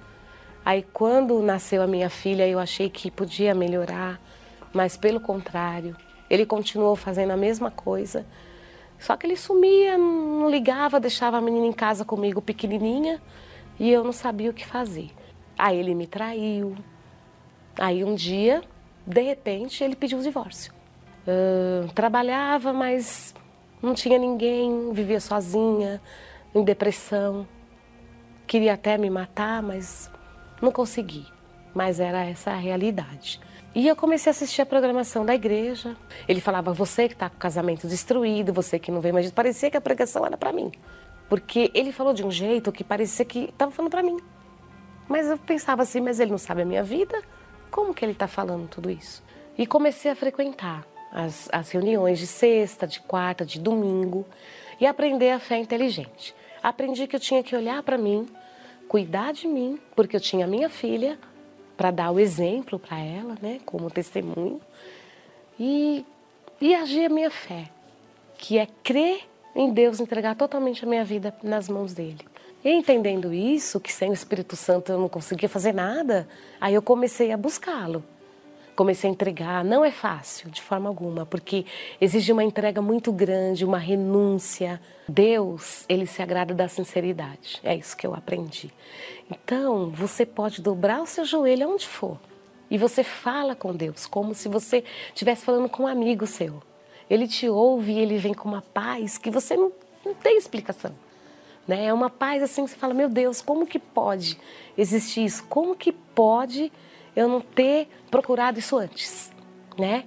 Aí 0.64 0.82
quando 0.92 1.42
nasceu 1.42 1.82
a 1.82 1.86
minha 1.86 2.08
filha, 2.08 2.46
eu 2.46 2.58
achei 2.58 2.88
que 2.88 3.10
podia 3.10 3.54
melhorar, 3.54 4.18
mas 4.72 4.96
pelo 4.96 5.20
contrário, 5.20 5.96
ele 6.30 6.46
continuou 6.46 6.96
fazendo 6.96 7.32
a 7.32 7.36
mesma 7.36 7.70
coisa. 7.70 8.24
Só 8.98 9.16
que 9.16 9.26
ele 9.26 9.36
sumia, 9.36 9.98
não 9.98 10.48
ligava, 10.48 10.98
deixava 10.98 11.36
a 11.36 11.40
menina 11.40 11.66
em 11.66 11.72
casa 11.72 12.04
comigo 12.04 12.40
pequenininha 12.40 13.20
e 13.78 13.90
eu 13.90 14.04
não 14.04 14.12
sabia 14.12 14.50
o 14.50 14.54
que 14.54 14.66
fazer. 14.66 15.10
Aí 15.58 15.78
ele 15.78 15.94
me 15.94 16.06
traiu, 16.06 16.76
Aí 17.78 18.04
um 18.04 18.14
dia, 18.14 18.62
de 19.06 19.20
repente, 19.20 19.82
ele 19.82 19.96
pediu 19.96 20.18
o 20.18 20.22
divórcio. 20.22 20.72
Uh, 21.26 21.92
trabalhava, 21.92 22.72
mas 22.72 23.34
não 23.82 23.94
tinha 23.94 24.18
ninguém, 24.18 24.92
vivia 24.92 25.20
sozinha, 25.20 26.00
em 26.54 26.62
depressão. 26.62 27.46
Queria 28.46 28.74
até 28.74 28.96
me 28.96 29.10
matar, 29.10 29.62
mas 29.62 30.10
não 30.62 30.70
consegui. 30.70 31.26
Mas 31.74 31.98
era 31.98 32.24
essa 32.24 32.52
a 32.52 32.56
realidade. 32.56 33.40
E 33.74 33.88
eu 33.88 33.96
comecei 33.96 34.30
a 34.30 34.32
assistir 34.32 34.62
a 34.62 34.66
programação 34.66 35.26
da 35.26 35.34
igreja. 35.34 35.96
Ele 36.28 36.40
falava: 36.40 36.72
Você 36.72 37.08
que 37.08 37.14
está 37.14 37.28
com 37.28 37.34
o 37.34 37.38
casamento 37.40 37.88
destruído, 37.88 38.52
você 38.52 38.78
que 38.78 38.92
não 38.92 39.00
vem 39.00 39.10
mais. 39.10 39.32
Parecia 39.32 39.68
que 39.68 39.76
a 39.76 39.80
pregação 39.80 40.24
era 40.24 40.36
para 40.36 40.52
mim. 40.52 40.70
Porque 41.28 41.70
ele 41.74 41.92
falou 41.92 42.12
de 42.12 42.24
um 42.24 42.30
jeito 42.30 42.72
que 42.72 42.84
parecia 42.84 43.24
que 43.24 43.44
estava 43.44 43.70
falando 43.70 43.90
para 43.90 44.02
mim. 44.02 44.18
Mas 45.08 45.28
eu 45.28 45.38
pensava 45.38 45.82
assim: 45.82 46.00
Mas 46.00 46.20
ele 46.20 46.30
não 46.30 46.38
sabe 46.38 46.62
a 46.62 46.64
minha 46.64 46.82
vida? 46.82 47.22
como 47.74 47.92
que 47.92 48.04
ele 48.04 48.12
está 48.12 48.28
falando 48.28 48.68
tudo 48.68 48.88
isso? 48.88 49.20
E 49.58 49.66
comecei 49.66 50.08
a 50.08 50.14
frequentar 50.14 50.86
as, 51.10 51.48
as 51.50 51.70
reuniões 51.70 52.20
de 52.20 52.26
sexta, 52.26 52.86
de 52.86 53.00
quarta, 53.00 53.44
de 53.44 53.58
domingo 53.58 54.24
e 54.80 54.86
aprender 54.86 55.32
a 55.32 55.40
fé 55.40 55.58
inteligente. 55.58 56.32
Aprendi 56.62 57.08
que 57.08 57.16
eu 57.16 57.20
tinha 57.20 57.42
que 57.42 57.56
olhar 57.56 57.82
para 57.82 57.98
mim, 57.98 58.28
cuidar 58.86 59.32
de 59.32 59.48
mim, 59.48 59.76
porque 59.96 60.14
eu 60.14 60.20
tinha 60.20 60.46
minha 60.46 60.68
filha 60.68 61.18
para 61.76 61.90
dar 61.90 62.12
o 62.12 62.20
exemplo 62.20 62.78
para 62.78 63.00
ela, 63.00 63.36
né, 63.42 63.58
como 63.66 63.90
testemunho, 63.90 64.60
e, 65.58 66.06
e 66.60 66.76
agir 66.76 67.06
a 67.06 67.08
minha 67.08 67.30
fé, 67.30 67.68
que 68.38 68.56
é 68.56 68.68
crer 68.84 69.28
em 69.54 69.72
Deus, 69.72 70.00
entregar 70.00 70.34
totalmente 70.34 70.84
a 70.84 70.88
minha 70.88 71.04
vida 71.04 71.34
nas 71.42 71.68
mãos 71.68 71.92
dele. 71.92 72.24
E 72.64 72.70
entendendo 72.70 73.32
isso, 73.32 73.78
que 73.78 73.92
sem 73.92 74.10
o 74.10 74.14
Espírito 74.14 74.56
Santo 74.56 74.90
eu 74.90 74.98
não 74.98 75.08
conseguia 75.08 75.48
fazer 75.48 75.74
nada, 75.74 76.26
aí 76.60 76.72
eu 76.74 76.80
comecei 76.80 77.30
a 77.30 77.36
buscá-lo. 77.36 78.02
Comecei 78.74 79.08
a 79.08 79.12
entregar. 79.12 79.64
Não 79.64 79.84
é 79.84 79.90
fácil, 79.92 80.50
de 80.50 80.60
forma 80.60 80.88
alguma, 80.88 81.24
porque 81.24 81.64
exige 82.00 82.32
uma 82.32 82.42
entrega 82.42 82.82
muito 82.82 83.12
grande, 83.12 83.64
uma 83.64 83.78
renúncia. 83.78 84.80
Deus, 85.06 85.84
ele 85.88 86.06
se 86.06 86.22
agrada 86.22 86.54
da 86.54 86.66
sinceridade. 86.66 87.60
É 87.62 87.76
isso 87.76 87.96
que 87.96 88.06
eu 88.06 88.14
aprendi. 88.14 88.72
Então, 89.30 89.90
você 89.90 90.26
pode 90.26 90.60
dobrar 90.60 91.02
o 91.02 91.06
seu 91.06 91.24
joelho 91.24 91.68
aonde 91.68 91.86
for. 91.86 92.18
E 92.70 92.78
você 92.78 93.04
fala 93.04 93.54
com 93.54 93.72
Deus, 93.72 94.06
como 94.06 94.34
se 94.34 94.48
você 94.48 94.82
estivesse 95.08 95.44
falando 95.44 95.68
com 95.68 95.84
um 95.84 95.86
amigo 95.86 96.26
seu. 96.26 96.60
Ele 97.08 97.28
te 97.28 97.48
ouve 97.48 97.92
e 97.92 97.98
ele 97.98 98.18
vem 98.18 98.34
com 98.34 98.48
uma 98.48 98.62
paz 98.62 99.18
que 99.18 99.30
você 99.30 99.56
não, 99.56 99.72
não 100.04 100.14
tem 100.14 100.36
explicação. 100.36 100.94
Né? 101.66 101.86
É 101.86 101.92
uma 101.92 102.10
paz 102.10 102.42
assim 102.42 102.64
que 102.64 102.70
você 102.70 102.76
fala, 102.76 102.94
meu 102.94 103.08
Deus, 103.08 103.40
como 103.40 103.66
que 103.66 103.78
pode 103.78 104.38
existir 104.76 105.24
isso? 105.24 105.44
Como 105.44 105.74
que 105.74 105.92
pode 105.92 106.72
eu 107.14 107.28
não 107.28 107.40
ter 107.40 107.88
procurado 108.10 108.58
isso 108.58 108.76
antes? 108.76 109.32
Né? 109.78 110.04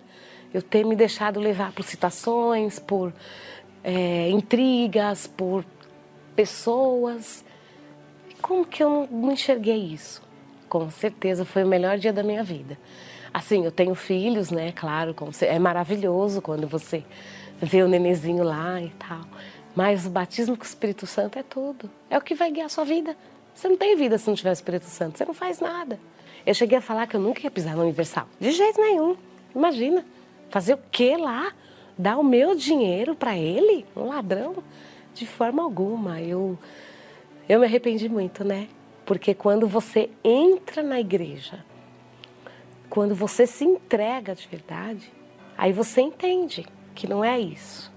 eu 0.53 0.61
ter 0.61 0.85
me 0.85 0.95
deixado 0.95 1.39
levar 1.39 1.71
por 1.71 1.83
citações, 1.83 2.79
por 2.79 3.13
é, 3.83 4.29
intrigas, 4.29 5.27
por 5.27 5.65
pessoas. 6.35 7.43
Como 8.41 8.65
que 8.65 8.83
eu 8.83 9.07
não 9.11 9.31
enxerguei 9.31 9.77
isso? 9.77 10.21
Com 10.69 10.89
certeza 10.89 11.45
foi 11.45 11.63
o 11.63 11.67
melhor 11.67 11.97
dia 11.97 12.13
da 12.13 12.23
minha 12.23 12.43
vida. 12.43 12.77
Assim, 13.33 13.65
eu 13.65 13.71
tenho 13.71 13.93
filhos, 13.95 14.51
né? 14.51 14.71
Claro, 14.71 15.15
é 15.41 15.59
maravilhoso 15.59 16.41
quando 16.41 16.67
você 16.67 17.03
vê 17.61 17.83
o 17.83 17.87
nenenzinho 17.87 18.43
lá 18.43 18.81
e 18.81 18.89
tal. 18.89 19.21
Mas 19.75 20.05
o 20.05 20.09
batismo 20.09 20.57
com 20.57 20.63
o 20.63 20.65
Espírito 20.65 21.05
Santo 21.05 21.37
é 21.37 21.43
tudo. 21.43 21.89
É 22.09 22.17
o 22.17 22.21
que 22.21 22.33
vai 22.33 22.51
guiar 22.51 22.65
a 22.65 22.69
sua 22.69 22.83
vida. 22.83 23.15
Você 23.53 23.67
não 23.67 23.77
tem 23.77 23.95
vida 23.95 24.17
se 24.17 24.27
não 24.27 24.35
tiver 24.35 24.49
o 24.49 24.53
Espírito 24.53 24.85
Santo. 24.85 25.17
Você 25.17 25.25
não 25.25 25.33
faz 25.33 25.59
nada. 25.59 25.99
Eu 26.45 26.53
cheguei 26.53 26.77
a 26.77 26.81
falar 26.81 27.07
que 27.07 27.15
eu 27.15 27.19
nunca 27.19 27.41
ia 27.43 27.51
pisar 27.51 27.75
no 27.75 27.83
Universal. 27.83 28.27
De 28.39 28.51
jeito 28.51 28.79
nenhum. 28.79 29.15
Imagina. 29.55 30.05
Fazer 30.49 30.75
o 30.75 30.79
que 30.91 31.17
lá? 31.17 31.51
Dar 31.97 32.17
o 32.17 32.23
meu 32.23 32.55
dinheiro 32.55 33.15
para 33.15 33.37
ele? 33.37 33.85
Um 33.95 34.07
ladrão? 34.07 34.63
De 35.13 35.25
forma 35.25 35.61
alguma. 35.61 36.21
Eu, 36.21 36.57
eu 37.49 37.59
me 37.59 37.65
arrependi 37.65 38.07
muito, 38.07 38.43
né? 38.43 38.67
Porque 39.05 39.33
quando 39.33 39.67
você 39.67 40.09
entra 40.23 40.81
na 40.81 40.99
igreja, 40.99 41.63
quando 42.89 43.13
você 43.13 43.45
se 43.45 43.65
entrega 43.65 44.33
de 44.33 44.47
verdade, 44.47 45.11
aí 45.57 45.73
você 45.73 46.01
entende 46.01 46.65
que 46.95 47.07
não 47.07 47.23
é 47.23 47.39
isso. 47.39 47.91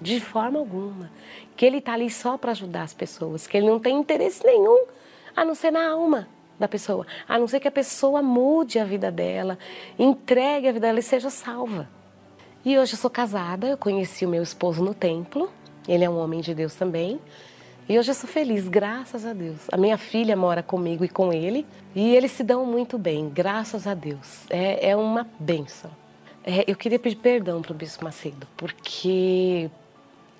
De 0.00 0.20
forma 0.20 0.58
alguma. 0.58 1.10
Que 1.56 1.64
ele 1.64 1.78
está 1.78 1.94
ali 1.94 2.10
só 2.10 2.36
para 2.36 2.52
ajudar 2.52 2.82
as 2.82 2.94
pessoas, 2.94 3.46
que 3.46 3.56
ele 3.56 3.66
não 3.66 3.78
tem 3.78 3.96
interesse 3.98 4.44
nenhum 4.44 4.86
a 5.34 5.44
não 5.44 5.54
ser 5.54 5.70
na 5.70 5.88
alma 5.88 6.28
da 6.58 6.66
pessoa, 6.66 7.06
a 7.28 7.38
não 7.38 7.46
ser 7.46 7.60
que 7.60 7.68
a 7.68 7.72
pessoa 7.72 8.22
mude 8.22 8.78
a 8.78 8.84
vida 8.84 9.10
dela, 9.10 9.58
entregue 9.98 10.68
a 10.68 10.72
vida 10.72 10.86
dela 10.86 10.98
e 10.98 11.02
seja 11.02 11.28
salva. 11.28 11.88
E 12.64 12.78
hoje 12.78 12.94
eu 12.94 12.98
sou 12.98 13.10
casada, 13.10 13.68
eu 13.68 13.76
conheci 13.76 14.24
o 14.24 14.28
meu 14.28 14.42
esposo 14.42 14.82
no 14.82 14.94
templo, 14.94 15.50
ele 15.86 16.04
é 16.04 16.10
um 16.10 16.18
homem 16.18 16.40
de 16.40 16.54
Deus 16.54 16.74
também. 16.74 17.20
E 17.88 17.96
hoje 17.96 18.10
eu 18.10 18.14
sou 18.16 18.28
feliz, 18.28 18.66
graças 18.66 19.24
a 19.24 19.32
Deus. 19.32 19.58
A 19.70 19.76
minha 19.76 19.96
filha 19.96 20.36
mora 20.36 20.60
comigo 20.60 21.04
e 21.04 21.08
com 21.08 21.32
ele, 21.32 21.64
e 21.94 22.16
eles 22.16 22.32
se 22.32 22.42
dão 22.42 22.66
muito 22.66 22.98
bem, 22.98 23.28
graças 23.28 23.86
a 23.86 23.94
Deus. 23.94 24.44
É, 24.50 24.90
é 24.90 24.96
uma 24.96 25.24
benção. 25.38 25.92
É, 26.42 26.64
eu 26.66 26.74
queria 26.74 26.98
pedir 26.98 27.14
perdão 27.14 27.62
para 27.62 27.70
o 27.70 27.76
Bispo 27.76 28.02
Macedo, 28.02 28.44
porque 28.56 29.70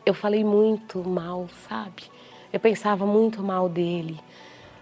eu 0.05 0.13
falei 0.13 0.43
muito 0.43 1.09
mal, 1.09 1.49
sabe? 1.69 2.11
Eu 2.53 2.59
pensava 2.59 3.07
muito 3.07 3.41
mal 3.45 3.69
dele, 3.69 4.19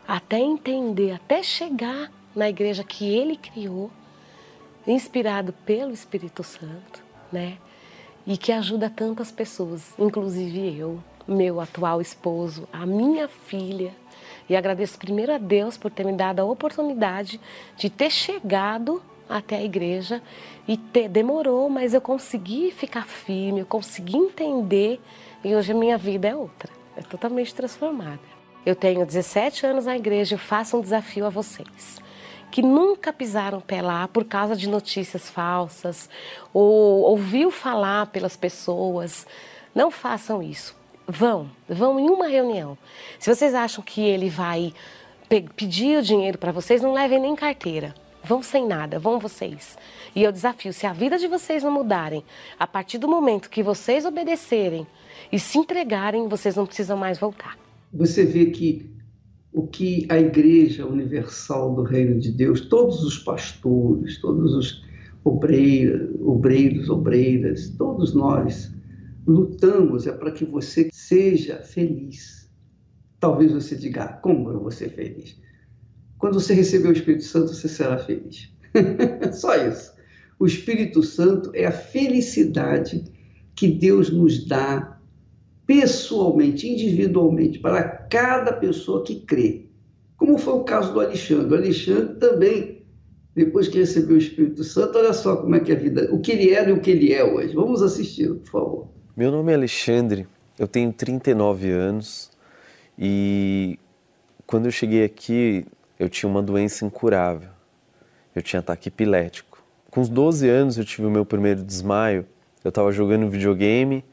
até 0.08 0.38
entender, 0.38 1.12
até 1.12 1.42
chegar 1.42 2.10
na 2.34 2.48
igreja 2.48 2.82
que 2.82 3.04
ele 3.06 3.36
criou, 3.36 3.90
inspirado 4.86 5.52
pelo 5.66 5.92
Espírito 5.92 6.42
Santo, 6.42 7.02
né? 7.30 7.58
E 8.26 8.38
que 8.38 8.52
ajuda 8.52 8.88
tantas 8.88 9.30
pessoas, 9.30 9.92
inclusive 9.98 10.78
eu 10.78 10.98
meu 11.26 11.60
atual 11.60 12.00
esposo, 12.00 12.68
a 12.72 12.84
minha 12.84 13.28
filha. 13.28 13.92
E 14.48 14.54
agradeço 14.54 14.98
primeiro 14.98 15.32
a 15.32 15.38
Deus 15.38 15.76
por 15.76 15.90
ter 15.90 16.04
me 16.04 16.12
dado 16.12 16.40
a 16.40 16.44
oportunidade 16.44 17.40
de 17.76 17.88
ter 17.88 18.10
chegado 18.10 19.02
até 19.28 19.56
a 19.56 19.62
igreja 19.62 20.22
e 20.68 20.76
ter, 20.76 21.08
demorou, 21.08 21.70
mas 21.70 21.94
eu 21.94 22.00
consegui 22.00 22.70
ficar 22.70 23.06
firme, 23.06 23.60
eu 23.60 23.66
consegui 23.66 24.16
entender 24.16 25.00
e 25.42 25.54
hoje 25.54 25.72
a 25.72 25.74
minha 25.74 25.96
vida 25.96 26.28
é 26.28 26.36
outra, 26.36 26.70
é 26.96 27.00
totalmente 27.00 27.54
transformada. 27.54 28.20
Eu 28.66 28.74
tenho 28.74 29.04
17 29.04 29.66
anos 29.66 29.86
na 29.86 29.96
igreja 29.96 30.34
e 30.34 30.38
faço 30.38 30.76
um 30.76 30.80
desafio 30.80 31.26
a 31.26 31.30
vocês 31.30 32.02
que 32.54 32.62
nunca 32.62 33.12
pisaram 33.12 33.60
pé 33.60 33.82
lá 33.82 34.06
por 34.06 34.24
causa 34.24 34.54
de 34.54 34.68
notícias 34.68 35.28
falsas 35.28 36.08
ou 36.52 37.02
ouviu 37.02 37.50
falar 37.50 38.06
pelas 38.06 38.36
pessoas. 38.36 39.26
Não 39.74 39.90
façam 39.90 40.40
isso. 40.40 40.83
Vão, 41.06 41.50
vão 41.68 42.00
em 42.00 42.08
uma 42.08 42.26
reunião. 42.26 42.78
Se 43.18 43.34
vocês 43.34 43.54
acham 43.54 43.84
que 43.84 44.00
ele 44.00 44.30
vai 44.30 44.72
pedir 45.54 45.98
o 45.98 46.02
dinheiro 46.02 46.38
para 46.38 46.52
vocês, 46.52 46.80
não 46.80 46.94
levem 46.94 47.20
nem 47.20 47.36
carteira. 47.36 47.94
Vão 48.22 48.42
sem 48.42 48.66
nada, 48.66 48.98
vão 48.98 49.18
vocês. 49.18 49.76
E 50.16 50.22
eu 50.22 50.32
desafio, 50.32 50.72
se 50.72 50.86
a 50.86 50.92
vida 50.92 51.18
de 51.18 51.26
vocês 51.26 51.62
não 51.62 51.70
mudarem, 51.70 52.24
a 52.58 52.66
partir 52.66 52.96
do 52.96 53.06
momento 53.06 53.50
que 53.50 53.62
vocês 53.62 54.06
obedecerem 54.06 54.86
e 55.30 55.38
se 55.38 55.58
entregarem, 55.58 56.26
vocês 56.26 56.56
não 56.56 56.64
precisam 56.64 56.96
mais 56.96 57.18
voltar. 57.18 57.58
Você 57.92 58.24
vê 58.24 58.46
que 58.46 58.90
o 59.52 59.66
que 59.66 60.06
a 60.08 60.18
Igreja 60.18 60.86
Universal 60.86 61.74
do 61.74 61.82
Reino 61.82 62.18
de 62.18 62.32
Deus, 62.32 62.62
todos 62.62 63.04
os 63.04 63.18
pastores, 63.18 64.20
todos 64.20 64.54
os 64.54 64.82
obreiros, 65.22 66.10
obreiros, 66.20 66.88
obreiras, 66.88 67.68
todos 67.70 68.14
nós 68.14 68.73
lutamos 69.26 70.06
é 70.06 70.12
para 70.12 70.32
que 70.32 70.44
você 70.44 70.88
seja 70.92 71.58
feliz. 71.58 72.50
Talvez 73.18 73.52
você 73.52 73.74
diga, 73.74 74.04
ah, 74.04 74.12
como 74.12 74.50
eu 74.50 74.60
vou 74.60 74.70
ser 74.70 74.90
feliz? 74.90 75.40
Quando 76.18 76.40
você 76.40 76.54
receber 76.54 76.88
o 76.88 76.92
Espírito 76.92 77.24
Santo, 77.24 77.54
você 77.54 77.68
será 77.68 77.98
feliz. 77.98 78.52
Só 79.32 79.54
isso. 79.56 79.94
O 80.38 80.46
Espírito 80.46 81.02
Santo 81.02 81.50
é 81.54 81.64
a 81.64 81.72
felicidade 81.72 83.04
que 83.54 83.68
Deus 83.68 84.10
nos 84.10 84.46
dá 84.46 85.00
pessoalmente, 85.66 86.68
individualmente, 86.68 87.58
para 87.58 87.82
cada 87.82 88.52
pessoa 88.52 89.02
que 89.02 89.20
crê. 89.20 89.66
Como 90.16 90.36
foi 90.38 90.54
o 90.54 90.64
caso 90.64 90.92
do 90.92 91.00
Alexandre. 91.00 91.54
O 91.54 91.56
Alexandre 91.56 92.14
também, 92.16 92.82
depois 93.34 93.68
que 93.68 93.78
recebeu 93.78 94.16
o 94.16 94.18
Espírito 94.18 94.62
Santo, 94.64 94.98
olha 94.98 95.12
só 95.12 95.36
como 95.36 95.54
é 95.54 95.60
que 95.60 95.72
é 95.72 95.76
a 95.76 95.78
vida, 95.78 96.08
o 96.12 96.20
que 96.20 96.32
ele 96.32 96.50
era 96.50 96.70
e 96.70 96.72
o 96.72 96.80
que 96.80 96.90
ele 96.90 97.12
é 97.12 97.24
hoje. 97.24 97.54
Vamos 97.54 97.82
assistir, 97.82 98.28
por 98.34 98.50
favor. 98.50 98.93
Meu 99.16 99.30
nome 99.30 99.52
é 99.52 99.54
Alexandre, 99.54 100.26
eu 100.58 100.66
tenho 100.66 100.92
39 100.92 101.70
anos 101.70 102.32
e 102.98 103.78
quando 104.44 104.64
eu 104.64 104.72
cheguei 104.72 105.04
aqui 105.04 105.64
eu 106.00 106.08
tinha 106.08 106.28
uma 106.28 106.42
doença 106.42 106.84
incurável. 106.84 107.48
Eu 108.34 108.42
tinha 108.42 108.58
ataque 108.58 108.88
epilético. 108.88 109.62
Com 109.88 110.00
os 110.00 110.08
12 110.08 110.48
anos 110.48 110.78
eu 110.78 110.84
tive 110.84 111.06
o 111.06 111.10
meu 111.12 111.24
primeiro 111.24 111.62
desmaio. 111.62 112.26
Eu 112.64 112.70
estava 112.70 112.90
jogando 112.90 113.28
videogame 113.28 114.04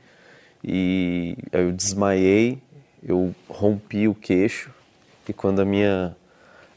e 0.64 1.36
eu 1.52 1.72
desmaiei, 1.72 2.62
eu 3.02 3.34
rompi 3.50 4.08
o 4.08 4.14
queixo 4.14 4.70
e 5.28 5.34
quando 5.34 5.62
a 5.62 5.66
minha, 5.66 6.16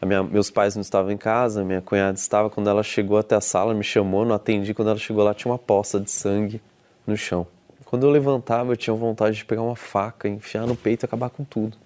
a 0.01 0.07
minha, 0.07 0.23
meus 0.23 0.51
pais 0.51 0.75
não 0.75 0.81
estavam 0.81 1.11
em 1.11 1.19
casa, 1.19 1.63
minha 1.63 1.83
cunhada 1.83 2.17
estava, 2.17 2.49
quando 2.49 2.71
ela 2.71 2.83
chegou 2.83 3.19
até 3.19 3.37
a 3.37 3.41
sala, 3.43 3.75
me 3.75 3.85
chamou, 3.85 4.25
não 4.25 4.35
atendi, 4.35 4.73
quando 4.73 4.89
ela 4.89 4.99
chegou 4.99 5.23
lá 5.23 5.35
tinha 5.35 5.53
uma 5.53 5.59
poça 5.59 6.01
de 6.01 6.11
sangue 6.11 6.63
no 7.07 7.19
chão. 7.19 7.47
Quando 7.95 8.09
eu 8.09 8.11
levantava, 8.11 8.73
eu 8.73 8.77
tinha 8.77 8.93
vontade 8.93 9.37
de 9.37 9.45
pegar 9.45 9.63
uma 9.63 9.77
faca, 9.77 10.29
enfiar 10.29 10.67
no 10.67 10.75
peito 10.75 11.05
e 11.05 11.07
acabar 11.07 11.31
com 11.31 11.45
tudo. 11.45 11.79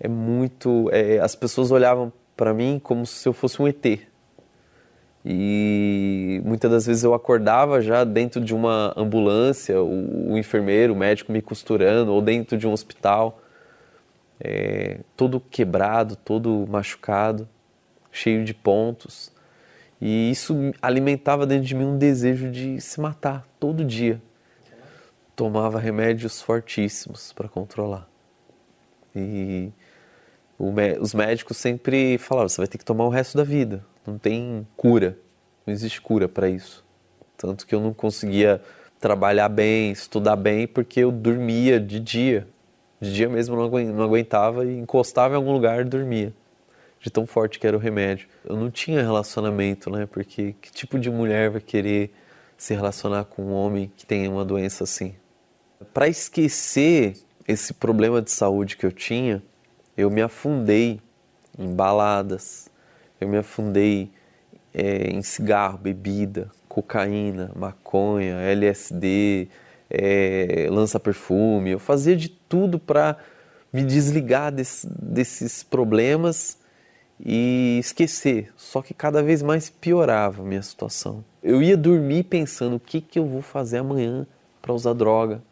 É 0.00 0.08
muito. 0.08 0.88
É, 0.90 1.18
as 1.18 1.34
pessoas 1.34 1.70
olhavam 1.70 2.10
para 2.34 2.54
mim 2.54 2.80
como 2.82 3.04
se 3.04 3.28
eu 3.28 3.34
fosse 3.34 3.60
um 3.60 3.68
ET. 3.68 3.84
E 5.22 6.40
muitas 6.46 6.70
das 6.70 6.86
vezes 6.86 7.04
eu 7.04 7.12
acordava 7.12 7.82
já 7.82 8.04
dentro 8.04 8.40
de 8.40 8.54
uma 8.54 8.94
ambulância, 8.96 9.82
o, 9.82 10.32
o 10.32 10.38
enfermeiro, 10.38 10.94
o 10.94 10.96
médico 10.96 11.30
me 11.30 11.42
costurando, 11.42 12.10
ou 12.10 12.22
dentro 12.22 12.56
de 12.56 12.66
um 12.66 12.72
hospital, 12.72 13.42
é, 14.40 15.00
todo 15.14 15.38
quebrado, 15.38 16.16
todo 16.16 16.66
machucado, 16.70 17.46
cheio 18.10 18.46
de 18.46 18.54
pontos. 18.54 19.30
E 20.00 20.30
isso 20.30 20.72
alimentava 20.80 21.44
dentro 21.44 21.66
de 21.66 21.74
mim 21.74 21.84
um 21.84 21.98
desejo 21.98 22.50
de 22.50 22.80
se 22.80 22.98
matar 22.98 23.46
todo 23.60 23.84
dia 23.84 24.22
tomava 25.36 25.78
remédios 25.78 26.40
fortíssimos 26.40 27.32
para 27.32 27.48
controlar. 27.48 28.08
E 29.14 29.70
os 30.98 31.14
médicos 31.14 31.58
sempre 31.58 32.16
falavam: 32.18 32.48
você 32.48 32.62
vai 32.62 32.66
ter 32.66 32.78
que 32.78 32.84
tomar 32.84 33.04
o 33.04 33.10
resto 33.10 33.36
da 33.36 33.44
vida, 33.44 33.84
não 34.06 34.18
tem 34.18 34.66
cura, 34.76 35.16
não 35.66 35.72
existe 35.72 36.00
cura 36.00 36.26
para 36.26 36.48
isso. 36.48 36.84
Tanto 37.36 37.66
que 37.66 37.74
eu 37.74 37.80
não 37.80 37.92
conseguia 37.92 38.62
trabalhar 38.98 39.50
bem, 39.50 39.92
estudar 39.92 40.36
bem, 40.36 40.66
porque 40.66 41.00
eu 41.00 41.12
dormia 41.12 41.78
de 41.78 42.00
dia. 42.00 42.48
De 42.98 43.12
dia 43.12 43.28
mesmo 43.28 43.54
não 43.54 44.02
aguentava 44.02 44.64
e 44.64 44.78
encostava 44.78 45.34
em 45.34 45.36
algum 45.36 45.52
lugar 45.52 45.82
e 45.82 45.84
dormia. 45.84 46.32
De 46.98 47.10
tão 47.10 47.26
forte 47.26 47.58
que 47.58 47.66
era 47.66 47.76
o 47.76 47.80
remédio. 47.80 48.26
Eu 48.42 48.56
não 48.56 48.70
tinha 48.70 49.02
relacionamento, 49.02 49.90
né? 49.90 50.06
Porque 50.06 50.54
que 50.62 50.72
tipo 50.72 50.98
de 50.98 51.10
mulher 51.10 51.50
vai 51.50 51.60
querer 51.60 52.10
se 52.56 52.74
relacionar 52.74 53.24
com 53.24 53.42
um 53.42 53.52
homem 53.52 53.92
que 53.94 54.06
tem 54.06 54.26
uma 54.28 54.46
doença 54.46 54.84
assim? 54.84 55.14
Para 55.92 56.08
esquecer 56.08 57.16
esse 57.46 57.74
problema 57.74 58.22
de 58.22 58.30
saúde 58.30 58.76
que 58.76 58.86
eu 58.86 58.92
tinha, 58.92 59.42
eu 59.96 60.10
me 60.10 60.22
afundei 60.22 61.00
em 61.58 61.74
baladas, 61.74 62.68
eu 63.20 63.28
me 63.28 63.38
afundei 63.38 64.10
é, 64.74 65.10
em 65.10 65.22
cigarro, 65.22 65.78
bebida, 65.78 66.50
cocaína, 66.68 67.50
maconha, 67.56 68.36
LSD, 68.42 69.48
é, 69.88 70.68
lança-perfume. 70.70 71.70
Eu 71.70 71.78
fazia 71.78 72.16
de 72.16 72.28
tudo 72.28 72.78
para 72.78 73.16
me 73.72 73.82
desligar 73.82 74.52
desse, 74.52 74.86
desses 74.88 75.62
problemas 75.62 76.58
e 77.18 77.78
esquecer. 77.80 78.52
Só 78.56 78.82
que 78.82 78.92
cada 78.92 79.22
vez 79.22 79.42
mais 79.42 79.70
piorava 79.70 80.42
a 80.42 80.44
minha 80.44 80.62
situação. 80.62 81.24
Eu 81.42 81.62
ia 81.62 81.76
dormir 81.76 82.24
pensando 82.24 82.76
o 82.76 82.80
que, 82.80 83.00
que 83.00 83.18
eu 83.18 83.26
vou 83.26 83.42
fazer 83.42 83.78
amanhã 83.78 84.26
para 84.60 84.74
usar 84.74 84.92
droga. 84.92 85.42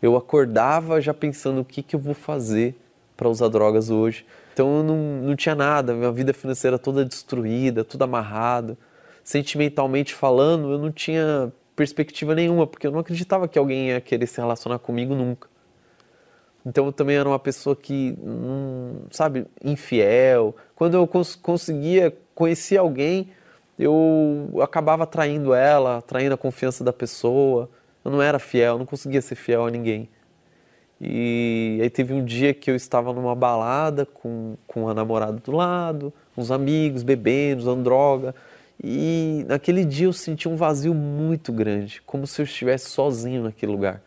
Eu 0.00 0.16
acordava 0.16 1.00
já 1.00 1.12
pensando 1.12 1.60
o 1.60 1.64
que, 1.64 1.82
que 1.82 1.96
eu 1.96 2.00
vou 2.00 2.14
fazer 2.14 2.76
para 3.16 3.28
usar 3.28 3.48
drogas 3.48 3.90
hoje. 3.90 4.24
Então 4.54 4.78
eu 4.78 4.82
não, 4.82 4.96
não 4.96 5.36
tinha 5.36 5.54
nada, 5.54 5.94
minha 5.94 6.12
vida 6.12 6.32
financeira 6.32 6.78
toda 6.78 7.04
destruída, 7.04 7.84
tudo 7.84 8.02
amarrado. 8.02 8.76
Sentimentalmente 9.24 10.14
falando, 10.14 10.72
eu 10.72 10.78
não 10.78 10.90
tinha 10.90 11.52
perspectiva 11.76 12.34
nenhuma, 12.34 12.66
porque 12.66 12.86
eu 12.86 12.90
não 12.90 12.98
acreditava 13.00 13.46
que 13.46 13.58
alguém 13.58 13.88
ia 13.88 14.00
querer 14.00 14.26
se 14.26 14.40
relacionar 14.40 14.78
comigo 14.78 15.14
nunca. 15.14 15.48
Então 16.64 16.86
eu 16.86 16.92
também 16.92 17.16
era 17.16 17.28
uma 17.28 17.38
pessoa 17.38 17.74
que, 17.76 18.16
hum, 18.20 19.02
sabe, 19.10 19.46
infiel. 19.64 20.54
Quando 20.74 20.94
eu 20.94 21.06
cons 21.06 21.34
conseguia 21.36 22.16
conhecer 22.34 22.76
alguém, 22.76 23.30
eu 23.78 24.50
acabava 24.60 25.06
traindo 25.06 25.54
ela, 25.54 26.02
traindo 26.02 26.34
a 26.34 26.38
confiança 26.38 26.82
da 26.82 26.92
pessoa. 26.92 27.70
Eu 28.08 28.12
não 28.12 28.22
era 28.22 28.38
fiel, 28.38 28.78
não 28.78 28.86
conseguia 28.86 29.20
ser 29.20 29.34
fiel 29.34 29.66
a 29.66 29.70
ninguém. 29.70 30.08
E 30.98 31.78
aí 31.82 31.90
teve 31.90 32.14
um 32.14 32.24
dia 32.24 32.54
que 32.54 32.70
eu 32.70 32.74
estava 32.74 33.12
numa 33.12 33.34
balada 33.34 34.06
com, 34.06 34.56
com 34.66 34.88
a 34.88 34.94
namorada 34.94 35.34
do 35.34 35.52
lado, 35.52 36.10
uns 36.34 36.50
amigos, 36.50 37.02
bebendo, 37.02 37.60
usando 37.60 37.84
droga. 37.84 38.34
E 38.82 39.44
naquele 39.46 39.84
dia 39.84 40.06
eu 40.06 40.12
senti 40.14 40.48
um 40.48 40.56
vazio 40.56 40.94
muito 40.94 41.52
grande, 41.52 42.00
como 42.06 42.26
se 42.26 42.40
eu 42.40 42.44
estivesse 42.44 42.88
sozinho 42.88 43.42
naquele 43.42 43.72
lugar. 43.72 44.00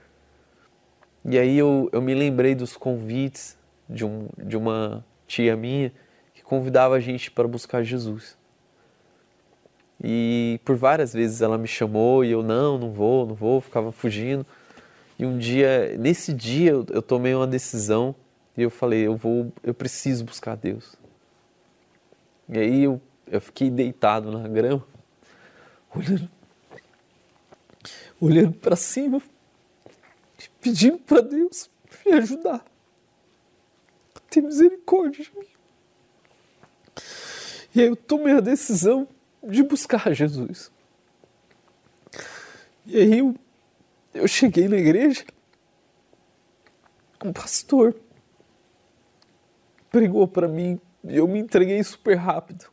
E 1.24 1.38
aí 1.38 1.56
eu, 1.56 1.88
eu 1.92 2.02
me 2.02 2.16
lembrei 2.16 2.56
dos 2.56 2.76
convites 2.76 3.56
de, 3.88 4.04
um, 4.04 4.28
de 4.36 4.58
uma 4.58 5.06
tia 5.28 5.56
minha 5.56 5.94
que 6.34 6.42
convidava 6.42 6.96
a 6.96 7.00
gente 7.00 7.30
para 7.30 7.48
buscar 7.48 7.84
Jesus. 7.84 8.36
E 10.04 10.60
por 10.66 10.76
várias 10.76 11.14
vezes 11.14 11.42
ela 11.42 11.58
me 11.58 11.68
chamou 11.68 12.26
e 12.26 12.32
eu 12.32 12.42
não, 12.42 12.78
não 12.78 12.92
vou, 12.92 13.28
não 13.28 13.36
vou, 13.36 13.62
ficava 13.62 13.92
fugindo. 13.92 14.46
E 15.20 15.26
um 15.26 15.38
dia, 15.38 15.96
nesse 16.00 16.34
dia 16.34 16.72
eu, 16.72 17.02
tomei 17.02 17.36
uma 17.36 17.46
decisão 17.46 18.16
e 18.58 18.64
eu 18.64 18.72
falei, 18.72 19.06
eu 19.06 19.16
vou, 19.16 19.54
eu 19.62 19.74
preciso 19.74 20.26
buscar 20.26 20.56
Deus. 20.56 20.96
E 22.50 22.58
aí 22.58 22.84
eu, 22.84 23.00
eu 23.28 23.40
fiquei 23.40 23.70
deitado 23.70 24.32
na 24.32 24.48
grama, 24.48 24.84
olhando, 25.96 26.30
olhando 28.20 28.54
para 28.54 28.76
cima, 28.76 29.22
pedindo 30.60 30.98
para 30.98 31.22
Deus 31.22 31.70
me 32.04 32.14
ajudar. 32.14 32.66
Ter 34.30 34.42
misericórdia 34.42 35.24
de 35.24 35.38
mim. 35.38 35.46
E 37.76 37.82
aí 37.82 37.88
eu 37.88 37.96
tomei 37.96 38.34
a 38.34 38.40
decisão 38.40 39.08
de 39.44 39.64
buscar 39.64 40.14
Jesus. 40.14 40.72
E 42.86 42.98
aí 42.98 43.20
eu, 43.20 43.36
eu 44.14 44.28
cheguei 44.28 44.68
na 44.68 44.78
igreja, 44.78 45.24
um 47.24 47.32
pastor 47.32 47.96
pregou 49.92 50.28
para 50.28 50.48
mim 50.48 50.80
e 51.04 51.18
eu 51.18 51.28
me 51.28 51.40
entreguei 51.40 51.84
super 51.84 52.16
rápido. 52.16 52.66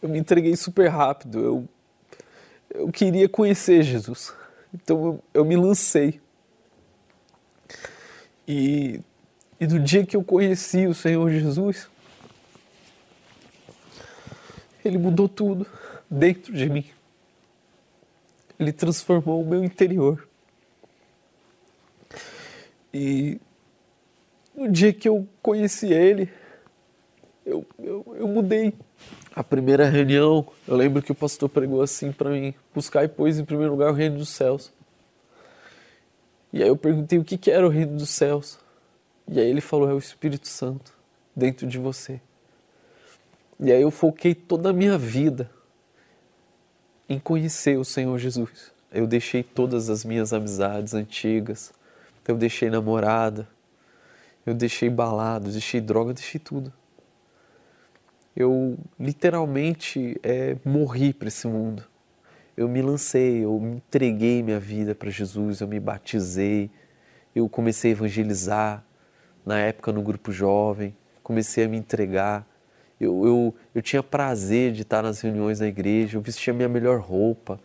Eu 0.00 0.08
me 0.08 0.18
entreguei 0.18 0.54
super 0.56 0.88
rápido. 0.88 1.38
Eu, 1.38 1.68
eu 2.70 2.92
queria 2.92 3.28
conhecer 3.28 3.82
Jesus. 3.82 4.34
Então 4.74 5.04
eu, 5.04 5.24
eu 5.34 5.44
me 5.44 5.56
lancei. 5.56 6.20
E, 8.46 9.00
e 9.60 9.66
no 9.66 9.78
dia 9.78 10.04
que 10.04 10.16
eu 10.16 10.24
conheci 10.24 10.86
o 10.86 10.94
Senhor 10.94 11.30
Jesus, 11.30 11.88
Ele 14.84 14.98
mudou 14.98 15.28
tudo 15.28 15.66
dentro 16.10 16.52
de 16.52 16.68
mim. 16.68 16.84
Ele 18.58 18.72
transformou 18.72 19.42
o 19.42 19.46
meu 19.46 19.64
interior. 19.64 20.28
E 22.92 23.40
no 24.54 24.70
dia 24.70 24.92
que 24.92 25.08
eu 25.08 25.26
conheci 25.40 25.92
Ele, 25.92 26.28
eu, 27.44 27.66
eu, 27.78 28.16
eu 28.18 28.28
mudei. 28.28 28.74
A 29.34 29.42
primeira 29.42 29.88
reunião, 29.88 30.46
eu 30.68 30.76
lembro 30.76 31.02
que 31.02 31.10
o 31.10 31.14
pastor 31.14 31.48
pregou 31.48 31.80
assim 31.80 32.12
para 32.12 32.30
mim: 32.30 32.54
buscar 32.74 33.04
e 33.04 33.08
pôs 33.08 33.38
em 33.38 33.44
primeiro 33.44 33.72
lugar 33.72 33.90
o 33.90 33.94
reino 33.94 34.18
dos 34.18 34.28
céus. 34.28 34.72
E 36.52 36.62
aí 36.62 36.68
eu 36.68 36.76
perguntei 36.76 37.18
o 37.18 37.24
que, 37.24 37.38
que 37.38 37.50
era 37.50 37.66
o 37.66 37.70
reino 37.70 37.96
dos 37.96 38.10
céus. 38.10 38.58
E 39.26 39.40
aí 39.40 39.48
ele 39.48 39.60
falou: 39.60 39.88
é 39.88 39.94
o 39.94 39.98
Espírito 39.98 40.46
Santo 40.46 40.92
dentro 41.34 41.66
de 41.66 41.78
você. 41.78 42.20
E 43.62 43.72
aí 43.72 43.80
eu 43.80 43.90
foquei 43.90 44.34
toda 44.34 44.70
a 44.70 44.72
minha 44.72 44.98
vida 44.98 45.50
em 47.08 47.18
conhecer 47.18 47.78
o 47.78 47.84
Senhor 47.84 48.18
Jesus. 48.18 48.72
Eu 48.92 49.06
deixei 49.06 49.42
todas 49.42 49.88
as 49.88 50.04
minhas 50.04 50.34
amizades 50.34 50.92
antigas, 50.92 51.72
eu 52.28 52.36
deixei 52.36 52.68
namorada, 52.68 53.48
eu 54.44 54.52
deixei 54.52 54.90
balada, 54.90 55.48
deixei 55.50 55.80
droga, 55.80 56.12
deixei 56.12 56.38
tudo 56.38 56.70
eu 58.34 58.78
literalmente 58.98 60.18
é, 60.22 60.56
morri 60.64 61.12
para 61.12 61.28
esse 61.28 61.46
mundo. 61.46 61.84
Eu 62.56 62.68
me 62.68 62.82
lancei, 62.82 63.44
eu 63.44 63.58
me 63.60 63.76
entreguei 63.76 64.42
minha 64.42 64.60
vida 64.60 64.94
para 64.94 65.10
Jesus, 65.10 65.60
eu 65.60 65.68
me 65.68 65.78
batizei, 65.78 66.70
eu 67.34 67.48
comecei 67.48 67.92
a 67.92 67.92
evangelizar 67.92 68.84
na 69.44 69.58
época 69.58 69.92
no 69.92 70.02
grupo 70.02 70.32
jovem, 70.32 70.94
comecei 71.22 71.64
a 71.64 71.68
me 71.68 71.76
entregar. 71.76 72.46
Eu, 73.02 73.26
eu, 73.26 73.54
eu 73.74 73.82
tinha 73.82 74.00
prazer 74.00 74.72
de 74.72 74.82
estar 74.82 75.02
nas 75.02 75.20
reuniões 75.20 75.58
da 75.58 75.66
igreja, 75.66 76.16
eu 76.16 76.22
vestia 76.22 76.52
minha 76.52 76.68
melhor 76.68 77.00
roupa 77.00 77.58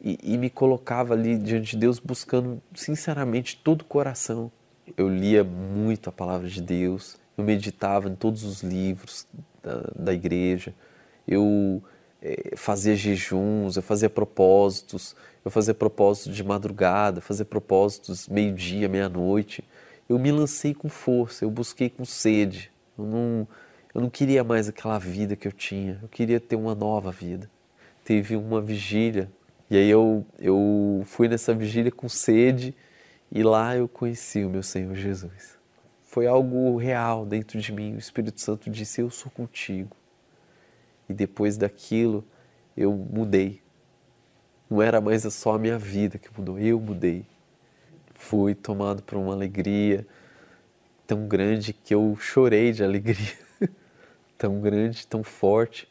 e, 0.00 0.18
e 0.22 0.38
me 0.38 0.48
colocava 0.48 1.12
ali 1.12 1.36
diante 1.36 1.72
de 1.72 1.76
Deus 1.76 1.98
buscando 1.98 2.62
sinceramente 2.74 3.60
todo 3.62 3.82
o 3.82 3.84
coração. 3.84 4.50
Eu 4.96 5.06
lia 5.06 5.44
muito 5.44 6.08
a 6.08 6.12
palavra 6.12 6.48
de 6.48 6.62
Deus, 6.62 7.18
eu 7.36 7.44
meditava 7.44 8.08
em 8.08 8.14
todos 8.14 8.42
os 8.42 8.62
livros 8.62 9.26
da, 9.62 9.90
da 9.94 10.14
igreja, 10.14 10.74
eu 11.28 11.82
é, 12.22 12.56
fazia 12.56 12.96
jejuns, 12.96 13.76
eu 13.76 13.82
fazia 13.82 14.08
propósitos, 14.08 15.14
eu 15.44 15.50
fazia 15.50 15.74
propósitos 15.74 16.34
de 16.34 16.42
madrugada, 16.42 17.20
fazia 17.20 17.44
propósitos 17.44 18.28
meio-dia, 18.28 18.88
meia-noite. 18.88 19.62
Eu 20.08 20.18
me 20.18 20.32
lancei 20.32 20.72
com 20.72 20.88
força, 20.88 21.44
eu 21.44 21.50
busquei 21.50 21.90
com 21.90 22.04
sede. 22.06 22.72
Eu 22.98 23.04
não, 23.04 23.48
eu 23.94 24.00
não 24.00 24.10
queria 24.10 24.42
mais 24.42 24.68
aquela 24.68 24.98
vida 24.98 25.36
que 25.36 25.46
eu 25.46 25.52
tinha, 25.52 25.98
eu 26.02 26.08
queria 26.08 26.40
ter 26.40 26.56
uma 26.56 26.74
nova 26.74 27.10
vida. 27.12 27.50
Teve 28.04 28.36
uma 28.36 28.60
vigília, 28.60 29.30
e 29.70 29.76
aí 29.76 29.88
eu, 29.88 30.26
eu 30.38 31.02
fui 31.06 31.28
nessa 31.28 31.54
vigília 31.54 31.90
com 31.90 32.08
sede, 32.08 32.74
e 33.32 33.42
lá 33.42 33.76
eu 33.76 33.88
conheci 33.88 34.44
o 34.44 34.50
meu 34.50 34.62
Senhor 34.62 34.94
Jesus 34.94 35.54
foi 36.14 36.28
algo 36.28 36.76
real 36.76 37.26
dentro 37.26 37.60
de 37.60 37.72
mim. 37.72 37.96
O 37.96 37.98
Espírito 37.98 38.40
Santo 38.40 38.70
disse: 38.70 39.00
Eu 39.00 39.10
sou 39.10 39.32
contigo. 39.32 39.96
E 41.08 41.12
depois 41.12 41.56
daquilo, 41.56 42.24
eu 42.76 42.92
mudei. 42.92 43.60
Não 44.70 44.80
era 44.80 45.00
mais 45.00 45.22
só 45.34 45.56
a 45.56 45.58
minha 45.58 45.76
vida 45.76 46.16
que 46.16 46.28
mudou, 46.38 46.56
eu 46.56 46.78
mudei. 46.78 47.26
Fui 48.14 48.54
tomado 48.54 49.02
por 49.02 49.18
uma 49.18 49.32
alegria 49.32 50.06
tão 51.04 51.26
grande 51.26 51.72
que 51.72 51.92
eu 51.92 52.16
chorei 52.20 52.70
de 52.70 52.84
alegria. 52.84 53.43
Tão 54.36 54.60
grande, 54.60 55.06
tão 55.06 55.22
forte. 55.22 55.88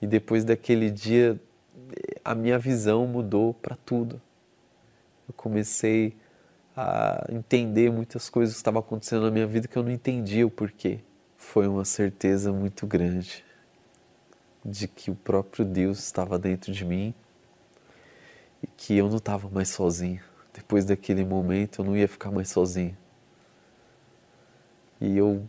E 0.00 0.06
depois 0.06 0.44
daquele 0.44 0.90
dia, 0.90 1.40
a 2.24 2.34
minha 2.34 2.58
visão 2.58 3.06
mudou 3.06 3.54
para 3.54 3.76
tudo. 3.76 4.20
Eu 5.28 5.34
comecei 5.34 6.16
a 6.76 7.26
entender 7.30 7.90
muitas 7.90 8.28
coisas 8.28 8.54
que 8.54 8.60
estavam 8.60 8.80
acontecendo 8.80 9.22
na 9.22 9.30
minha 9.30 9.46
vida 9.46 9.68
que 9.68 9.76
eu 9.76 9.82
não 9.82 9.90
entendia 9.90 10.46
o 10.46 10.50
porquê. 10.50 11.00
Foi 11.36 11.66
uma 11.68 11.84
certeza 11.84 12.52
muito 12.52 12.86
grande 12.86 13.44
de 14.64 14.88
que 14.88 15.10
o 15.10 15.14
próprio 15.14 15.64
Deus 15.64 15.98
estava 15.98 16.38
dentro 16.38 16.72
de 16.72 16.84
mim 16.84 17.14
e 18.62 18.66
que 18.66 18.96
eu 18.96 19.08
não 19.08 19.18
estava 19.18 19.48
mais 19.48 19.68
sozinho. 19.68 20.22
Depois 20.54 20.84
daquele 20.84 21.24
momento 21.24 21.82
eu 21.82 21.84
não 21.84 21.96
ia 21.96 22.08
ficar 22.08 22.30
mais 22.30 22.48
sozinho. 22.48 22.96
E 25.00 25.18
eu, 25.18 25.46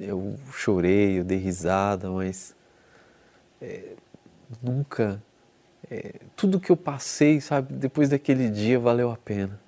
eu 0.00 0.36
chorei, 0.52 1.18
eu 1.18 1.24
dei 1.24 1.38
risada, 1.38 2.10
mas 2.10 2.54
é, 3.60 3.94
nunca. 4.62 5.22
É, 5.90 6.14
tudo 6.34 6.58
que 6.58 6.70
eu 6.70 6.76
passei, 6.76 7.40
sabe, 7.40 7.74
depois 7.74 8.08
daquele 8.08 8.48
dia 8.48 8.78
valeu 8.78 9.10
a 9.10 9.16
pena 9.16 9.60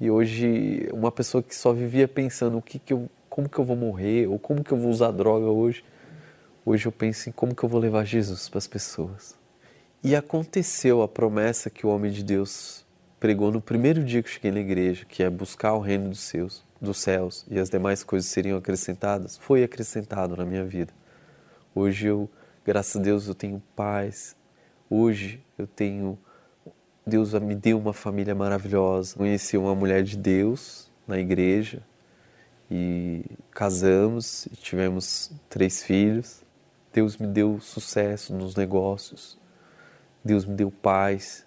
e 0.00 0.10
hoje, 0.10 0.88
uma 0.92 1.12
pessoa 1.12 1.42
que 1.42 1.54
só 1.54 1.72
vivia 1.72 2.08
pensando 2.08 2.58
o 2.58 2.62
que 2.62 2.78
que 2.78 2.92
eu, 2.92 3.08
como 3.28 3.48
que 3.48 3.58
eu 3.58 3.64
vou 3.64 3.76
morrer 3.76 4.26
ou 4.26 4.38
como 4.38 4.64
que 4.64 4.72
eu 4.72 4.76
vou 4.76 4.90
usar 4.90 5.12
droga 5.12 5.46
hoje, 5.46 5.84
hoje 6.64 6.86
eu 6.86 6.92
penso 6.92 7.28
em 7.28 7.32
como 7.32 7.54
que 7.54 7.62
eu 7.62 7.68
vou 7.68 7.80
levar 7.80 8.04
Jesus 8.04 8.48
para 8.48 8.58
as 8.58 8.66
pessoas. 8.66 9.34
E 10.02 10.16
aconteceu 10.16 11.00
a 11.00 11.08
promessa 11.08 11.70
que 11.70 11.86
o 11.86 11.90
homem 11.90 12.10
de 12.10 12.24
Deus 12.24 12.84
pregou 13.20 13.52
no 13.52 13.60
primeiro 13.60 14.04
dia 14.04 14.22
que 14.22 14.28
eu 14.28 14.32
cheguei 14.32 14.50
na 14.50 14.60
igreja, 14.60 15.06
que 15.06 15.22
é 15.22 15.30
buscar 15.30 15.74
o 15.74 15.80
reino 15.80 16.10
dos 16.10 16.20
seus. 16.20 16.62
Dos 16.80 16.98
céus 16.98 17.46
e 17.50 17.58
as 17.58 17.70
demais 17.70 18.02
coisas 18.04 18.30
seriam 18.30 18.58
acrescentadas, 18.58 19.36
foi 19.36 19.62
acrescentado 19.64 20.36
na 20.36 20.44
minha 20.44 20.64
vida. 20.64 20.92
Hoje 21.74 22.06
eu, 22.06 22.30
graças 22.64 22.96
a 22.96 23.04
Deus, 23.04 23.26
eu 23.26 23.34
tenho 23.34 23.62
paz. 23.74 24.36
Hoje 24.88 25.44
eu 25.58 25.66
tenho 25.66 26.18
Deus 27.06 27.34
me 27.34 27.54
deu 27.54 27.78
uma 27.78 27.92
família 27.92 28.34
maravilhosa. 28.34 29.16
Conheci 29.16 29.58
uma 29.58 29.74
mulher 29.74 30.02
de 30.02 30.16
Deus 30.16 30.90
na 31.06 31.18
igreja 31.18 31.82
e 32.70 33.24
casamos 33.50 34.46
e 34.46 34.56
tivemos 34.56 35.30
três 35.50 35.82
filhos. 35.82 36.42
Deus 36.92 37.18
me 37.18 37.26
deu 37.26 37.60
sucesso 37.60 38.32
nos 38.32 38.54
negócios. 38.54 39.38
Deus 40.24 40.46
me 40.46 40.54
deu 40.54 40.70
paz. 40.70 41.46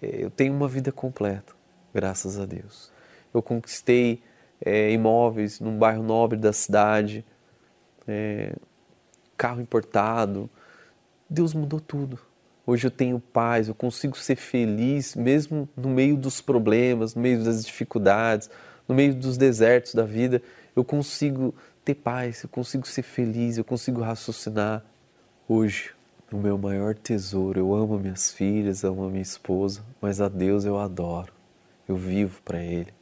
É, 0.00 0.24
eu 0.24 0.30
tenho 0.30 0.54
uma 0.54 0.68
vida 0.68 0.90
completa, 0.90 1.52
graças 1.92 2.38
a 2.38 2.46
Deus. 2.46 2.90
Eu 3.32 3.42
conquistei 3.42 4.22
é, 4.64 4.90
imóveis 4.92 5.60
num 5.60 5.78
bairro 5.78 6.02
nobre 6.02 6.38
da 6.38 6.52
cidade, 6.52 7.24
é, 8.06 8.54
carro 9.36 9.60
importado. 9.60 10.48
Deus 11.28 11.54
mudou 11.54 11.80
tudo. 11.80 12.18
Hoje 12.66 12.86
eu 12.86 12.90
tenho 12.90 13.18
paz, 13.18 13.68
eu 13.68 13.74
consigo 13.74 14.16
ser 14.18 14.36
feliz 14.36 15.16
mesmo 15.16 15.68
no 15.76 15.88
meio 15.88 16.16
dos 16.16 16.40
problemas, 16.40 17.14
no 17.14 17.22
meio 17.22 17.42
das 17.42 17.64
dificuldades, 17.64 18.50
no 18.86 18.94
meio 18.94 19.14
dos 19.14 19.38
desertos 19.38 19.94
da 19.94 20.04
vida. 20.04 20.42
Eu 20.76 20.84
consigo 20.84 21.54
ter 21.84 21.94
paz, 21.94 22.42
eu 22.42 22.48
consigo 22.48 22.86
ser 22.86 23.02
feliz, 23.02 23.56
eu 23.56 23.64
consigo 23.64 24.02
raciocinar. 24.02 24.84
Hoje, 25.48 25.92
o 26.30 26.36
meu 26.36 26.58
maior 26.58 26.94
tesouro, 26.94 27.58
eu 27.58 27.74
amo 27.74 27.98
minhas 27.98 28.30
filhas, 28.30 28.84
amo 28.84 29.08
minha 29.08 29.22
esposa, 29.22 29.82
mas 29.98 30.20
a 30.20 30.28
Deus 30.28 30.66
eu 30.66 30.78
adoro. 30.78 31.32
Eu 31.88 31.96
vivo 31.96 32.42
para 32.42 32.62
Ele. 32.62 32.97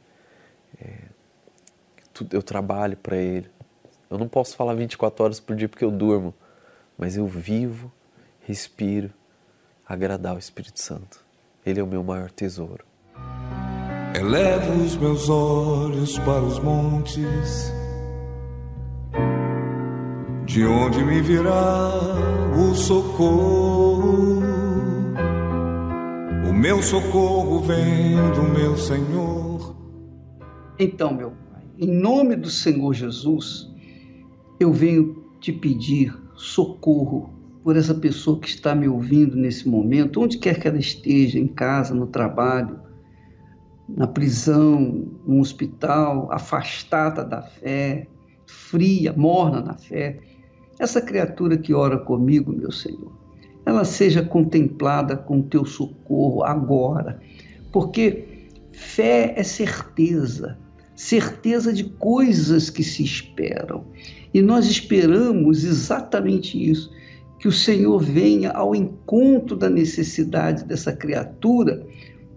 É, 0.81 0.95
eu 2.31 2.41
trabalho 2.41 2.97
para 2.97 3.17
Ele. 3.17 3.49
Eu 4.09 4.17
não 4.17 4.27
posso 4.27 4.55
falar 4.55 4.73
24 4.73 5.23
horas 5.23 5.39
por 5.39 5.55
dia 5.55 5.67
porque 5.67 5.83
eu 5.83 5.91
durmo, 5.91 6.33
mas 6.97 7.17
eu 7.17 7.27
vivo, 7.27 7.91
respiro, 8.41 9.11
agradar 9.87 10.35
o 10.35 10.39
Espírito 10.39 10.79
Santo. 10.79 11.25
Ele 11.65 11.79
é 11.79 11.83
o 11.83 11.87
meu 11.87 12.03
maior 12.03 12.31
tesouro. 12.31 12.85
Elevo 14.15 14.83
os 14.83 14.95
meus 14.95 15.29
olhos 15.29 16.17
para 16.19 16.41
os 16.41 16.57
montes, 16.59 17.71
de 20.45 20.65
onde 20.65 21.03
me 21.03 21.21
virá 21.21 21.91
o 22.57 22.73
socorro. 22.73 24.41
O 26.49 26.53
meu 26.53 26.81
socorro 26.81 27.59
vem 27.61 28.15
do 28.31 28.43
meu 28.43 28.75
Senhor. 28.77 29.56
Então, 30.79 31.11
meu 31.11 31.31
Pai, 31.31 31.63
em 31.79 31.87
nome 31.87 32.35
do 32.35 32.49
Senhor 32.49 32.93
Jesus, 32.93 33.67
eu 34.59 34.71
venho 34.71 35.23
te 35.39 35.51
pedir 35.51 36.15
socorro 36.35 37.33
por 37.63 37.75
essa 37.75 37.95
pessoa 37.95 38.39
que 38.39 38.47
está 38.47 38.75
me 38.75 38.87
ouvindo 38.87 39.35
nesse 39.35 39.67
momento, 39.67 40.21
onde 40.21 40.37
quer 40.37 40.59
que 40.59 40.67
ela 40.67 40.77
esteja, 40.77 41.39
em 41.39 41.47
casa, 41.47 41.95
no 41.95 42.05
trabalho, 42.05 42.79
na 43.89 44.05
prisão, 44.05 45.07
no 45.25 45.39
hospital, 45.39 46.31
afastada 46.31 47.25
da 47.25 47.41
fé, 47.41 48.07
fria, 48.45 49.13
morna 49.13 49.61
na 49.61 49.73
fé. 49.73 50.19
Essa 50.79 51.01
criatura 51.01 51.57
que 51.57 51.73
ora 51.73 51.97
comigo, 51.97 52.53
meu 52.53 52.71
Senhor, 52.71 53.11
ela 53.65 53.83
seja 53.83 54.23
contemplada 54.23 55.17
com 55.17 55.41
teu 55.41 55.65
socorro 55.65 56.43
agora, 56.43 57.19
porque 57.71 58.47
fé 58.71 59.33
é 59.35 59.43
certeza, 59.43 60.57
certeza 60.97 61.71
de 61.71 61.83
coisas 61.83 62.71
que 62.71 62.83
se 62.83 63.03
esperam. 63.03 63.85
E 64.33 64.41
nós 64.41 64.65
esperamos 64.65 65.63
exatamente 65.63 66.57
isso, 66.69 66.91
que 67.39 67.47
o 67.47 67.51
Senhor 67.51 67.99
venha 67.99 68.51
ao 68.51 68.75
encontro 68.75 69.55
da 69.55 69.69
necessidade 69.69 70.65
dessa 70.65 70.91
criatura 70.91 71.85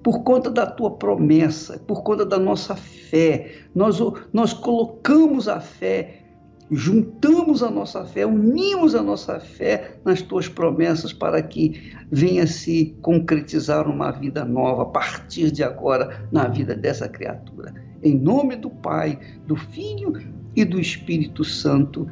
por 0.02 0.22
conta 0.22 0.50
da 0.50 0.66
tua 0.66 0.90
promessa, 0.90 1.78
por 1.86 2.02
conta 2.02 2.24
da 2.24 2.38
nossa 2.38 2.76
fé. 2.76 3.50
Nós, 3.74 3.98
nós 4.30 4.52
colocamos 4.52 5.48
a 5.48 5.58
fé, 5.58 6.22
juntamos 6.70 7.62
a 7.62 7.70
nossa 7.70 8.04
fé, 8.04 8.26
unimos 8.26 8.94
a 8.94 9.02
nossa 9.02 9.40
fé 9.40 9.96
nas 10.04 10.20
tuas 10.20 10.48
promessas 10.48 11.14
para 11.14 11.42
que 11.42 11.94
venha 12.12 12.46
se 12.46 12.94
concretizar 13.00 13.88
uma 13.88 14.11
vida 14.11 14.44
nova 14.44 14.82
a 14.82 14.86
partir 14.86 15.50
de 15.50 15.64
agora 15.64 16.28
na 16.30 16.46
vida 16.46 16.74
dessa 16.74 17.08
criatura. 17.08 17.89
Em 18.03 18.18
nome 18.18 18.57
do 18.57 18.70
Pai, 18.70 19.18
do 19.46 19.57
Filho 19.57 20.14
e 20.57 20.64
do 20.64 20.80
Espírito 20.80 21.44
Santo. 21.44 22.11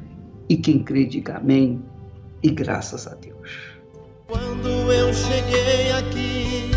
E 0.49 0.57
quem 0.57 0.83
crê, 0.83 1.07
diga 1.07 1.37
amém 1.37 1.83
e 2.43 2.51
graças 2.51 3.07
a 3.07 3.15
Deus. 3.15 3.79
Quando 4.27 4.69
eu 4.93 5.13
cheguei 5.15 5.91
aqui, 5.93 6.71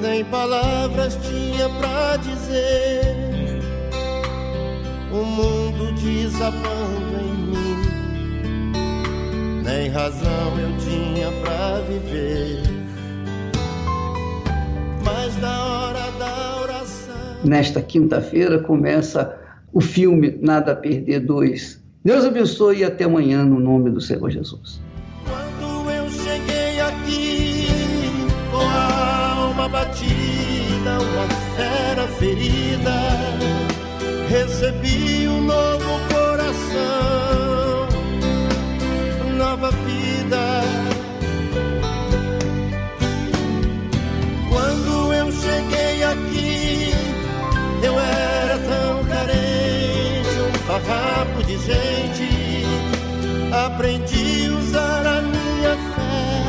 nem 0.00 0.24
palavras 0.24 1.16
tinha 1.16 1.68
para 1.78 2.16
dizer. 2.16 3.14
O 5.12 5.24
mundo 5.24 5.92
desabando 6.00 7.16
em 7.20 7.34
mim, 7.50 7.76
nem 9.62 9.88
razão 9.90 10.58
eu 10.58 10.76
tinha 10.78 11.30
para 11.42 11.80
viver. 11.82 12.62
Mas 15.04 15.36
na 15.38 15.64
hora 15.64 16.10
da. 16.18 16.55
Nesta 17.44 17.80
quinta-feira 17.80 18.58
começa 18.58 19.38
o 19.72 19.80
filme 19.80 20.38
Nada 20.40 20.72
a 20.72 20.76
Perder 20.76 21.20
2. 21.20 21.82
Deus 22.04 22.24
abençoe 22.24 22.78
e 22.78 22.84
até 22.84 23.04
amanhã 23.04 23.44
no 23.44 23.58
nome 23.60 23.90
do 23.90 24.00
Senhor 24.00 24.30
Jesus. 24.30 24.80
Quando 25.24 25.90
eu 25.90 26.08
cheguei 26.08 26.80
aqui 26.80 27.66
com 28.50 28.58
a 28.58 29.34
alma 29.34 29.68
batida, 29.68 30.98
uma 31.00 31.28
fera 31.56 32.06
ferida, 32.18 32.92
recebi 34.28 35.28
um 35.28 35.42
novo 35.42 36.00
coração, 36.08 37.15
Aprendi 53.66 54.46
a 54.46 54.52
usar 54.58 55.06
a 55.06 55.20
minha 55.22 55.76
fé. 55.92 56.46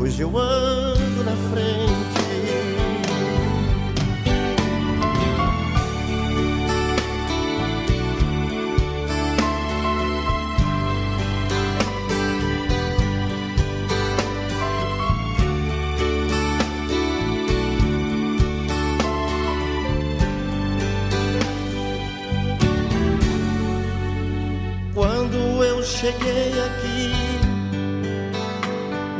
Hoje 0.00 0.22
eu 0.22 0.38
ando 0.38 0.77
cheguei 26.08 26.52
aqui, 26.64 27.12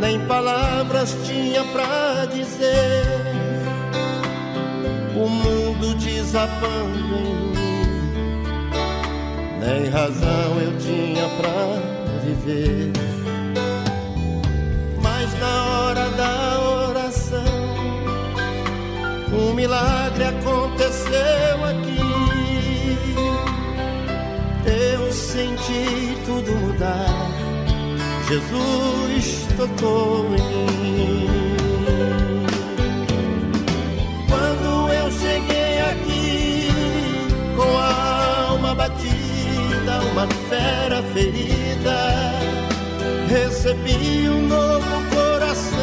nem 0.01 0.19
palavras 0.27 1.15
tinha 1.27 1.63
pra 1.65 2.25
dizer. 2.33 3.05
O 5.15 5.29
mundo 5.29 5.95
desabando 5.97 6.97
em 6.97 7.51
mim, 7.53 8.71
nem 9.61 9.91
razão 9.91 10.61
eu 10.63 10.79
tinha 10.79 11.29
pra 11.37 12.23
viver. 12.25 12.93
Mas 15.03 15.39
na 15.39 15.65
hora 15.67 16.09
da 16.11 16.61
oração, 16.89 17.45
um 19.33 19.53
milagre 19.53 20.25
aconteceu 20.25 21.48
Senti 25.39 26.19
tudo 26.27 26.51
mudar. 26.57 27.31
Jesus 28.29 29.47
tocou 29.57 30.25
em 30.35 30.67
mim. 30.83 31.29
Quando 34.29 34.93
eu 34.93 35.09
cheguei 35.13 35.81
aqui 35.93 36.69
com 37.55 37.79
a 37.79 38.49
alma 38.49 38.75
batida, 38.75 40.01
uma 40.11 40.27
fera 40.49 41.05
ferida, 41.15 42.35
recebi 43.29 44.29
um 44.29 44.43
novo 44.49 45.15
coração, 45.15 45.79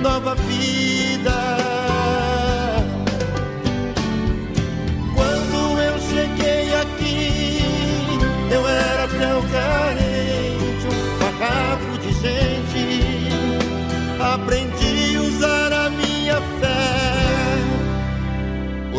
nova 0.00 0.34
vida. 0.36 1.33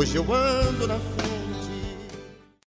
Aprendi 0.05 0.19
a 0.19 0.21
usar 0.21 0.74